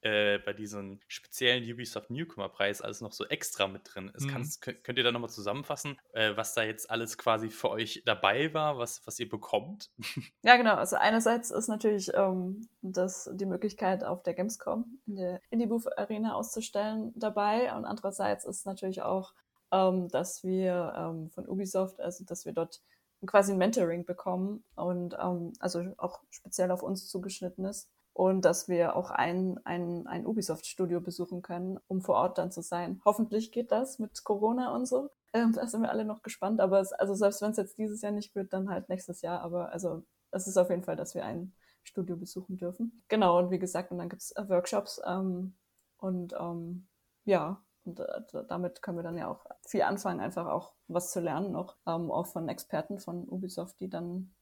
äh, 0.00 0.38
bei 0.38 0.54
diesem 0.54 0.98
speziellen 1.08 1.62
Ubisoft 1.70 2.08
Newcomer-Preis 2.08 2.80
alles 2.80 3.02
noch 3.02 3.12
so 3.12 3.26
extra 3.26 3.68
mit 3.68 3.82
drin 3.84 4.10
ist. 4.14 4.24
Mhm. 4.24 4.30
Kannst, 4.30 4.62
könnt 4.62 4.96
ihr 4.96 5.04
da 5.04 5.12
nochmal 5.12 5.28
zusammenfassen, 5.28 5.98
äh, 6.14 6.36
was 6.36 6.54
da 6.54 6.62
jetzt 6.62 6.90
alles 6.90 7.18
quasi 7.18 7.50
für 7.50 7.68
euch 7.68 8.02
dabei 8.06 8.54
war, 8.54 8.78
was, 8.78 9.06
was 9.06 9.18
ihr 9.18 9.28
bekommt? 9.28 9.90
Ja, 10.42 10.56
genau. 10.56 10.74
Also 10.74 10.96
einerseits 10.96 11.50
ist 11.50 11.68
natürlich 11.68 12.12
ähm, 12.14 12.66
das, 12.80 13.28
die 13.34 13.44
Möglichkeit, 13.44 14.04
auf 14.04 14.22
der 14.22 14.32
Gamescom 14.32 14.98
in 15.06 15.16
der 15.16 15.40
Indie 15.50 15.66
Booth 15.66 15.98
Arena 15.98 16.34
auszustellen 16.34 17.12
dabei. 17.14 17.74
Und 17.74 17.84
andererseits 17.84 18.46
ist 18.46 18.64
natürlich 18.64 19.02
auch, 19.02 19.34
ähm, 19.70 20.08
dass 20.08 20.42
wir 20.42 20.94
ähm, 20.96 21.30
von 21.30 21.46
Ubisoft, 21.46 22.00
also 22.00 22.24
dass 22.24 22.46
wir 22.46 22.52
dort 22.52 22.80
quasi 23.26 23.54
Mentoring 23.54 24.04
bekommen 24.04 24.64
und 24.76 25.16
ähm, 25.20 25.52
also 25.60 25.84
auch 25.98 26.22
speziell 26.30 26.70
auf 26.70 26.82
uns 26.82 27.08
zugeschnitten 27.08 27.64
ist 27.64 27.90
und 28.12 28.44
dass 28.44 28.68
wir 28.68 28.96
auch 28.96 29.10
ein, 29.10 29.58
ein, 29.64 30.06
ein 30.06 30.26
Ubisoft-Studio 30.26 31.00
besuchen 31.00 31.42
können, 31.42 31.78
um 31.86 32.00
vor 32.02 32.16
Ort 32.16 32.38
dann 32.38 32.50
zu 32.50 32.62
sein. 32.62 33.00
Hoffentlich 33.04 33.52
geht 33.52 33.72
das 33.72 33.98
mit 33.98 34.24
Corona 34.24 34.74
und 34.74 34.86
so. 34.86 35.10
Ähm, 35.32 35.52
da 35.52 35.66
sind 35.66 35.82
wir 35.82 35.90
alle 35.90 36.04
noch 36.04 36.22
gespannt, 36.22 36.60
aber 36.60 36.80
es, 36.80 36.92
also 36.92 37.14
selbst 37.14 37.40
wenn 37.40 37.52
es 37.52 37.56
jetzt 37.56 37.78
dieses 37.78 38.02
Jahr 38.02 38.12
nicht 38.12 38.34
wird, 38.34 38.52
dann 38.52 38.68
halt 38.68 38.88
nächstes 38.88 39.22
Jahr. 39.22 39.40
Aber 39.40 39.72
also 39.72 40.02
es 40.32 40.46
ist 40.46 40.56
auf 40.56 40.70
jeden 40.70 40.82
Fall, 40.82 40.96
dass 40.96 41.14
wir 41.14 41.24
ein 41.24 41.52
Studio 41.82 42.16
besuchen 42.16 42.56
dürfen. 42.56 43.02
Genau, 43.08 43.38
und 43.38 43.50
wie 43.50 43.58
gesagt, 43.58 43.90
und 43.90 43.98
dann 43.98 44.08
gibt's 44.08 44.32
äh, 44.32 44.48
Workshops 44.48 45.00
ähm, 45.06 45.54
und 45.98 46.34
ähm, 46.38 46.88
ja, 47.24 47.62
und 47.84 48.00
äh, 48.00 48.22
damit 48.48 48.82
können 48.82 48.98
wir 48.98 49.02
dann 49.02 49.16
ja 49.16 49.28
auch 49.28 49.46
viel 49.66 49.82
anfangen, 49.82 50.20
einfach 50.20 50.46
auch 50.46 50.72
was 50.88 51.12
zu 51.12 51.20
lernen 51.20 51.52
noch, 51.52 51.76
ähm, 51.86 52.10
auch 52.10 52.26
von 52.26 52.48
Experten 52.48 52.98
von 52.98 53.28
Ubisoft, 53.28 53.80
die 53.80 53.88
dann 53.88 54.32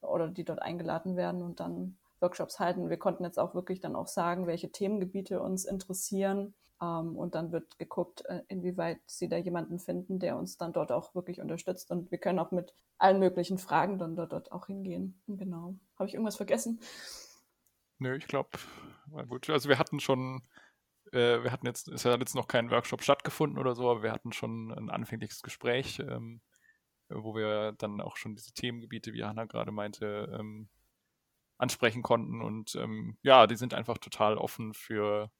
oder 0.00 0.28
die 0.28 0.44
dort 0.44 0.62
eingeladen 0.62 1.16
werden 1.16 1.42
und 1.42 1.60
dann 1.60 1.96
Workshops 2.20 2.58
halten. 2.60 2.90
Wir 2.90 2.98
konnten 2.98 3.24
jetzt 3.24 3.38
auch 3.38 3.54
wirklich 3.54 3.80
dann 3.80 3.96
auch 3.96 4.06
sagen, 4.06 4.46
welche 4.46 4.70
Themengebiete 4.70 5.40
uns 5.40 5.64
interessieren. 5.64 6.54
Ähm, 6.80 7.16
und 7.16 7.34
dann 7.34 7.52
wird 7.52 7.78
geguckt, 7.78 8.24
äh, 8.26 8.42
inwieweit 8.48 9.00
sie 9.06 9.28
da 9.28 9.36
jemanden 9.36 9.78
finden, 9.78 10.18
der 10.18 10.36
uns 10.36 10.56
dann 10.58 10.72
dort 10.72 10.92
auch 10.92 11.14
wirklich 11.14 11.40
unterstützt. 11.40 11.90
Und 11.90 12.10
wir 12.10 12.18
können 12.18 12.38
auch 12.38 12.50
mit 12.50 12.74
allen 12.98 13.18
möglichen 13.18 13.58
Fragen 13.58 13.98
dann 13.98 14.16
dort, 14.16 14.32
dort 14.32 14.52
auch 14.52 14.66
hingehen. 14.66 15.20
Genau. 15.26 15.74
Habe 15.98 16.08
ich 16.08 16.14
irgendwas 16.14 16.36
vergessen? 16.36 16.80
Nö, 17.98 18.16
ich 18.16 18.28
glaube, 18.28 18.50
gut. 19.28 19.48
Also 19.48 19.68
wir 19.68 19.78
hatten 19.78 20.00
schon, 20.00 20.42
äh, 21.12 21.42
wir 21.42 21.52
hatten 21.52 21.66
jetzt, 21.66 21.88
es 21.88 22.04
hat 22.04 22.18
jetzt 22.20 22.34
noch 22.34 22.48
kein 22.48 22.70
Workshop 22.70 23.02
stattgefunden 23.02 23.58
oder 23.58 23.74
so, 23.74 23.90
aber 23.90 24.02
wir 24.02 24.12
hatten 24.12 24.32
schon 24.32 24.72
ein 24.72 24.90
anfängliches 24.90 25.42
Gespräch, 25.42 25.98
ähm, 26.00 26.40
wo 27.08 27.34
wir 27.34 27.72
dann 27.72 28.00
auch 28.00 28.16
schon 28.16 28.34
diese 28.34 28.52
Themengebiete, 28.52 29.12
wie 29.12 29.24
Hanna 29.24 29.44
gerade 29.44 29.72
meinte, 29.72 30.36
ähm, 30.38 30.68
ansprechen 31.58 32.02
konnten. 32.02 32.42
Und 32.42 32.74
ähm, 32.76 33.16
ja, 33.22 33.46
die 33.46 33.56
sind 33.56 33.74
einfach 33.74 33.98
total 33.98 34.36
offen 34.38 34.74
für, 34.74 35.30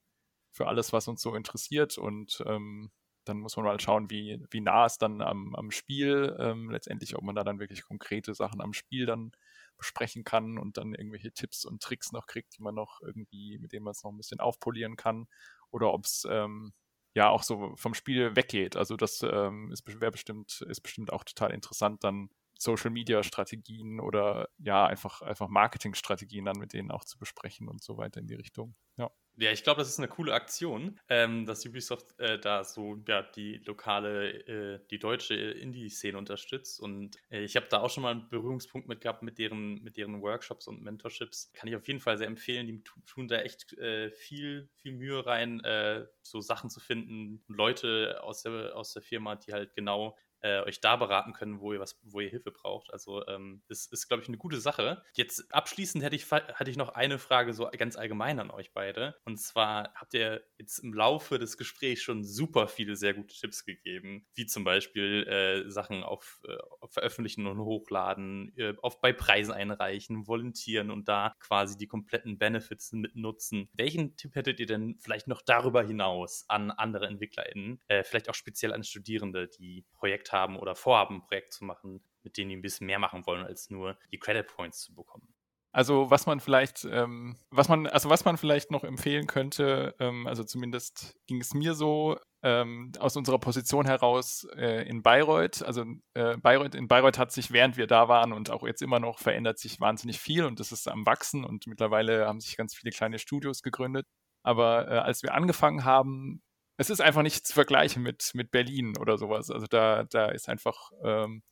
für 0.52 0.68
alles, 0.68 0.92
was 0.92 1.08
uns 1.08 1.22
so 1.22 1.34
interessiert. 1.34 1.98
Und 1.98 2.42
ähm, 2.46 2.90
dann 3.24 3.40
muss 3.40 3.56
man 3.56 3.66
mal 3.66 3.80
schauen, 3.80 4.10
wie, 4.10 4.42
wie 4.50 4.60
nah 4.60 4.86
es 4.86 4.98
dann 4.98 5.20
am, 5.20 5.54
am 5.54 5.70
Spiel 5.70 6.36
ähm, 6.38 6.70
letztendlich, 6.70 7.16
ob 7.16 7.22
man 7.22 7.34
da 7.34 7.44
dann 7.44 7.58
wirklich 7.58 7.82
konkrete 7.82 8.34
Sachen 8.34 8.60
am 8.60 8.72
Spiel 8.72 9.06
dann 9.06 9.32
besprechen 9.76 10.24
kann 10.24 10.58
und 10.58 10.76
dann 10.76 10.94
irgendwelche 10.94 11.32
Tipps 11.32 11.64
und 11.64 11.82
Tricks 11.82 12.12
noch 12.12 12.26
kriegt, 12.26 12.56
die 12.56 12.62
man 12.62 12.74
noch 12.74 13.00
irgendwie, 13.02 13.58
mit 13.58 13.72
denen 13.72 13.84
man 13.84 13.92
es 13.92 14.02
noch 14.02 14.10
ein 14.10 14.16
bisschen 14.16 14.40
aufpolieren 14.40 14.96
kann. 14.96 15.26
Oder 15.70 15.92
ob 15.92 16.04
es 16.04 16.26
ähm, 16.30 16.72
ja 17.14 17.30
auch 17.30 17.42
so 17.42 17.74
vom 17.76 17.94
Spiel 17.94 18.36
weggeht. 18.36 18.76
Also 18.76 18.96
das 18.96 19.22
ähm, 19.22 19.70
ist, 19.72 19.82
bestimmt, 19.82 20.60
ist 20.68 20.80
bestimmt 20.80 21.12
auch 21.12 21.24
total 21.24 21.52
interessant, 21.52 22.04
dann 22.04 22.30
Social 22.58 22.90
Media 22.90 23.22
Strategien 23.22 24.00
oder 24.00 24.48
ja, 24.58 24.86
einfach, 24.86 25.22
einfach 25.22 25.48
Marketing 25.48 25.94
Strategien 25.94 26.44
dann 26.44 26.58
mit 26.58 26.72
denen 26.72 26.90
auch 26.90 27.04
zu 27.04 27.18
besprechen 27.18 27.68
und 27.68 27.82
so 27.82 27.96
weiter 27.96 28.20
in 28.20 28.26
die 28.26 28.34
Richtung. 28.34 28.74
Ja. 28.96 29.10
Ja, 29.38 29.52
ich 29.52 29.62
glaube, 29.62 29.80
das 29.80 29.90
ist 29.90 29.98
eine 29.98 30.08
coole 30.08 30.32
Aktion, 30.32 30.98
ähm, 31.10 31.44
dass 31.44 31.66
Ubisoft 31.66 32.18
äh, 32.18 32.38
da 32.38 32.64
so 32.64 32.96
ja, 33.06 33.20
die 33.22 33.58
lokale, 33.66 34.30
äh, 34.46 34.80
die 34.90 34.98
deutsche 34.98 35.34
Indie-Szene 35.34 36.16
unterstützt. 36.16 36.80
Und 36.80 37.16
äh, 37.30 37.42
ich 37.42 37.54
habe 37.56 37.66
da 37.68 37.80
auch 37.80 37.90
schon 37.90 38.02
mal 38.02 38.12
einen 38.12 38.30
Berührungspunkt 38.30 38.88
mit 38.88 39.02
gehabt 39.02 39.22
mit 39.22 39.36
deren, 39.38 39.82
mit 39.82 39.98
deren 39.98 40.22
Workshops 40.22 40.66
und 40.68 40.82
Mentorships. 40.82 41.52
Kann 41.52 41.68
ich 41.68 41.76
auf 41.76 41.86
jeden 41.86 42.00
Fall 42.00 42.16
sehr 42.16 42.28
empfehlen. 42.28 42.66
Die 42.66 42.82
tun 43.04 43.28
da 43.28 43.36
echt 43.42 43.74
äh, 43.74 44.10
viel, 44.10 44.70
viel 44.76 44.92
Mühe 44.92 45.26
rein, 45.26 45.60
äh, 45.64 46.06
so 46.22 46.40
Sachen 46.40 46.70
zu 46.70 46.80
finden. 46.80 47.44
Leute 47.46 48.22
aus 48.22 48.42
der, 48.42 48.74
aus 48.74 48.94
der 48.94 49.02
Firma, 49.02 49.36
die 49.36 49.52
halt 49.52 49.74
genau 49.74 50.16
äh, 50.46 50.62
euch 50.66 50.80
da 50.80 50.96
beraten 50.96 51.32
können, 51.32 51.60
wo 51.60 51.72
ihr 51.72 51.80
was, 51.80 51.98
wo 52.02 52.20
ihr 52.20 52.30
Hilfe 52.30 52.52
braucht. 52.52 52.92
Also 52.92 53.26
ähm, 53.26 53.62
das 53.68 53.86
ist, 53.86 54.06
glaube 54.06 54.22
ich, 54.22 54.28
eine 54.28 54.38
gute 54.38 54.60
Sache. 54.60 55.02
Jetzt 55.14 55.52
abschließend 55.52 56.04
hätte 56.04 56.14
ich, 56.14 56.30
hatte 56.30 56.70
ich 56.70 56.76
noch 56.76 56.90
eine 56.90 57.18
Frage 57.18 57.52
so 57.52 57.68
ganz 57.76 57.96
allgemein 57.96 58.38
an 58.38 58.50
euch 58.50 58.72
beide. 58.72 59.16
Und 59.24 59.38
zwar 59.38 59.92
habt 59.94 60.14
ihr 60.14 60.44
jetzt 60.58 60.78
im 60.78 60.94
Laufe 60.94 61.38
des 61.38 61.56
Gesprächs 61.56 62.02
schon 62.02 62.24
super 62.24 62.68
viele 62.68 62.96
sehr 62.96 63.14
gute 63.14 63.34
Tipps 63.34 63.64
gegeben, 63.64 64.26
wie 64.34 64.46
zum 64.46 64.64
Beispiel 64.64 65.26
äh, 65.26 65.70
Sachen 65.70 66.04
auf, 66.04 66.40
äh, 66.46 66.56
auf, 66.80 66.92
veröffentlichen 66.92 67.46
und 67.46 67.58
hochladen, 67.58 68.52
äh, 68.56 68.74
auf 68.82 69.00
bei 69.00 69.12
Preisen 69.12 69.52
einreichen, 69.52 70.26
volontieren 70.26 70.90
und 70.90 71.08
da 71.08 71.34
quasi 71.40 71.76
die 71.76 71.88
kompletten 71.88 72.38
Benefits 72.38 72.92
mitnutzen. 72.92 73.68
Welchen 73.72 74.16
Tipp 74.16 74.36
hättet 74.36 74.60
ihr 74.60 74.66
denn 74.66 74.96
vielleicht 75.00 75.26
noch 75.26 75.42
darüber 75.42 75.82
hinaus 75.82 76.44
an 76.48 76.70
andere 76.70 77.06
EntwicklerInnen, 77.06 77.80
äh, 77.88 78.04
vielleicht 78.04 78.30
auch 78.30 78.34
speziell 78.34 78.72
an 78.72 78.84
Studierende, 78.84 79.48
die 79.48 79.84
Projekte 79.92 80.35
haben 80.36 80.56
oder 80.58 80.74
vorhaben, 80.74 81.16
ein 81.16 81.26
Projekt 81.26 81.52
zu 81.52 81.64
machen, 81.64 82.02
mit 82.22 82.36
denen 82.36 82.50
die 82.50 82.56
ein 82.56 82.62
bisschen 82.62 82.86
mehr 82.86 82.98
machen 82.98 83.26
wollen, 83.26 83.44
als 83.44 83.70
nur 83.70 83.98
die 84.12 84.18
Credit 84.18 84.46
Points 84.46 84.80
zu 84.80 84.94
bekommen. 84.94 85.36
Also 85.76 86.10
was 86.10 86.24
man 86.24 86.40
vielleicht, 86.40 86.86
ähm, 86.90 87.36
was 87.50 87.68
man, 87.68 87.86
also 87.86 88.08
was 88.08 88.24
man 88.24 88.38
vielleicht 88.38 88.70
noch 88.70 88.82
empfehlen 88.82 89.26
könnte, 89.26 89.94
ähm, 89.98 90.26
also 90.26 90.42
zumindest 90.42 91.18
ging 91.26 91.38
es 91.42 91.52
mir 91.52 91.74
so 91.74 92.16
ähm, 92.42 92.92
aus 92.98 93.14
unserer 93.14 93.38
Position 93.38 93.84
heraus 93.84 94.48
äh, 94.56 94.88
in 94.88 95.02
Bayreuth. 95.02 95.62
Also 95.62 95.84
äh, 96.14 96.38
Bayreuth, 96.38 96.74
in 96.74 96.88
Bayreuth 96.88 97.18
hat 97.18 97.30
sich, 97.30 97.50
während 97.50 97.76
wir 97.76 97.86
da 97.86 98.08
waren 98.08 98.32
und 98.32 98.48
auch 98.50 98.66
jetzt 98.66 98.80
immer 98.80 99.00
noch, 99.00 99.18
verändert 99.18 99.58
sich 99.58 99.78
wahnsinnig 99.78 100.18
viel 100.18 100.46
und 100.46 100.60
das 100.60 100.72
ist 100.72 100.88
am 100.88 101.04
wachsen 101.04 101.44
und 101.44 101.66
mittlerweile 101.66 102.26
haben 102.26 102.40
sich 102.40 102.56
ganz 102.56 102.74
viele 102.74 102.92
kleine 102.92 103.18
Studios 103.18 103.62
gegründet. 103.62 104.06
Aber 104.42 104.88
äh, 104.88 104.98
als 104.98 105.22
wir 105.22 105.34
angefangen 105.34 105.84
haben, 105.84 106.40
es 106.76 106.90
ist 106.90 107.00
einfach 107.00 107.22
nicht 107.22 107.46
zu 107.46 107.54
vergleichen 107.54 108.02
mit, 108.02 108.30
mit 108.34 108.50
Berlin 108.50 108.96
oder 108.98 109.18
sowas. 109.18 109.50
Also 109.50 109.66
da, 109.66 110.04
da 110.04 110.26
ist 110.28 110.48
einfach, 110.48 110.90
ähm, 111.02 111.42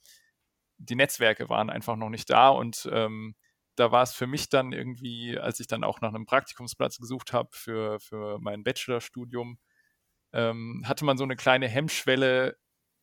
die 0.79 0.97
Netzwerke 0.97 1.49
waren 1.49 1.71
einfach 1.71 1.97
noch 1.97 2.11
nicht 2.11 2.31
da 2.31 2.49
und 2.49 2.89
ähm, 2.93 3.35
da 3.77 3.91
war 3.93 4.03
es 4.03 4.13
für 4.15 4.27
mich 4.27 4.49
dann 4.49 4.73
irgendwie, 4.73 5.39
als 5.39 5.61
ich 5.61 5.67
dann 5.67 5.85
auch 5.85 6.01
nach 6.01 6.11
einem 6.11 6.27
Praktikumsplatz 6.27 6.99
gesucht 6.99 7.33
habe 7.33 7.51
für, 7.53 8.01
für 8.01 8.39
mein 8.41 8.63
Bachelorstudium, 8.65 9.59
ähm, 10.33 10.83
hatte 10.87 11.05
man 11.05 11.19
so 11.19 11.25
eine 11.25 11.37
kleine 11.37 11.69
Hemmschwelle, 11.69 12.57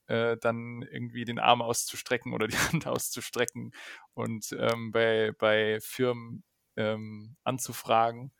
äh, 0.08 0.38
dann 0.38 0.84
irgendwie 0.84 1.26
den 1.26 1.40
Arm 1.40 1.62
auszustrecken 1.62 2.34
oder 2.34 2.48
die 2.48 2.58
Hand 2.58 2.88
auszustrecken 2.88 3.72
und 4.14 4.56
ähm, 4.60 4.92
bei, 4.92 5.34
bei 5.40 5.80
Firmen 5.82 6.44
ähm, 6.78 7.38
anzufragen. 7.44 8.32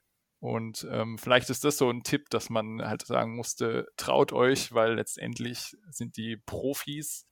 Und 0.42 0.88
ähm, 0.90 1.20
vielleicht 1.20 1.52
ist 1.52 1.64
das 1.64 1.78
so 1.78 1.90
ein 1.92 2.02
Tipp, 2.02 2.30
dass 2.32 2.50
man 2.50 2.82
halt 2.82 3.06
sagen 3.06 3.36
musste, 3.36 3.88
traut 3.96 4.34
euch, 4.34 4.74
weil 4.74 4.96
letztendlich 4.96 5.78
sind 5.92 6.18
die 6.18 6.36
Profis, 6.36 7.28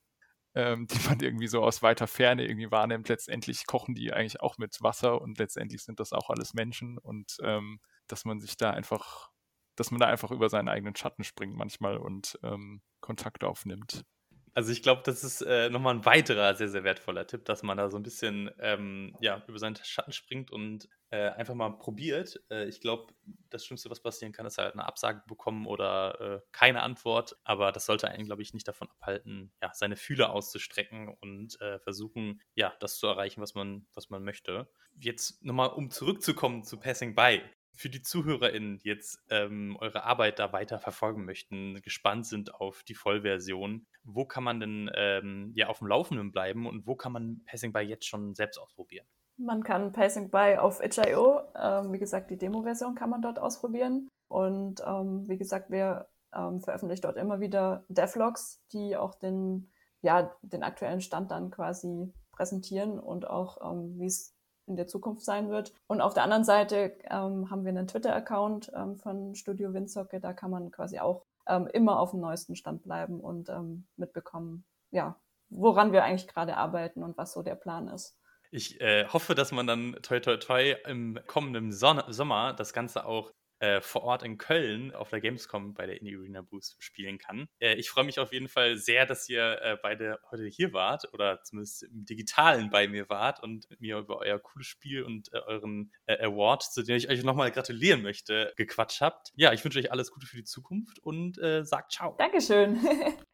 ähm, 0.53 0.85
die 0.87 0.99
man 1.09 1.19
irgendwie 1.19 1.47
so 1.47 1.63
aus 1.63 1.81
weiter 1.81 2.05
Ferne 2.05 2.45
irgendwie 2.45 2.69
wahrnimmt, 2.71 3.09
letztendlich 3.09 3.65
kochen 3.65 3.95
die 3.95 4.13
eigentlich 4.13 4.41
auch 4.41 4.59
mit 4.59 4.77
Wasser 4.81 5.21
und 5.21 5.39
letztendlich 5.39 5.83
sind 5.83 5.99
das 5.99 6.13
auch 6.13 6.29
alles 6.29 6.53
Menschen 6.53 6.99
und 6.99 7.37
ähm, 7.41 7.79
dass 8.07 8.25
man 8.25 8.39
sich 8.39 8.57
da 8.57 8.69
einfach, 8.69 9.31
dass 9.75 9.89
man 9.89 9.99
da 9.99 10.05
einfach 10.05 10.29
über 10.29 10.49
seinen 10.49 10.69
eigenen 10.69 10.95
Schatten 10.95 11.23
springt 11.23 11.55
manchmal 11.55 11.97
und 11.97 12.37
ähm, 12.43 12.83
Kontakt 13.01 13.43
aufnimmt. 13.43 14.05
Also 14.53 14.71
ich 14.71 14.81
glaube, 14.81 15.01
das 15.05 15.23
ist 15.23 15.41
äh, 15.41 15.69
nochmal 15.69 15.95
ein 15.95 16.05
weiterer 16.05 16.55
sehr, 16.55 16.69
sehr 16.69 16.83
wertvoller 16.83 17.27
Tipp, 17.27 17.45
dass 17.45 17.63
man 17.63 17.77
da 17.77 17.89
so 17.89 17.97
ein 17.97 18.03
bisschen 18.03 18.51
ähm, 18.59 19.15
ja, 19.21 19.43
über 19.47 19.59
seinen 19.59 19.75
Schatten 19.75 20.11
springt 20.11 20.51
und 20.51 20.87
äh, 21.11 21.29
einfach 21.29 21.55
mal 21.55 21.69
probiert. 21.71 22.39
Äh, 22.49 22.67
ich 22.67 22.81
glaube, 22.81 23.13
das 23.49 23.65
Schlimmste, 23.65 23.89
was 23.89 24.01
passieren 24.01 24.31
kann, 24.31 24.45
ist 24.45 24.57
halt 24.57 24.73
eine 24.73 24.85
Absage 24.85 25.23
bekommen 25.27 25.65
oder 25.65 26.19
äh, 26.21 26.41
keine 26.51 26.81
Antwort. 26.81 27.37
Aber 27.43 27.71
das 27.71 27.85
sollte 27.85 28.09
einen, 28.09 28.25
glaube 28.25 28.41
ich, 28.41 28.53
nicht 28.53 28.67
davon 28.67 28.89
abhalten, 28.89 29.51
ja, 29.61 29.71
seine 29.73 29.95
Fühler 29.95 30.31
auszustrecken 30.31 31.09
und 31.21 31.59
äh, 31.61 31.79
versuchen, 31.79 32.41
ja, 32.55 32.73
das 32.79 32.97
zu 32.97 33.07
erreichen, 33.07 33.41
was 33.41 33.55
man, 33.55 33.87
was 33.93 34.09
man 34.09 34.23
möchte. 34.23 34.69
Jetzt 34.99 35.43
nochmal, 35.43 35.69
um 35.69 35.89
zurückzukommen 35.89 36.63
zu 36.63 36.79
Passing 36.79 37.15
By 37.15 37.41
für 37.79 37.89
die 37.89 38.01
ZuhörerInnen, 38.01 38.79
die 38.79 38.89
jetzt 38.89 39.23
ähm, 39.29 39.77
eure 39.79 40.03
Arbeit 40.03 40.37
da 40.37 40.51
weiter 40.51 40.79
verfolgen 40.79 41.23
möchten, 41.23 41.81
gespannt 41.81 42.25
sind 42.25 42.53
auf 42.53 42.83
die 42.83 42.93
Vollversion, 42.93 43.87
wo 44.03 44.25
kann 44.25 44.43
man 44.43 44.59
denn 44.59 44.91
ähm, 44.95 45.53
ja 45.55 45.67
auf 45.67 45.79
dem 45.79 45.87
Laufenden 45.87 46.33
bleiben 46.33 46.67
und 46.67 46.85
wo 46.87 46.95
kann 46.95 47.13
man 47.13 47.41
Passing 47.45 47.71
by 47.71 47.79
jetzt 47.79 48.05
schon 48.05 48.35
selbst 48.35 48.57
ausprobieren? 48.57 49.07
Man 49.37 49.63
kann 49.63 49.93
Passing 49.93 50.29
by 50.29 50.57
auf 50.59 50.83
itch.io, 50.83 51.39
ähm, 51.55 51.93
wie 51.93 51.99
gesagt, 51.99 52.29
die 52.29 52.37
Demo-Version 52.37 52.95
kann 52.95 53.09
man 53.09 53.21
dort 53.21 53.39
ausprobieren. 53.39 54.09
Und 54.27 54.81
ähm, 54.85 55.25
wie 55.29 55.37
gesagt, 55.37 55.71
wir 55.71 56.09
ähm, 56.35 56.59
veröffentlichen 56.59 57.03
dort 57.03 57.15
immer 57.15 57.39
wieder 57.39 57.85
Devlogs, 57.87 58.61
die 58.73 58.97
auch 58.97 59.15
den, 59.15 59.71
ja, 60.01 60.35
den 60.41 60.63
aktuellen 60.63 60.99
Stand 60.99 61.31
dann 61.31 61.49
quasi 61.49 62.11
präsentieren 62.33 62.99
und 62.99 63.25
auch, 63.25 63.71
ähm, 63.71 63.97
wie 63.97 64.07
es 64.07 64.35
in 64.69 64.77
der 64.77 64.87
Zukunft 64.87 65.23
sein 65.23 65.49
wird. 65.49 65.73
Und 65.87 66.01
auf 66.01 66.13
der 66.13 66.23
anderen 66.23 66.43
Seite 66.43 66.95
ähm, 67.03 67.49
haben 67.49 67.65
wir 67.65 67.69
einen 67.69 67.87
Twitter-Account 67.87 68.71
ähm, 68.75 68.97
von 68.97 69.35
Studio 69.35 69.73
Windzocke. 69.73 70.19
Da 70.19 70.33
kann 70.33 70.51
man 70.51 70.71
quasi 70.71 70.99
auch 70.99 71.25
ähm, 71.47 71.67
immer 71.73 71.99
auf 71.99 72.11
dem 72.11 72.21
neuesten 72.21 72.55
Stand 72.55 72.83
bleiben 72.83 73.19
und 73.19 73.49
ähm, 73.49 73.87
mitbekommen, 73.97 74.63
ja, 74.91 75.19
woran 75.49 75.91
wir 75.91 76.03
eigentlich 76.03 76.27
gerade 76.27 76.55
arbeiten 76.55 77.03
und 77.03 77.17
was 77.17 77.33
so 77.33 77.41
der 77.41 77.55
Plan 77.55 77.87
ist. 77.87 78.15
Ich 78.51 78.81
äh, 78.81 79.05
hoffe, 79.07 79.35
dass 79.35 79.51
man 79.51 79.67
dann 79.67 79.95
toi 80.01 80.19
toi 80.19 80.37
toi 80.37 80.75
im 80.87 81.19
kommenden 81.27 81.71
Son 81.71 82.01
Sommer 82.07 82.53
das 82.53 82.73
Ganze 82.73 83.05
auch 83.05 83.31
äh, 83.59 83.81
vor 83.81 84.03
Ort 84.03 84.23
in 84.23 84.37
Köln 84.37 84.93
auf 84.93 85.09
der 85.09 85.21
Gamescom 85.21 85.73
bei 85.73 85.85
der 85.85 85.99
Indie 85.99 86.15
Arena 86.15 86.41
Boost 86.41 86.75
spielen 86.79 87.17
kann. 87.17 87.47
Äh, 87.59 87.75
ich 87.75 87.89
freue 87.89 88.03
mich 88.03 88.19
auf 88.19 88.33
jeden 88.33 88.47
Fall 88.47 88.77
sehr, 88.77 89.05
dass 89.05 89.27
ihr 89.29 89.61
äh, 89.61 89.77
beide 89.81 90.19
heute 90.31 90.45
hier 90.45 90.73
wart 90.73 91.13
oder 91.13 91.41
zumindest 91.43 91.83
im 91.83 92.05
Digitalen 92.05 92.69
bei 92.69 92.87
mir 92.87 93.09
wart 93.09 93.41
und 93.41 93.69
mit 93.69 93.81
mir 93.81 93.97
über 93.97 94.17
euer 94.19 94.39
cooles 94.39 94.67
Spiel 94.67 95.03
und 95.03 95.31
äh, 95.33 95.39
euren 95.39 95.91
äh, 96.05 96.23
Award, 96.25 96.63
zu 96.63 96.83
dem 96.83 96.95
ich 96.95 97.09
euch 97.09 97.23
nochmal 97.23 97.51
gratulieren 97.51 98.01
möchte, 98.01 98.53
gequatscht 98.55 99.01
habt. 99.01 99.31
Ja, 99.35 99.53
ich 99.53 99.63
wünsche 99.63 99.79
euch 99.79 99.91
alles 99.91 100.11
Gute 100.11 100.25
für 100.25 100.37
die 100.37 100.43
Zukunft 100.43 100.99
und 100.99 101.37
äh, 101.39 101.63
sagt 101.65 101.91
ciao. 101.91 102.15
Dankeschön. 102.17 102.79